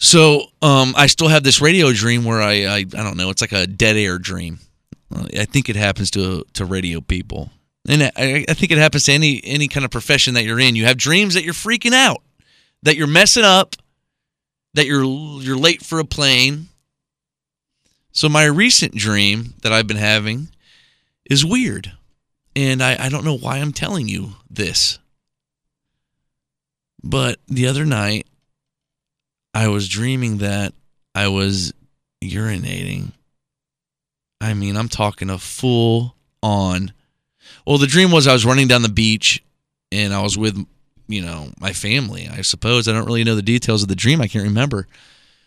So, 0.00 0.46
um, 0.62 0.94
I 0.96 1.06
still 1.06 1.28
have 1.28 1.44
this 1.44 1.60
radio 1.60 1.92
dream 1.92 2.24
where 2.24 2.40
I, 2.40 2.64
I, 2.64 2.76
I 2.78 2.84
don't 2.84 3.16
know, 3.16 3.30
it's 3.30 3.42
like 3.42 3.52
a 3.52 3.66
dead 3.66 3.96
air 3.96 4.18
dream. 4.18 4.58
I 5.12 5.44
think 5.44 5.68
it 5.68 5.76
happens 5.76 6.10
to 6.12 6.44
to 6.54 6.64
radio 6.64 7.00
people, 7.00 7.50
and 7.88 8.04
I, 8.04 8.44
I 8.48 8.54
think 8.54 8.70
it 8.70 8.78
happens 8.78 9.04
to 9.04 9.12
any 9.12 9.40
any 9.42 9.66
kind 9.66 9.84
of 9.84 9.90
profession 9.90 10.34
that 10.34 10.44
you're 10.44 10.60
in. 10.60 10.76
You 10.76 10.84
have 10.84 10.96
dreams 10.96 11.34
that 11.34 11.42
you're 11.42 11.52
freaking 11.52 11.92
out, 11.92 12.22
that 12.84 12.96
you're 12.96 13.08
messing 13.08 13.42
up, 13.42 13.74
that 14.74 14.86
you're 14.86 15.02
you're 15.02 15.56
late 15.56 15.82
for 15.82 15.98
a 15.98 16.04
plane. 16.04 16.68
So 18.12 18.28
my 18.28 18.44
recent 18.44 18.94
dream 18.94 19.54
that 19.62 19.72
I've 19.72 19.88
been 19.88 19.96
having 19.96 20.48
is 21.28 21.44
weird, 21.44 21.92
and 22.54 22.80
I, 22.80 23.06
I 23.06 23.08
don't 23.08 23.24
know 23.24 23.36
why 23.36 23.58
I'm 23.58 23.72
telling 23.72 24.06
you 24.06 24.34
this. 24.48 25.00
But 27.02 27.40
the 27.48 27.66
other 27.66 27.84
night, 27.84 28.28
I 29.54 29.68
was 29.68 29.88
dreaming 29.88 30.38
that 30.38 30.74
I 31.14 31.28
was 31.28 31.72
urinating. 32.22 33.12
I 34.40 34.54
mean, 34.54 34.76
I'm 34.76 34.88
talking 34.88 35.30
a 35.30 35.38
full 35.38 36.16
on. 36.42 36.92
Well, 37.66 37.78
the 37.78 37.86
dream 37.86 38.10
was 38.10 38.26
I 38.26 38.32
was 38.32 38.46
running 38.46 38.68
down 38.68 38.82
the 38.82 38.88
beach 38.88 39.44
and 39.92 40.14
I 40.14 40.22
was 40.22 40.38
with, 40.38 40.56
you 41.08 41.22
know, 41.22 41.48
my 41.60 41.72
family, 41.72 42.28
I 42.28 42.42
suppose. 42.42 42.88
I 42.88 42.92
don't 42.92 43.06
really 43.06 43.24
know 43.24 43.34
the 43.34 43.42
details 43.42 43.82
of 43.82 43.88
the 43.88 43.96
dream. 43.96 44.20
I 44.20 44.28
can't 44.28 44.44
remember. 44.44 44.86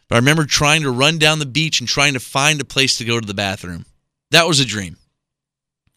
But 0.10 0.16
I 0.16 0.20
remember 0.20 0.46
trying 0.46 0.82
to 0.84 0.92
run 0.92 1.18
down 1.18 1.40
the 1.40 1.46
beach 1.46 1.80
and 1.80 1.88
trying 1.88 2.14
to 2.14 2.20
find 2.20 2.60
a 2.62 2.66
place 2.66 2.98
to 2.98 3.06
go 3.06 3.20
to 3.20 3.26
the 3.26 3.34
bathroom. 3.34 3.86
That 4.32 4.48
was 4.48 4.60
a 4.60 4.66
dream. 4.66 4.98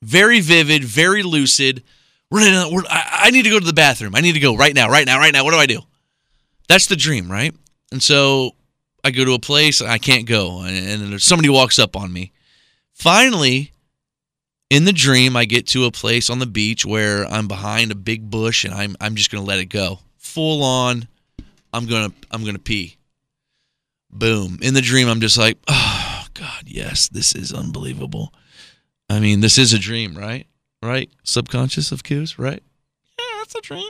Very 0.03 0.41
vivid, 0.41 0.85
very 0.85 1.23
lucid. 1.23 1.83
Running 2.31 2.55
I 2.89 3.31
need 3.31 3.43
to 3.43 3.51
go 3.51 3.59
to 3.59 3.67
the 3.67 3.73
bathroom. 3.73 4.15
I 4.15 4.21
need 4.21 4.33
to 4.33 4.41
go 4.41 4.57
right 4.57 4.75
now, 4.75 4.89
right 4.89 5.07
now, 5.07 5.19
right 5.19 5.33
now. 5.33 5.45
What 5.45 5.53
do 5.53 5.59
I 5.59 5.67
do? 5.67 5.81
That's 6.69 6.87
the 6.87 6.97
dream, 6.97 7.31
right? 7.31 7.55
And 7.93 8.03
so 8.03 8.53
I 9.05 9.11
go 9.11 9.25
to 9.25 9.35
a 9.35 9.39
place 9.39 9.81
I 9.81 9.99
can't 9.99 10.27
go, 10.27 10.63
and, 10.63 11.21
somebody 11.23 11.49
walks 11.49 11.79
up 11.79 11.97
on 11.97 12.13
me. 12.13 12.33
Finally, 12.93 13.73
in 14.71 14.85
the 14.85 14.93
dream, 14.93 15.37
I 15.37 15.45
get 15.45 15.69
to 15.69 15.85
a 15.85 15.93
place 15.93 16.29
on 16.29 16.39
the 16.39 16.47
beach 16.47 16.85
where 16.85 17.25
I'm 17.27 17.47
behind 17.47 17.93
a 17.93 17.97
big 17.97 18.31
bush, 18.31 18.65
and 18.65 18.75
I'm 18.75 18.97
I'm 19.01 19.15
just 19.15 19.31
gonna 19.31 19.45
let 19.45 19.61
it 19.61 19.67
go, 19.67 20.01
full 20.19 20.63
on. 20.63 21.07
I'm 21.73 21.87
gonna 21.87 22.13
I'm 22.31 22.45
gonna 22.45 22.59
pee. 22.59 22.97
Boom! 24.11 24.59
In 24.63 24.75
the 24.75 24.83
dream, 24.83 25.09
I'm 25.09 25.21
just 25.21 25.39
like, 25.39 25.59
oh 25.69 26.25
God, 26.35 26.65
yes, 26.67 27.09
this 27.09 27.35
is 27.35 27.53
unbelievable. 27.53 28.33
I 29.09 29.21
mean, 29.21 29.41
this 29.41 29.57
is 29.57 29.73
a 29.73 29.79
dream, 29.79 30.17
right? 30.17 30.47
Right? 30.83 31.11
Subconscious 31.23 31.93
of 31.93 32.03
cues, 32.03 32.39
right? 32.39 32.63
Yeah, 33.19 33.39
that's 33.39 33.55
a 33.55 33.61
dream. 33.61 33.89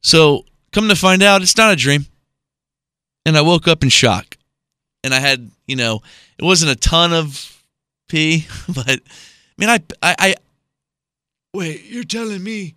So, 0.00 0.44
come 0.72 0.88
to 0.88 0.96
find 0.96 1.22
out, 1.22 1.42
it's 1.42 1.56
not 1.56 1.72
a 1.72 1.76
dream. 1.76 2.06
And 3.24 3.36
I 3.36 3.40
woke 3.42 3.68
up 3.68 3.82
in 3.82 3.88
shock. 3.88 4.36
And 5.04 5.14
I 5.14 5.20
had, 5.20 5.50
you 5.66 5.76
know, 5.76 6.02
it 6.38 6.44
wasn't 6.44 6.72
a 6.72 6.76
ton 6.76 7.12
of 7.12 7.64
pee, 8.08 8.46
but 8.68 8.88
I 8.88 9.00
mean, 9.58 9.68
I, 9.68 9.80
I, 10.02 10.16
I 10.18 10.34
Wait, 11.54 11.84
you're 11.84 12.04
telling 12.04 12.42
me 12.42 12.74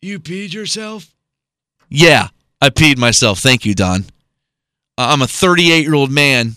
you 0.00 0.18
peed 0.20 0.52
yourself? 0.52 1.14
yeah, 1.90 2.28
I 2.60 2.70
peed 2.70 2.96
myself. 2.98 3.40
Thank 3.40 3.64
you, 3.66 3.74
Don. 3.74 4.06
I'm 4.96 5.22
a 5.22 5.26
38 5.26 5.82
year 5.82 5.94
old 5.94 6.10
man, 6.10 6.54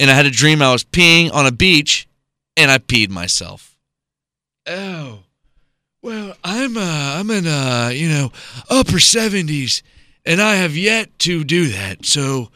and 0.00 0.10
I 0.10 0.14
had 0.14 0.26
a 0.26 0.30
dream 0.30 0.62
I 0.62 0.72
was 0.72 0.84
peeing 0.84 1.32
on 1.32 1.46
a 1.46 1.52
beach, 1.52 2.08
and 2.56 2.70
I 2.70 2.78
peed 2.78 3.10
myself. 3.10 3.76
Oh. 4.66 5.20
Well, 6.02 6.34
I'm 6.42 6.76
uh 6.76 7.16
I'm 7.18 7.30
in 7.30 7.46
uh, 7.46 7.90
you 7.94 8.08
know, 8.08 8.32
upper 8.68 8.96
70s 8.98 9.82
and 10.24 10.40
I 10.40 10.56
have 10.56 10.76
yet 10.76 11.18
to 11.20 11.44
do 11.44 11.68
that. 11.68 12.04
So, 12.06 12.50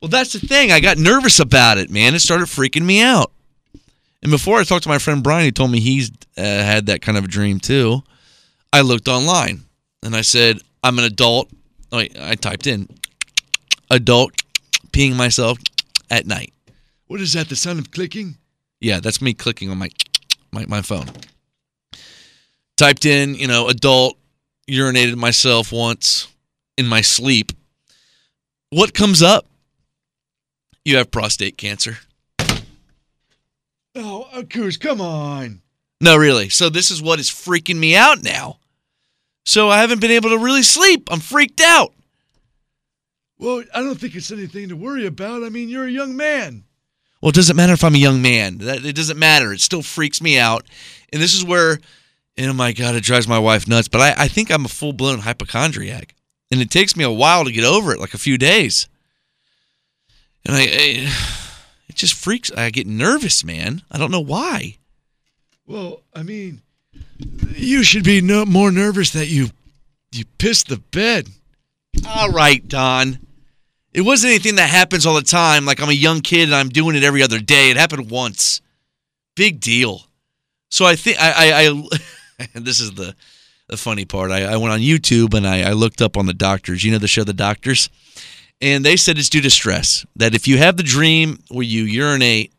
Well, 0.00 0.08
that's 0.08 0.32
the 0.32 0.40
thing. 0.40 0.72
I 0.72 0.80
got 0.80 0.98
nervous 0.98 1.40
about 1.40 1.78
it, 1.78 1.90
man. 1.90 2.14
It 2.14 2.20
started 2.20 2.46
freaking 2.46 2.84
me 2.84 3.02
out. 3.02 3.32
And 4.22 4.30
before 4.30 4.58
I 4.58 4.64
talked 4.64 4.82
to 4.84 4.88
my 4.88 4.98
friend 4.98 5.22
Brian, 5.22 5.44
he 5.44 5.52
told 5.52 5.70
me 5.70 5.80
he's 5.80 6.10
uh, 6.36 6.42
had 6.42 6.86
that 6.86 7.02
kind 7.02 7.16
of 7.16 7.24
a 7.24 7.28
dream 7.28 7.60
too. 7.60 8.02
I 8.72 8.80
looked 8.80 9.08
online 9.08 9.62
and 10.02 10.16
I 10.16 10.22
said, 10.22 10.58
I'm 10.82 10.98
an 10.98 11.04
adult. 11.04 11.48
Oh, 11.92 11.98
wait, 11.98 12.16
I 12.20 12.34
typed 12.34 12.66
in 12.66 12.88
adult 13.90 14.32
peeing 14.92 15.14
myself 15.16 15.58
at 16.10 16.26
night. 16.26 16.52
What 17.06 17.20
is 17.20 17.34
that? 17.34 17.48
The 17.48 17.56
sound 17.56 17.78
of 17.78 17.90
clicking? 17.90 18.36
Yeah, 18.80 19.00
that's 19.00 19.22
me 19.22 19.32
clicking 19.34 19.70
on 19.70 19.78
my 19.78 19.90
my, 20.52 20.66
my 20.66 20.82
phone. 20.82 21.06
Typed 22.76 23.06
in, 23.06 23.34
you 23.34 23.46
know, 23.46 23.68
adult 23.68 24.18
urinated 24.68 25.16
myself 25.16 25.72
once 25.72 26.28
in 26.76 26.86
my 26.86 27.00
sleep. 27.00 27.52
What 28.70 28.94
comes 28.94 29.22
up? 29.22 29.46
You 30.84 30.96
have 30.96 31.10
prostate 31.10 31.56
cancer. 31.56 31.98
Oh, 33.94 34.28
uh, 34.32 34.42
Kooz, 34.42 34.78
come 34.78 35.00
on. 35.00 35.62
No, 36.00 36.16
really. 36.16 36.48
So 36.48 36.68
this 36.68 36.90
is 36.90 37.00
what 37.00 37.18
is 37.18 37.30
freaking 37.30 37.76
me 37.76 37.96
out 37.96 38.22
now. 38.22 38.58
So 39.44 39.70
I 39.70 39.80
haven't 39.80 40.00
been 40.00 40.10
able 40.10 40.30
to 40.30 40.38
really 40.38 40.62
sleep. 40.62 41.08
I'm 41.10 41.20
freaked 41.20 41.60
out. 41.60 41.94
Well, 43.38 43.62
I 43.74 43.80
don't 43.80 43.98
think 43.98 44.14
it's 44.14 44.32
anything 44.32 44.68
to 44.70 44.76
worry 44.76 45.06
about. 45.06 45.44
I 45.44 45.48
mean, 45.48 45.68
you're 45.68 45.86
a 45.86 45.90
young 45.90 46.16
man. 46.16 46.64
Well, 47.20 47.30
it 47.30 47.34
doesn't 47.34 47.56
matter 47.56 47.72
if 47.72 47.84
I'm 47.84 47.94
a 47.94 47.98
young 47.98 48.20
man. 48.20 48.58
That 48.58 48.84
it 48.84 48.96
doesn't 48.96 49.18
matter. 49.18 49.52
It 49.52 49.60
still 49.60 49.82
freaks 49.82 50.20
me 50.20 50.38
out. 50.38 50.66
And 51.12 51.22
this 51.22 51.34
is 51.34 51.44
where, 51.44 51.78
oh 52.38 52.52
my 52.52 52.72
god, 52.72 52.94
it 52.94 53.04
drives 53.04 53.28
my 53.28 53.38
wife 53.38 53.68
nuts. 53.68 53.88
But 53.88 54.00
I, 54.00 54.24
I 54.24 54.28
think 54.28 54.50
I'm 54.50 54.64
a 54.64 54.68
full 54.68 54.92
blown 54.92 55.20
hypochondriac, 55.20 56.14
and 56.50 56.60
it 56.60 56.70
takes 56.70 56.96
me 56.96 57.04
a 57.04 57.10
while 57.10 57.44
to 57.44 57.52
get 57.52 57.64
over 57.64 57.92
it, 57.92 58.00
like 58.00 58.14
a 58.14 58.18
few 58.18 58.38
days. 58.38 58.88
And 60.44 60.56
I, 60.56 60.60
I 60.62 61.12
it 61.88 61.96
just 61.96 62.14
freaks. 62.14 62.50
I 62.56 62.70
get 62.70 62.86
nervous, 62.86 63.44
man. 63.44 63.82
I 63.90 63.98
don't 63.98 64.10
know 64.10 64.20
why. 64.20 64.76
Well, 65.66 66.02
I 66.14 66.22
mean, 66.22 66.62
you 67.54 67.82
should 67.82 68.04
be 68.04 68.20
no 68.20 68.44
more 68.44 68.70
nervous 68.70 69.10
that 69.10 69.28
you 69.28 69.48
you 70.12 70.24
pissed 70.38 70.68
the 70.68 70.78
bed. 70.78 71.28
All 72.06 72.30
right, 72.30 72.66
Don. 72.66 73.18
It 73.92 74.02
wasn't 74.02 74.32
anything 74.32 74.56
that 74.56 74.68
happens 74.68 75.06
all 75.06 75.14
the 75.14 75.22
time. 75.22 75.64
Like 75.64 75.80
I'm 75.80 75.88
a 75.88 75.94
young 75.94 76.20
kid 76.20 76.44
and 76.44 76.54
I'm 76.54 76.68
doing 76.68 76.96
it 76.96 77.02
every 77.02 77.22
other 77.22 77.40
day. 77.40 77.70
It 77.70 77.76
happened 77.76 78.10
once. 78.10 78.60
Big 79.34 79.58
deal. 79.58 80.02
So 80.70 80.84
I 80.84 80.96
think 80.96 81.18
I, 81.18 81.32
I, 81.32 81.66
I 81.66 82.46
and 82.54 82.64
this 82.66 82.80
is 82.80 82.92
the 82.92 83.14
the 83.68 83.76
funny 83.76 84.04
part. 84.04 84.30
I, 84.30 84.44
I 84.44 84.56
went 84.56 84.72
on 84.72 84.80
YouTube 84.80 85.34
and 85.34 85.46
I, 85.46 85.70
I 85.70 85.72
looked 85.72 86.00
up 86.00 86.16
on 86.16 86.26
the 86.26 86.34
doctors. 86.34 86.84
You 86.84 86.92
know 86.92 86.98
the 86.98 87.08
show 87.08 87.24
The 87.24 87.32
Doctors, 87.32 87.90
and 88.60 88.84
they 88.84 88.96
said 88.96 89.18
it's 89.18 89.28
due 89.28 89.40
to 89.40 89.50
stress. 89.50 90.06
That 90.16 90.34
if 90.34 90.46
you 90.48 90.58
have 90.58 90.76
the 90.76 90.82
dream 90.82 91.40
where 91.50 91.64
you 91.64 91.82
urinate 91.82 92.52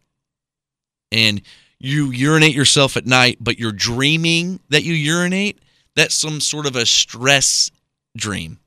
and 1.11 1.41
you 1.79 2.11
urinate 2.11 2.55
yourself 2.55 2.97
at 2.97 3.05
night, 3.05 3.37
but 3.39 3.59
you're 3.59 3.71
dreaming 3.71 4.59
that 4.69 4.83
you 4.83 4.93
urinate, 4.93 5.59
that's 5.95 6.15
some 6.15 6.39
sort 6.39 6.65
of 6.65 6.75
a 6.75 6.85
stress 6.85 7.71
dream. 8.15 8.59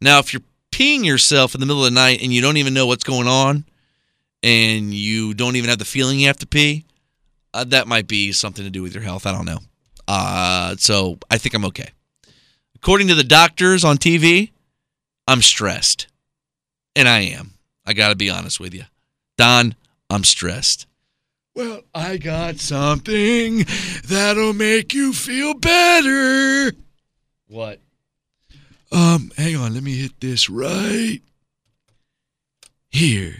Now, 0.00 0.18
if 0.18 0.32
you're 0.32 0.42
peeing 0.72 1.04
yourself 1.04 1.54
in 1.54 1.60
the 1.60 1.66
middle 1.66 1.84
of 1.84 1.90
the 1.90 1.94
night 1.94 2.22
and 2.22 2.32
you 2.32 2.40
don't 2.40 2.56
even 2.56 2.74
know 2.74 2.86
what's 2.86 3.04
going 3.04 3.28
on 3.28 3.64
and 4.42 4.92
you 4.92 5.34
don't 5.34 5.56
even 5.56 5.70
have 5.70 5.78
the 5.78 5.84
feeling 5.84 6.18
you 6.18 6.26
have 6.26 6.38
to 6.38 6.46
pee, 6.46 6.84
uh, 7.54 7.64
that 7.64 7.86
might 7.86 8.08
be 8.08 8.32
something 8.32 8.64
to 8.64 8.70
do 8.70 8.82
with 8.82 8.94
your 8.94 9.04
health. 9.04 9.26
I 9.26 9.32
don't 9.32 9.44
know. 9.44 9.58
Uh, 10.08 10.76
so 10.76 11.18
I 11.30 11.38
think 11.38 11.54
I'm 11.54 11.64
okay. 11.66 11.90
According 12.74 13.08
to 13.08 13.14
the 13.14 13.24
doctors 13.24 13.84
on 13.84 13.96
TV, 13.96 14.50
I'm 15.26 15.42
stressed. 15.42 16.08
And 16.96 17.08
I 17.08 17.20
am. 17.20 17.52
I 17.86 17.92
got 17.92 18.10
to 18.10 18.16
be 18.16 18.30
honest 18.30 18.60
with 18.60 18.74
you. 18.74 18.84
Don, 19.38 19.74
I'm 20.10 20.24
stressed. 20.24 20.86
Well, 21.54 21.82
I 21.94 22.16
got 22.16 22.56
something 22.58 23.64
that'll 24.08 24.54
make 24.54 24.94
you 24.94 25.12
feel 25.12 25.54
better. 25.54 26.72
What? 27.46 27.80
Um, 28.90 29.32
hang 29.36 29.56
on, 29.56 29.74
let 29.74 29.82
me 29.82 29.96
hit 29.96 30.18
this 30.20 30.48
right 30.48 31.20
here. 32.90 33.36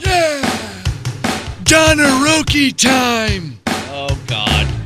Yeah! 0.00 0.82
Don 1.64 1.96
Donnaroki 1.98 2.76
time! 2.76 3.58
Oh, 3.66 4.20
God. 4.26 4.83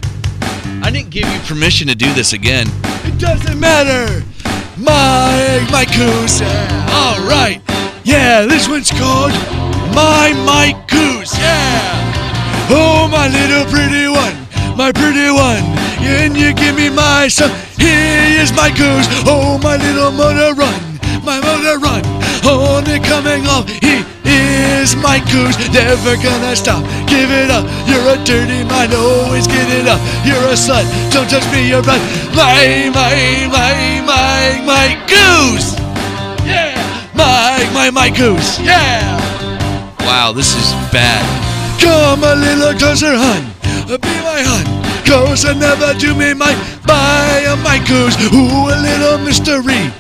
I 0.89 0.91
didn't 0.91 1.11
give 1.11 1.29
you 1.29 1.41
permission 1.41 1.87
to 1.89 1.95
do 1.95 2.11
this 2.15 2.33
again. 2.33 2.67
It 3.05 3.21
doesn't 3.21 3.61
matter! 3.61 4.25
My, 4.79 5.61
my 5.71 5.85
Kooz. 5.85 6.41
All 6.89 7.21
right. 7.29 7.61
Yeah, 8.05 8.47
this 8.47 8.71
one's 8.71 8.91
called 8.91 9.33
My 9.93 10.33
Mike 10.49 10.89
Kooz. 10.89 11.37
Yeah. 11.37 12.73
Oh, 12.73 13.07
my 13.13 13.29
little 13.29 13.69
pretty 13.69 14.09
one. 14.09 14.33
My 14.79 14.91
pretty 14.91 15.29
one. 15.29 15.61
Can 16.01 16.35
you 16.35 16.55
give 16.55 16.75
me 16.75 16.89
my 16.89 17.29
son? 17.29 17.51
Here 17.77 18.41
is 18.41 18.51
my 18.57 18.71
goose. 18.71 19.05
Oh, 19.29 19.61
my 19.63 19.77
little 19.77 20.11
motor 20.11 20.55
run. 20.55 20.81
My 21.23 21.39
motor 21.45 21.79
run. 21.79 22.01
Only 22.49 22.99
coming 23.01 23.47
off. 23.47 23.69
He 23.69 24.08
is 24.29 24.95
my 24.97 25.19
Kooz. 25.33 25.57
Never 25.73 26.17
gonna 26.17 26.55
stop. 26.55 26.85
Give 27.09 27.31
it 27.31 27.51
up. 27.51 27.65
You're 27.89 28.05
a 28.15 28.17
dirty 28.25 28.65
mind. 28.65 28.95
Always 28.95 29.47
get 29.47 29.69
it 29.73 29.89
up. 29.89 30.01
You're 30.25 30.45
a 30.53 30.57
slut. 30.57 30.85
Don't 31.13 31.29
touch 31.29 31.45
me. 31.53 31.69
You're 31.69 31.83
right. 31.83 32.03
My, 32.37 32.91
my, 32.93 33.17
my, 33.49 33.75
my, 34.05 34.41
my 34.65 34.87
goose. 35.09 35.75
Yeah. 36.45 36.77
My, 37.15 37.69
my, 37.73 37.91
my 37.91 38.11
goose. 38.11 38.61
Yeah. 38.61 39.19
Wow, 40.01 40.33
this 40.33 40.55
is 40.55 40.73
bad. 40.93 41.25
Come 41.81 42.25
a 42.25 42.35
little 42.35 42.75
closer, 42.79 43.15
hun. 43.17 43.43
Be 43.89 44.15
my 44.25 44.43
hun. 44.45 44.65
Closer, 45.05 45.55
never 45.55 45.95
do 45.99 46.15
me 46.15 46.35
my, 46.35 46.55
my, 46.87 47.45
uh, 47.49 47.57
my 47.65 47.79
goose. 47.89 48.17
Ooh, 48.33 48.69
a 48.69 48.77
little 48.77 49.19
mystery. 49.25 49.91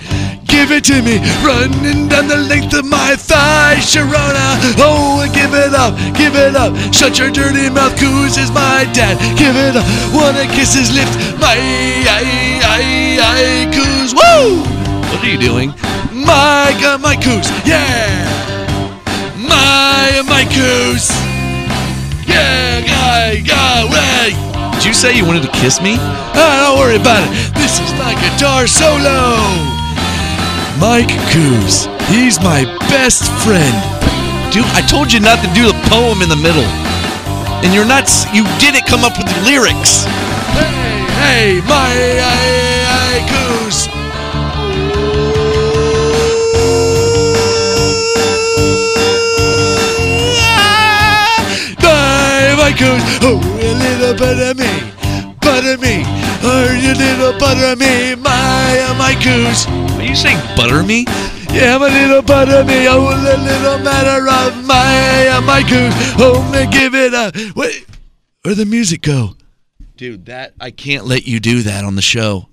Give 0.48 0.72
it 0.72 0.84
to 0.84 1.00
me, 1.02 1.20
running 1.44 2.08
down 2.08 2.26
the 2.26 2.36
length 2.36 2.74
of 2.74 2.84
my 2.84 3.14
thigh, 3.16 3.76
Sharona. 3.78 4.58
Oh, 4.80 5.22
give 5.32 5.54
it 5.54 5.74
up, 5.74 5.94
give 6.16 6.34
it 6.34 6.56
up. 6.56 6.74
Shut 6.92 7.18
your 7.18 7.30
dirty 7.30 7.70
mouth, 7.70 7.94
Kooz 7.96 8.36
is 8.36 8.50
my 8.50 8.88
dad. 8.92 9.20
Give 9.38 9.54
it 9.54 9.76
up, 9.76 9.86
wanna 10.12 10.50
kiss 10.50 10.74
his 10.74 10.90
lips, 10.90 11.14
my, 11.38 11.54
I, 11.54 12.24
I, 12.64 12.82
I, 13.20 13.70
Kooz. 13.70 14.14
Woo! 14.16 14.64
What 15.12 15.22
are 15.22 15.30
you 15.30 15.38
doing? 15.38 15.70
My, 16.12 16.72
uh, 16.84 16.98
my 16.98 17.14
Kooz, 17.14 17.46
yeah. 17.64 18.24
My, 19.36 20.22
my 20.26 20.44
Kooz. 20.50 21.12
Yeah, 22.26 22.80
guy, 22.82 23.40
guy, 23.40 23.84
way. 23.84 24.72
Did 24.74 24.84
you 24.84 24.92
say 24.92 25.16
you 25.16 25.24
wanted 25.24 25.42
to 25.42 25.52
kiss 25.52 25.80
me? 25.80 25.96
Ah, 25.98 26.66
don't 26.66 26.78
worry 26.78 26.96
about 26.96 27.22
it. 27.22 27.54
This 27.54 27.80
is 27.80 27.92
my 27.94 28.14
guitar 28.14 28.66
solo. 28.66 29.87
Mike 30.80 31.10
Kooz. 31.34 31.86
He's 32.06 32.38
my 32.38 32.62
best 32.88 33.26
friend. 33.42 33.74
Dude, 34.52 34.64
I 34.78 34.82
told 34.86 35.12
you 35.12 35.18
not 35.18 35.42
to 35.42 35.50
do 35.52 35.66
the 35.66 35.74
poem 35.90 36.22
in 36.22 36.28
the 36.28 36.36
middle. 36.36 36.62
And 37.64 37.74
you're 37.74 37.84
not, 37.84 38.08
you 38.32 38.44
didn't 38.62 38.86
come 38.86 39.02
up 39.02 39.18
with 39.18 39.26
the 39.26 39.40
lyrics. 39.42 40.04
Hey, 40.54 41.02
hey, 41.18 41.60
my 41.66 41.90
I, 42.22 42.86
I, 42.94 43.26
Kooz. 43.26 43.88
My, 51.82 52.54
my 52.56 52.72
Kooz. 52.72 53.02
Oh, 53.22 53.42
a 53.42 53.74
little 53.82 54.14
bit 54.14 54.38
of 54.48 54.56
me. 54.56 54.70
Butter 55.40 55.76
me. 55.78 56.04
Oh, 56.40 56.70
you 56.80 56.94
little 56.94 57.36
butter 57.36 57.74
me. 57.74 58.17
My, 58.98 59.14
goose. 59.22 59.66
Are 59.68 60.02
you 60.02 60.14
saying 60.16 60.38
butter 60.56 60.82
me? 60.82 61.04
Yeah, 61.52 61.76
I'm 61.76 61.82
a 61.82 61.86
little 61.86 62.20
butter 62.22 62.64
me, 62.64 62.86
oh, 62.88 63.08
a 63.08 63.16
little 63.38 63.78
matter 63.78 64.28
of 64.28 64.66
my, 64.66 65.40
my 65.46 65.62
goose. 65.62 65.94
Oh, 66.18 66.42
me 66.52 66.70
give 66.70 66.94
it 66.94 67.14
a, 67.14 67.52
wait, 67.56 67.86
where'd 68.42 68.58
the 68.58 68.66
music 68.66 69.02
go? 69.02 69.34
Dude, 69.96 70.26
that, 70.26 70.52
I 70.60 70.70
can't 70.70 71.06
let 71.06 71.26
you 71.26 71.40
do 71.40 71.62
that 71.62 71.84
on 71.84 71.94
the 71.96 72.02
show. 72.02 72.48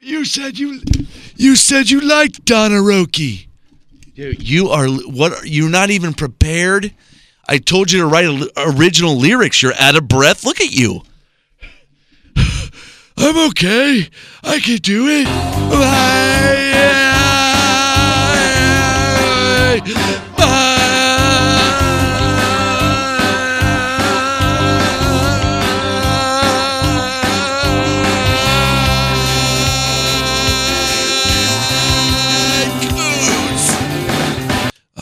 You 0.00 0.24
said 0.24 0.58
you, 0.58 0.80
you 1.36 1.56
said 1.56 1.90
you 1.90 2.00
liked 2.00 2.44
Donnaroki. 2.44 3.46
Dude, 4.14 4.48
you 4.48 4.68
are, 4.68 4.86
what, 4.88 5.32
are- 5.32 5.46
you're 5.46 5.70
not 5.70 5.90
even 5.90 6.14
prepared? 6.14 6.94
I 7.48 7.58
told 7.58 7.90
you 7.92 8.00
to 8.00 8.06
write 8.06 8.26
original 8.56 9.16
lyrics. 9.16 9.62
You're 9.62 9.74
out 9.78 9.96
of 9.96 10.06
breath. 10.08 10.44
Look 10.44 10.60
at 10.60 10.72
you. 10.72 11.02
I'm 13.18 13.48
okay. 13.48 14.08
I 14.44 14.60
can 14.60 14.76
do 14.76 15.08
it. 15.08 15.24
My, 15.24 16.36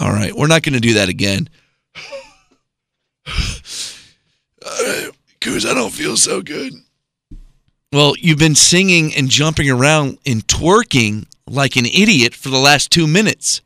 All 0.00 0.10
right, 0.12 0.32
we're 0.34 0.46
not 0.46 0.62
going 0.62 0.74
to 0.74 0.80
do 0.80 0.94
that 0.94 1.08
again. 1.08 1.48
Kooz, 5.40 5.66
I 5.66 5.74
don't 5.74 5.92
feel 5.92 6.16
so 6.16 6.42
good. 6.42 6.83
Well, 7.94 8.16
you've 8.18 8.40
been 8.40 8.56
singing 8.56 9.14
and 9.14 9.28
jumping 9.28 9.70
around 9.70 10.18
and 10.26 10.44
twerking 10.48 11.26
like 11.46 11.76
an 11.76 11.86
idiot 11.86 12.34
for 12.34 12.48
the 12.48 12.58
last 12.58 12.90
two 12.90 13.06
minutes. 13.06 13.60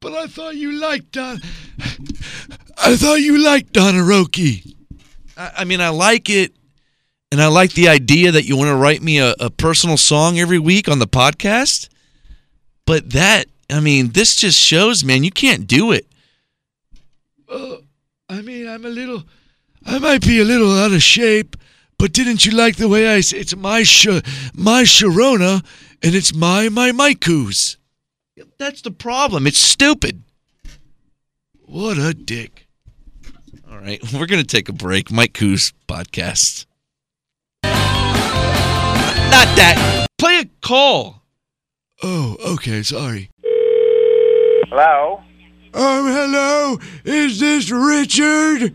But 0.00 0.14
I 0.14 0.26
thought 0.26 0.56
you 0.56 0.72
liked 0.72 1.12
Don. 1.12 1.40
I 2.76 2.96
thought 2.96 3.20
you 3.20 3.38
liked 3.38 3.72
Donaroki. 3.72 4.74
I, 5.36 5.52
I 5.58 5.64
mean, 5.64 5.80
I 5.80 5.90
like 5.90 6.28
it, 6.28 6.52
and 7.30 7.40
I 7.40 7.46
like 7.46 7.74
the 7.74 7.88
idea 7.88 8.32
that 8.32 8.46
you 8.46 8.56
want 8.56 8.70
to 8.70 8.74
write 8.74 9.00
me 9.00 9.20
a, 9.20 9.36
a 9.38 9.48
personal 9.48 9.96
song 9.96 10.40
every 10.40 10.58
week 10.58 10.88
on 10.88 10.98
the 10.98 11.06
podcast. 11.06 11.88
But 12.84 13.10
that, 13.10 13.44
I 13.70 13.78
mean, 13.78 14.10
this 14.10 14.34
just 14.34 14.58
shows, 14.58 15.04
man, 15.04 15.22
you 15.22 15.30
can't 15.30 15.68
do 15.68 15.92
it. 15.92 16.08
Uh, 17.48 17.76
I 18.28 18.42
mean, 18.42 18.66
I'm 18.66 18.84
a 18.84 18.88
little. 18.88 19.22
I 19.86 20.00
might 20.00 20.22
be 20.22 20.40
a 20.40 20.44
little 20.44 20.76
out 20.76 20.90
of 20.90 21.00
shape, 21.00 21.54
but 22.00 22.12
didn't 22.14 22.46
you 22.46 22.52
like 22.52 22.76
the 22.76 22.88
way 22.88 23.06
I 23.08 23.20
say 23.20 23.36
it's 23.36 23.54
my 23.54 23.82
sh- 23.82 24.22
my 24.54 24.84
Sharona 24.84 25.62
and 26.02 26.14
it's 26.14 26.34
my 26.34 26.70
my 26.70 26.92
Maikus? 26.92 27.76
That's 28.58 28.80
the 28.80 28.90
problem. 28.90 29.46
It's 29.46 29.58
stupid. 29.58 30.22
What 31.66 31.98
a 31.98 32.14
dick. 32.14 32.66
All 33.70 33.78
right, 33.78 34.00
we're 34.14 34.26
going 34.26 34.40
to 34.40 34.46
take 34.46 34.70
a 34.70 34.72
break. 34.72 35.12
Mike 35.12 35.34
Kooz 35.34 35.74
podcast. 35.86 36.64
Not 37.64 37.70
that. 39.56 40.06
Play 40.18 40.38
a 40.38 40.44
call. 40.62 41.22
Oh, 42.02 42.36
okay, 42.54 42.82
sorry. 42.82 43.30
Hello? 44.70 45.20
Um, 45.74 46.06
hello. 46.06 46.78
Is 47.04 47.40
this 47.40 47.70
Richard? 47.70 48.74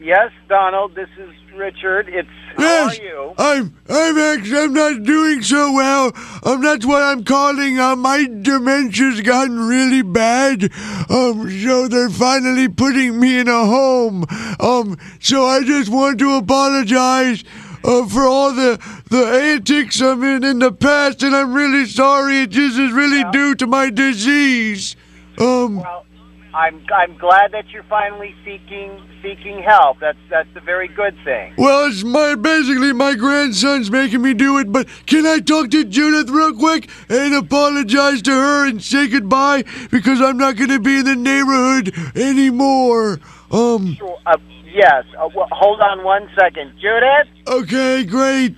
Yes, 0.00 0.30
Donald, 0.48 0.94
this 0.94 1.08
is 1.18 1.30
Richard. 1.56 2.08
It's 2.08 2.28
how 2.56 2.86
are 2.86 2.94
you? 2.94 3.34
I'm. 3.38 3.74
I'm 3.88 4.18
actually. 4.18 4.58
I'm 4.58 4.72
not 4.74 5.02
doing 5.02 5.42
so 5.42 5.72
well. 5.72 6.12
Um, 6.44 6.62
that's 6.62 6.86
why 6.86 7.10
I'm 7.10 7.24
calling. 7.24 7.78
Uh, 7.78 7.96
my 7.96 8.26
dementia's 8.26 9.20
gotten 9.22 9.58
really 9.58 10.02
bad. 10.02 10.70
Um, 11.10 11.50
so 11.50 11.88
they're 11.88 12.10
finally 12.10 12.68
putting 12.68 13.18
me 13.18 13.38
in 13.38 13.48
a 13.48 13.66
home. 13.66 14.24
Um, 14.60 14.96
so 15.20 15.46
I 15.46 15.62
just 15.64 15.90
want 15.90 16.18
to 16.20 16.36
apologize. 16.36 17.44
Uh, 17.86 18.06
for 18.06 18.22
all 18.22 18.50
the 18.54 18.80
the 19.10 19.26
antics 19.26 20.00
I'm 20.00 20.24
in 20.24 20.42
in 20.42 20.58
the 20.58 20.72
past, 20.72 21.22
and 21.22 21.36
I'm 21.36 21.52
really 21.52 21.84
sorry. 21.84 22.40
It 22.40 22.50
just 22.50 22.78
is 22.78 22.92
really 22.92 23.24
due 23.30 23.54
to 23.56 23.66
my 23.66 23.90
disease. 23.90 24.96
Um, 25.38 25.80
Well, 25.80 26.06
I'm 26.54 26.86
I'm 26.94 27.18
glad 27.18 27.50
that 27.52 27.68
you're 27.70 27.82
finally 27.84 28.34
seeking 28.44 29.02
seeking 29.22 29.60
help. 29.62 29.98
That's 29.98 30.18
that's 30.30 30.48
a 30.54 30.60
very 30.60 30.86
good 30.86 31.16
thing. 31.24 31.54
Well, 31.58 31.86
it's 31.86 32.04
my 32.04 32.36
basically 32.36 32.92
my 32.92 33.14
grandson's 33.14 33.90
making 33.90 34.22
me 34.22 34.34
do 34.34 34.58
it, 34.58 34.70
but 34.70 34.86
can 35.06 35.26
I 35.26 35.40
talk 35.40 35.70
to 35.70 35.84
Judith 35.84 36.30
real 36.30 36.56
quick 36.56 36.88
and 37.08 37.34
apologize 37.34 38.22
to 38.22 38.30
her 38.30 38.68
and 38.68 38.80
say 38.80 39.08
goodbye 39.08 39.64
because 39.90 40.20
I'm 40.20 40.36
not 40.36 40.56
going 40.56 40.70
to 40.70 40.78
be 40.78 40.98
in 40.98 41.04
the 41.06 41.16
neighborhood 41.16 41.92
anymore. 42.16 43.18
Um. 43.50 43.98
Uh, 44.24 44.36
yes. 44.72 45.04
Uh, 45.18 45.28
well, 45.34 45.48
hold 45.50 45.80
on 45.80 46.04
one 46.04 46.30
second, 46.38 46.72
Judith. 46.80 47.28
Okay, 47.48 48.04
great. 48.04 48.56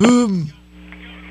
Um. 0.00 0.50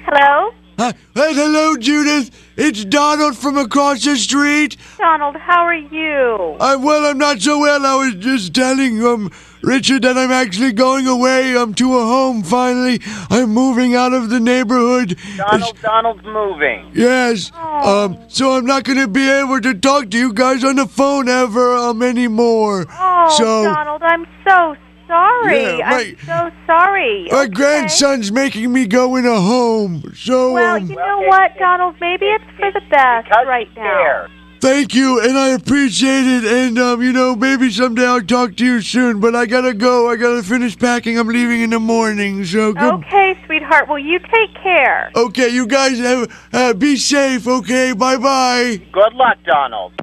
Hello? 0.06 0.51
Hey, 0.78 0.93
hello, 1.13 1.78
Judith. 1.78 2.32
It's 2.57 2.84
Donald 2.84 3.38
from 3.38 3.57
across 3.57 4.03
the 4.03 4.17
street. 4.17 4.76
Donald, 4.97 5.38
how 5.38 5.63
are 5.63 5.73
you? 5.73 6.57
I'm 6.59 6.84
well. 6.84 7.05
I'm 7.05 7.17
not 7.17 7.39
so 7.39 7.59
well. 7.59 7.86
I 7.86 7.95
was 7.95 8.15
just 8.15 8.53
telling 8.53 9.01
um 9.05 9.32
Richard 9.61 10.01
that 10.03 10.17
I'm 10.17 10.32
actually 10.32 10.73
going 10.73 11.07
away 11.07 11.55
um 11.55 11.73
to 11.76 11.97
a 11.97 12.01
home. 12.03 12.43
Finally, 12.43 12.99
I'm 13.30 13.51
moving 13.51 13.95
out 13.95 14.11
of 14.13 14.30
the 14.30 14.39
neighborhood. 14.41 15.17
Donald, 15.38 15.78
Donald's 15.82 16.26
moving. 16.26 16.91
Yes. 16.93 17.51
Um. 17.55 18.17
So 18.28 18.57
I'm 18.57 18.65
not 18.65 18.84
going 18.84 18.99
to 18.99 19.07
be 19.07 19.30
able 19.30 19.61
to 19.61 19.73
talk 19.73 20.09
to 20.09 20.17
you 20.17 20.34
guys 20.34 20.65
on 20.65 20.76
the 20.76 20.88
phone 20.88 21.30
ever 21.30 21.73
um 21.73 22.01
anymore. 22.03 22.86
Oh, 22.89 23.36
so 23.38 23.63
Donald, 23.63 24.01
I'm 24.03 24.26
so 24.45 24.76
sorry. 25.08 25.78
Yeah, 25.78 25.91
right. 25.91 26.18
I'm 26.28 26.51
so 26.51 26.56
sorry. 26.66 27.28
my 27.32 27.47
grandson's 27.47 28.32
making 28.32 28.72
me 28.72 28.88
go 28.88 29.16
in 29.16 29.26
a 29.26 29.39
home. 29.39 30.03
So 30.16 30.53
Well, 30.53 30.78
um, 30.78 30.89
you 30.89 30.95
know 30.95 31.22
what, 31.28 31.58
Donald? 31.58 31.95
Maybe 32.01 32.26
it's 32.26 32.43
for 32.58 32.72
the 32.72 32.82
best 32.89 33.30
right 33.45 33.70
now. 33.76 34.28
Thank 34.62 34.95
you, 34.95 35.22
and 35.22 35.38
I 35.38 35.49
appreciate 35.49 36.26
it. 36.26 36.43
And 36.43 36.80
um, 36.80 37.01
you 37.03 37.12
know, 37.12 37.36
maybe 37.36 37.70
someday 37.70 38.06
I'll 38.06 38.22
talk 38.22 38.56
to 38.56 38.66
you 38.66 38.82
soon. 38.82 39.20
But 39.20 39.36
I 39.36 39.45
gotta 39.45 39.76
go. 39.76 40.10
I 40.10 40.16
gotta 40.16 40.41
finish 40.41 40.76
packing. 40.76 41.20
I'm 41.20 41.28
leaving 41.28 41.62
in 41.62 41.70
the 41.70 41.80
morning. 41.80 42.43
So 42.45 42.74
good. 42.74 42.93
Okay, 42.95 43.38
sweetheart. 43.45 43.88
Well, 43.88 43.99
you 43.99 44.18
take 44.18 44.56
care. 44.64 45.12
Okay, 45.16 45.49
you 45.49 45.68
guys 45.68 45.99
have 45.99 46.47
uh, 46.51 46.74
be 46.74 46.95
safe. 46.95 47.47
Okay, 47.47 47.93
bye 47.93 48.18
bye. 48.18 48.82
Good 48.91 49.14
luck, 49.14 49.38
Donald. 49.45 49.93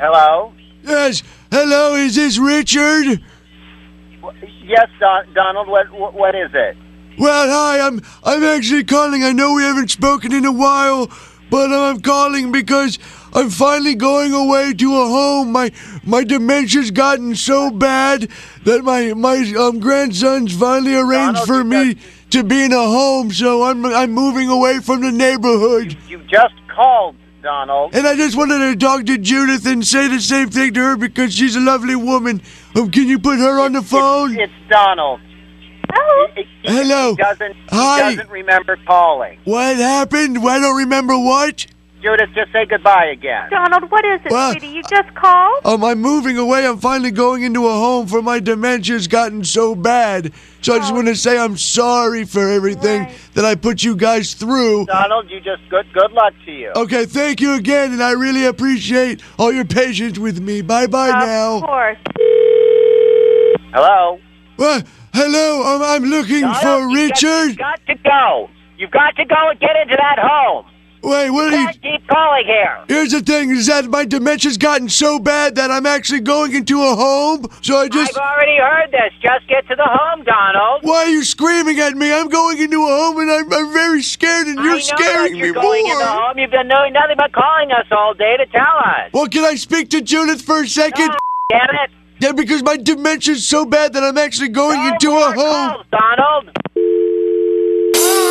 Hello. 0.00 0.52
Yes. 0.84 1.22
Hello. 1.50 1.94
Is 1.96 2.14
this 2.14 2.38
Richard? 2.38 3.20
Yes, 4.62 4.88
Don- 4.98 5.32
Donald. 5.34 5.68
What, 5.68 6.14
what 6.14 6.34
is 6.34 6.50
it? 6.54 6.76
Well, 7.18 7.48
hi. 7.48 7.86
I'm 7.86 8.00
I'm 8.24 8.42
actually 8.44 8.84
calling. 8.84 9.24
I 9.24 9.32
know 9.32 9.54
we 9.54 9.62
haven't 9.62 9.90
spoken 9.90 10.32
in 10.32 10.44
a 10.44 10.52
while, 10.52 11.10
but 11.50 11.72
I'm 11.72 12.00
calling 12.00 12.52
because 12.52 12.98
I'm 13.34 13.50
finally 13.50 13.94
going 13.94 14.32
away 14.32 14.72
to 14.74 14.92
a 14.96 15.06
home. 15.06 15.52
My 15.52 15.70
my 16.04 16.24
dementia's 16.24 16.90
gotten 16.90 17.34
so 17.34 17.70
bad 17.70 18.30
that 18.64 18.84
my 18.84 19.12
my 19.14 19.36
um 19.58 19.80
grandson's 19.80 20.56
finally 20.56 20.96
arranged 20.96 21.44
for 21.44 21.64
me 21.64 21.96
to 22.30 22.44
be 22.44 22.64
in 22.64 22.72
a 22.72 22.76
home. 22.86 23.32
So 23.32 23.64
I'm 23.64 23.84
I'm 23.84 24.12
moving 24.12 24.48
away 24.48 24.78
from 24.78 25.02
the 25.02 25.12
neighborhood. 25.12 25.96
You 26.08 26.22
just 26.24 26.54
called, 26.74 27.16
Donald. 27.42 27.94
And 27.94 28.06
I 28.06 28.16
just 28.16 28.36
wanted 28.36 28.58
to 28.58 28.76
talk 28.76 29.04
to 29.06 29.18
Judith 29.18 29.66
and 29.66 29.84
say 29.86 30.08
the 30.08 30.20
same 30.20 30.50
thing 30.50 30.74
to 30.74 30.80
her 30.80 30.96
because 30.96 31.34
she's 31.34 31.56
a 31.56 31.60
lovely 31.60 31.96
woman. 31.96 32.42
Um, 32.76 32.90
can 32.90 33.08
you 33.08 33.18
put 33.18 33.38
her 33.38 33.60
on 33.60 33.72
the 33.72 33.82
phone? 33.82 34.38
It's 34.38 34.52
Donald. 34.68 35.20
Hello. 35.92 36.26
he- 36.36 36.46
Hello. 36.62 37.10
He 37.10 37.16
doesn't. 37.22 37.54
He 37.54 37.62
Hi. 37.70 38.10
doesn't 38.14 38.30
remember 38.30 38.76
calling. 38.86 39.38
What 39.44 39.76
happened? 39.76 40.38
I 40.38 40.58
don't 40.60 40.76
remember 40.76 41.18
what. 41.18 41.66
Judith, 42.02 42.30
just 42.34 42.50
say 42.50 42.64
goodbye 42.64 43.06
again. 43.12 43.50
Donald, 43.50 43.90
what 43.90 44.04
is 44.06 44.20
it, 44.24 44.30
Well- 44.32 44.52
sweetie? 44.52 44.68
You 44.68 44.82
just 44.88 45.14
called? 45.14 45.60
Um, 45.66 45.84
I'm 45.84 46.00
moving 46.00 46.38
away. 46.38 46.66
I'm 46.66 46.78
finally 46.78 47.10
going 47.10 47.42
into 47.42 47.66
a 47.66 47.72
home 47.72 48.06
for 48.06 48.22
my 48.22 48.40
dementia's 48.40 49.06
gotten 49.06 49.44
so 49.44 49.74
bad. 49.74 50.32
So 50.62 50.74
I 50.74 50.78
just 50.78 50.94
want 50.94 51.08
to 51.08 51.16
say 51.16 51.38
I'm 51.38 51.58
sorry 51.58 52.24
for 52.24 52.48
everything 52.48 53.06
that 53.34 53.44
I 53.44 53.54
put 53.54 53.82
you 53.82 53.96
guys 53.96 54.32
through. 54.32 54.86
Donald, 54.86 55.30
you 55.30 55.40
just 55.40 55.60
good. 55.68 55.86
Good 55.92 56.12
luck 56.12 56.32
to 56.46 56.52
you. 56.52 56.70
Okay, 56.74 57.04
thank 57.04 57.40
you 57.40 57.54
again, 57.54 57.92
and 57.92 58.02
I 58.02 58.12
really 58.12 58.44
appreciate 58.46 59.22
all 59.38 59.52
your 59.52 59.64
patience 59.66 60.18
with 60.18 60.40
me. 60.40 60.62
Bye 60.62 60.86
bye 60.86 61.10
now. 61.10 61.56
Of 61.56 61.62
course. 61.64 61.98
Hello. 63.72 64.18
Well, 64.56 64.82
hello. 65.14 65.62
Um, 65.76 65.82
I'm 65.82 66.04
looking 66.04 66.40
Donald, 66.42 66.60
for 66.62 66.90
you 66.98 67.08
got- 67.08 67.12
Richard. 67.22 67.48
You've 67.48 67.58
got 67.58 67.80
to 67.86 67.94
go. 67.96 68.50
You've 68.78 68.90
got 68.90 69.16
to 69.16 69.24
go 69.24 69.50
and 69.50 69.60
get 69.60 69.76
into 69.76 69.96
that 69.96 70.18
home. 70.18 70.64
Wait, 71.02 71.30
what 71.30 71.52
are 71.52 71.60
you? 71.60 71.68
keep 71.80 72.06
calling 72.08 72.44
here. 72.44 72.84
Here's 72.88 73.12
the 73.12 73.20
thing: 73.20 73.50
is 73.50 73.66
that 73.66 73.86
my 73.86 74.04
dementia's 74.04 74.58
gotten 74.58 74.88
so 74.88 75.18
bad 75.18 75.54
that 75.54 75.70
I'm 75.70 75.86
actually 75.86 76.20
going 76.20 76.54
into 76.54 76.82
a 76.82 76.94
home. 76.94 77.48
So 77.62 77.78
I 77.78 77.88
just. 77.88 78.16
I've 78.16 78.22
already 78.22 78.58
heard 78.58 78.90
this. 78.90 79.12
Just 79.22 79.48
get 79.48 79.66
to 79.68 79.76
the 79.76 79.86
home, 79.86 80.24
Donald. 80.24 80.82
Why 80.82 81.04
are 81.04 81.08
you 81.08 81.24
screaming 81.24 81.80
at 81.80 81.94
me? 81.94 82.12
I'm 82.12 82.28
going 82.28 82.58
into 82.58 82.84
a 82.84 82.88
home 82.88 83.18
and 83.18 83.30
I'm, 83.30 83.52
I'm 83.52 83.72
very 83.72 84.02
scared, 84.02 84.46
and 84.46 84.56
you're 84.56 84.74
know 84.74 84.78
scaring 84.78 85.32
that 85.32 85.38
you're 85.38 85.54
me 85.54 85.60
going 85.60 85.84
more. 85.84 85.92
into 85.94 86.06
home. 86.06 86.38
You've 86.38 86.50
been 86.50 86.68
doing 86.68 86.92
nothing 86.92 87.16
but 87.16 87.32
calling 87.32 87.72
us 87.72 87.86
all 87.90 88.12
day 88.14 88.36
to 88.36 88.46
tell 88.46 88.76
us. 88.84 89.10
Well, 89.12 89.26
can 89.26 89.44
I 89.44 89.54
speak 89.54 89.88
to 89.90 90.00
Judith 90.02 90.42
for 90.42 90.62
a 90.62 90.68
second? 90.68 91.10
Get 91.48 91.70
it? 91.70 91.90
Yeah, 92.20 92.32
because 92.32 92.62
my 92.62 92.76
dementia's 92.76 93.48
so 93.48 93.64
bad 93.64 93.94
that 93.94 94.04
I'm 94.04 94.18
actually 94.18 94.50
going 94.50 94.80
into 94.84 95.10
a 95.10 95.32
home. 95.32 95.70
Calls, 95.70 95.86
Donald. 95.90 96.50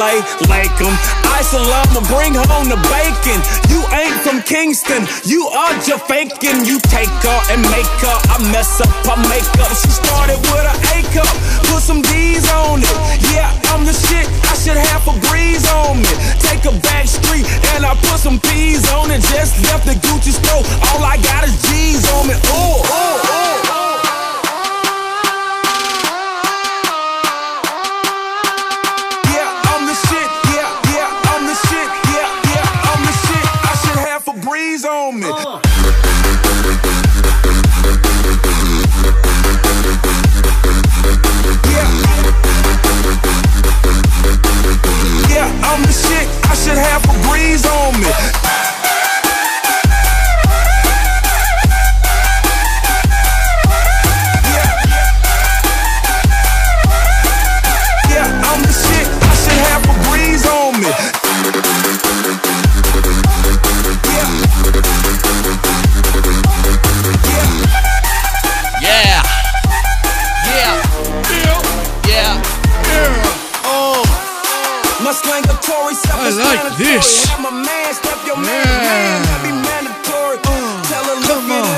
like 0.00 0.24
LA, 0.48 0.48
like 0.48 0.80
'em. 0.80 0.96
Ice 1.36 1.52
to 1.52 2.00
bring 2.08 2.34
home 2.34 2.68
the 2.68 2.80
bacon. 2.88 3.38
You 3.68 3.80
ain't 3.92 4.16
from 4.24 4.42
Kingston, 4.42 5.06
you 5.24 5.46
are 5.48 5.74
just 5.86 6.04
faking. 6.06 6.64
You 6.64 6.80
take 6.80 7.12
her 7.26 7.40
and 7.52 7.60
make 7.70 7.92
her, 8.04 8.16
I 8.34 8.36
mess 8.52 8.80
up 8.80 8.88
her 9.06 9.16
makeup. 9.28 9.72
She 9.80 9.90
started 9.90 10.38
with 10.48 10.66
an 10.72 10.78
A 10.96 10.98
cup, 11.12 11.34
put 11.68 11.82
some 11.82 12.02
D's 12.02 12.48
on 12.50 12.80
it. 12.82 12.96
Yeah, 13.32 13.52
I'm 13.72 13.84
the 13.84 13.92
shit, 13.92 14.26
I 14.50 14.54
should 14.62 14.80
have 14.88 15.06
a 15.08 15.14
breeze 15.28 15.66
on 15.68 16.00
me. 16.02 16.12
Take 16.40 16.64
a 16.64 16.72
back 16.88 17.06
street 17.06 17.44
and 17.74 17.84
I 17.84 17.94
put 18.06 18.18
some 18.20 18.38
P's 18.40 18.88
on 18.92 19.10
it. 19.10 19.20
Just 19.32 19.52
left 19.68 19.84
the 19.86 19.96
Gucci 20.06 20.32
store, 20.32 20.64
all 20.88 21.04
I 21.04 21.16
got 21.28 21.44
is 21.44 21.56
G's 21.68 22.04
on 22.14 22.28
me. 22.28 22.34
Ooh, 22.34 22.56
ooh, 22.56 23.34
ooh. 23.34 23.39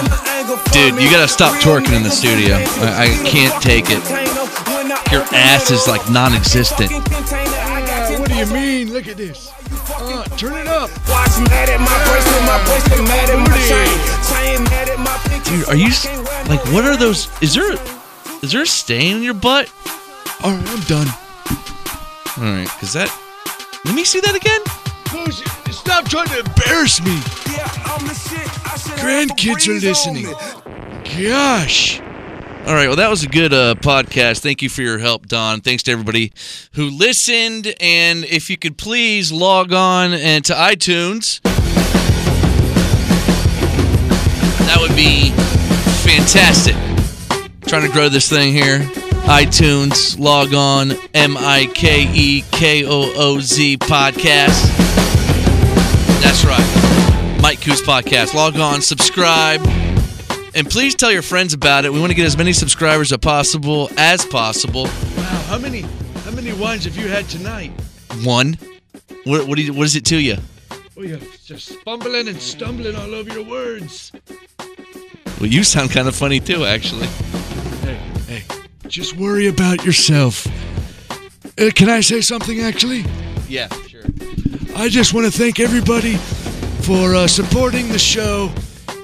In 0.03 0.05
the 0.05 0.20
angle 0.28 0.57
for 0.57 0.70
Dude, 0.72 1.01
you 1.03 1.11
gotta 1.11 1.28
stop 1.28 1.55
twerking 1.62 1.97
in 1.97 2.03
the 2.03 2.11
studio. 2.11 2.57
I, 2.84 3.05
I 3.05 3.28
can't 3.28 3.55
take 3.62 3.86
it. 3.88 4.03
Your 5.12 5.22
ass 5.32 5.70
is 5.70 5.86
like 5.88 6.09
non-existent. 6.11 6.90
Yeah, 6.90 8.18
what 8.18 8.28
do 8.28 8.34
you 8.34 8.47
mean? 8.47 8.93
Look 8.93 9.09
at 9.09 9.16
this. 9.16 9.53
Uh, 9.88 10.24
turn 10.36 10.55
it 10.55 10.66
up. 10.66 10.90
Watch 11.09 11.36
mad 11.49 11.68
at 11.68 11.80
my 11.80 11.99
bracelet, 12.09 12.43
my 12.45 12.59
bracelet 12.64 13.09
mad 13.09 13.30
at 13.30 13.38
my 13.38 13.59
chain. 13.68 13.99
Chain 14.28 14.64
mad 14.64 14.88
at 14.88 14.99
my 14.99 15.16
pinky. 15.28 15.51
Dude, 15.51 15.68
are 15.68 15.76
you 15.76 15.90
like? 16.49 16.64
What 16.72 16.84
are 16.84 16.97
those? 16.97 17.28
Is 17.43 17.55
there? 17.55 17.72
Is 18.43 18.53
there 18.53 18.62
a 18.62 18.66
stain 18.66 19.18
in 19.18 19.22
your 19.22 19.34
butt? 19.34 19.72
All 20.43 20.51
right, 20.51 20.68
I'm 20.68 20.80
done. 20.80 21.09
All 22.38 22.45
right, 22.45 22.68
cause 22.80 22.93
that. 22.95 23.22
Let 23.85 23.95
me 23.95 24.05
see 24.05 24.20
that 24.20 24.35
again. 24.35 24.61
No, 25.12 25.26
stop 25.72 26.09
trying 26.09 26.28
to 26.28 26.39
embarrass 26.39 27.03
me. 27.03 27.14
Yeah, 27.53 27.68
I'm 27.85 28.07
the 28.07 28.14
shit. 28.14 28.66
I 28.66 28.76
should 28.76 28.93
Grandkids 28.99 29.68
are 29.68 29.80
listening. 29.80 30.26
Gosh. 31.28 32.01
All 32.64 32.74
right, 32.74 32.87
well, 32.87 32.97
that 32.97 33.11
was 33.11 33.24
a 33.24 33.28
good 33.28 33.53
uh, 33.53 33.74
podcast. 33.74 34.39
Thank 34.39 34.62
you 34.62 34.68
for 34.68 34.83
your 34.83 34.99
help, 34.99 35.26
Don. 35.26 35.61
Thanks 35.61 35.83
to 35.85 35.91
everybody 35.91 36.33
who 36.74 36.91
listened. 36.91 37.74
And 37.80 38.24
if 38.24 38.49
you 38.49 38.57
could 38.57 38.78
please 38.78 39.33
log 39.33 39.72
on 39.72 40.12
and 40.12 40.45
to 40.45 40.53
iTunes, 40.53 41.41
that 44.61 44.78
would 44.80 44.95
be 44.95 45.30
fantastic. 46.09 46.76
Trying 47.66 47.83
to 47.83 47.93
grow 47.93 48.09
this 48.09 48.28
thing 48.30 48.53
here. 48.53 48.89
iTunes, 49.25 50.18
log 50.18 50.53
on, 50.53 50.93
M 51.14 51.37
I 51.37 51.66
K 51.75 52.07
E 52.12 52.43
K 52.51 52.85
O 52.85 53.12
O 53.16 53.41
Z 53.41 53.79
podcast. 53.79 54.62
That's 56.23 56.45
right. 56.45 57.39
Mike 57.41 57.61
Kooz 57.61 57.81
podcast. 57.83 58.35
Log 58.35 58.59
on, 58.59 58.83
subscribe. 58.83 59.61
And 60.55 60.68
please 60.68 60.95
tell 60.95 61.11
your 61.11 61.23
friends 61.23 61.55
about 61.55 61.85
it. 61.85 61.93
We 61.93 61.99
want 61.99 62.11
to 62.11 62.14
get 62.14 62.27
as 62.27 62.37
many 62.37 62.53
subscribers 62.53 63.11
as 63.11 63.18
possible 63.18 63.89
as 63.97 64.25
possible. 64.27 64.85
Wow, 64.85 65.45
how 65.49 65.59
many 65.59 65.81
how 66.25 66.31
many 66.33 66.53
wines 66.53 66.85
have 66.85 66.97
you 66.97 67.09
had 67.09 67.29
tonight? 67.29 67.70
One. 68.23 68.59
What 69.25 69.47
what, 69.47 69.57
do 69.57 69.62
you, 69.62 69.73
what 69.73 69.85
is 69.85 69.97
it 69.97 70.05
to 70.07 70.18
you? 70.18 70.37
Oh, 70.97 71.03
you're 71.03 71.18
just 71.45 71.75
fumbling 71.81 72.29
and 72.29 72.41
stumbling 72.41 72.97
all 72.97 73.14
over 73.14 73.33
your 73.33 73.45
words. 73.45 74.12
Well, 75.41 75.49
you 75.49 75.64
sound 75.64 75.91
kind 75.91 76.07
of 76.07 76.14
funny 76.14 76.39
too, 76.39 76.64
actually. 76.64 77.09
Just 78.93 79.16
worry 79.16 79.47
about 79.47 79.86
yourself. 79.86 80.47
Uh, 81.59 81.70
can 81.74 81.88
I 81.88 82.03
say 82.03 82.20
something, 82.20 82.61
actually? 82.61 83.07
Yeah, 83.49 83.68
sure. 83.88 84.03
I 84.76 84.90
just 84.90 85.14
want 85.14 85.24
to 85.24 85.32
thank 85.32 85.61
everybody 85.61 86.16
for 86.82 87.14
uh, 87.14 87.26
supporting 87.26 87.88
the 87.88 87.99
show. 87.99 88.53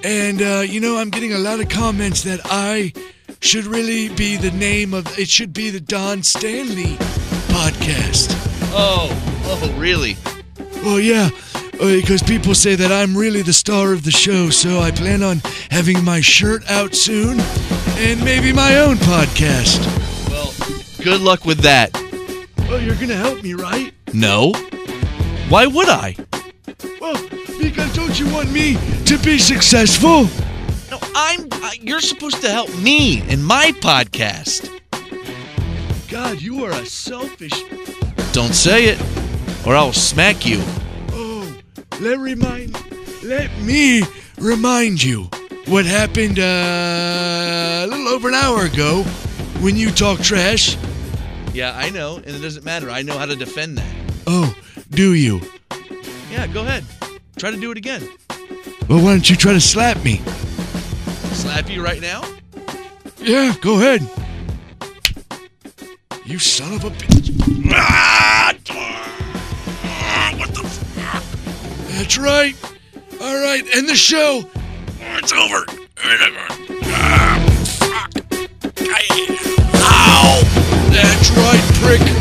And, 0.04 0.42
uh, 0.42 0.62
you 0.68 0.80
know, 0.80 0.98
I'm 0.98 1.08
getting 1.08 1.32
a 1.32 1.38
lot 1.38 1.60
of 1.60 1.70
comments 1.70 2.22
that 2.24 2.40
I 2.44 2.92
should 3.40 3.64
really 3.64 4.10
be 4.10 4.36
the 4.36 4.50
name 4.50 4.92
of 4.92 5.18
it, 5.18 5.26
should 5.26 5.54
be 5.54 5.70
the 5.70 5.80
Don 5.80 6.22
Stanley 6.22 6.96
podcast. 7.48 8.28
Oh, 8.74 9.08
oh, 9.46 9.74
really? 9.78 10.18
Well, 10.84 11.00
yeah, 11.00 11.30
because 11.78 12.22
people 12.22 12.54
say 12.54 12.74
that 12.74 12.90
I'm 12.90 13.16
really 13.16 13.42
the 13.42 13.52
star 13.52 13.92
of 13.92 14.02
the 14.02 14.10
show, 14.10 14.50
so 14.50 14.80
I 14.80 14.90
plan 14.90 15.22
on 15.22 15.40
having 15.70 16.04
my 16.04 16.20
shirt 16.20 16.68
out 16.68 16.94
soon 16.94 17.38
and 17.98 18.22
maybe 18.24 18.52
my 18.52 18.78
own 18.78 18.96
podcast. 18.96 19.78
Well, 20.28 20.52
good 21.02 21.20
luck 21.20 21.44
with 21.44 21.60
that. 21.60 21.90
Oh, 22.70 22.76
you're 22.76 22.96
going 22.96 23.08
to 23.08 23.16
help 23.16 23.42
me, 23.42 23.54
right? 23.54 23.92
No. 24.12 24.52
Why 25.48 25.66
would 25.66 25.88
I? 25.88 26.16
Well, 27.00 27.16
because 27.60 27.94
don't 27.94 28.18
you 28.18 28.30
want 28.32 28.50
me 28.52 28.76
to 29.06 29.18
be 29.18 29.38
successful? 29.38 30.24
No, 30.90 30.98
I'm. 31.14 31.48
Uh, 31.50 31.70
you're 31.80 32.00
supposed 32.00 32.42
to 32.42 32.50
help 32.50 32.76
me 32.78 33.22
in 33.30 33.42
my 33.42 33.72
podcast. 33.80 34.68
God, 36.08 36.40
you 36.40 36.64
are 36.64 36.70
a 36.70 36.84
selfish. 36.86 37.64
Don't 38.32 38.54
say 38.54 38.86
it, 38.86 39.00
or 39.66 39.76
I'll 39.76 39.92
smack 39.92 40.44
you. 40.44 40.62
Let 42.00 42.20
remind, 42.20 42.76
let 43.24 43.50
me 43.60 44.02
remind 44.38 45.02
you 45.02 45.28
what 45.66 45.84
happened 45.84 46.38
uh, 46.38 47.82
a 47.84 47.86
little 47.88 48.06
over 48.06 48.28
an 48.28 48.34
hour 48.34 48.66
ago 48.66 49.02
when 49.60 49.74
you 49.74 49.90
talk 49.90 50.20
trash. 50.20 50.76
Yeah, 51.52 51.76
I 51.76 51.90
know, 51.90 52.18
and 52.18 52.26
it 52.28 52.40
doesn't 52.40 52.64
matter. 52.64 52.88
I 52.88 53.02
know 53.02 53.18
how 53.18 53.26
to 53.26 53.34
defend 53.34 53.78
that. 53.78 53.96
Oh, 54.28 54.54
do 54.90 55.14
you? 55.14 55.40
Yeah, 56.30 56.46
go 56.46 56.60
ahead. 56.60 56.84
Try 57.36 57.50
to 57.50 57.56
do 57.56 57.72
it 57.72 57.76
again. 57.76 58.08
Well, 58.88 59.02
why 59.02 59.10
don't 59.10 59.28
you 59.28 59.34
try 59.34 59.52
to 59.52 59.60
slap 59.60 60.04
me? 60.04 60.18
Slap 61.32 61.68
you 61.68 61.82
right 61.82 62.00
now? 62.00 62.22
Yeah, 63.18 63.56
go 63.60 63.74
ahead. 63.74 64.08
You 66.24 66.38
son 66.38 66.74
of 66.74 66.84
a 66.84 66.90
bitch. 66.90 67.18
That's 71.98 72.16
right. 72.16 72.54
All 73.20 73.42
right, 73.42 73.64
end 73.74 73.88
the 73.88 73.96
show. 73.96 74.44
It's 75.00 75.32
over. 75.32 75.64
Ah, 76.84 77.44
fuck. 77.80 78.14
Ow! 79.74 80.40
That's 80.92 81.30
right, 81.32 81.60
prick. 81.82 82.17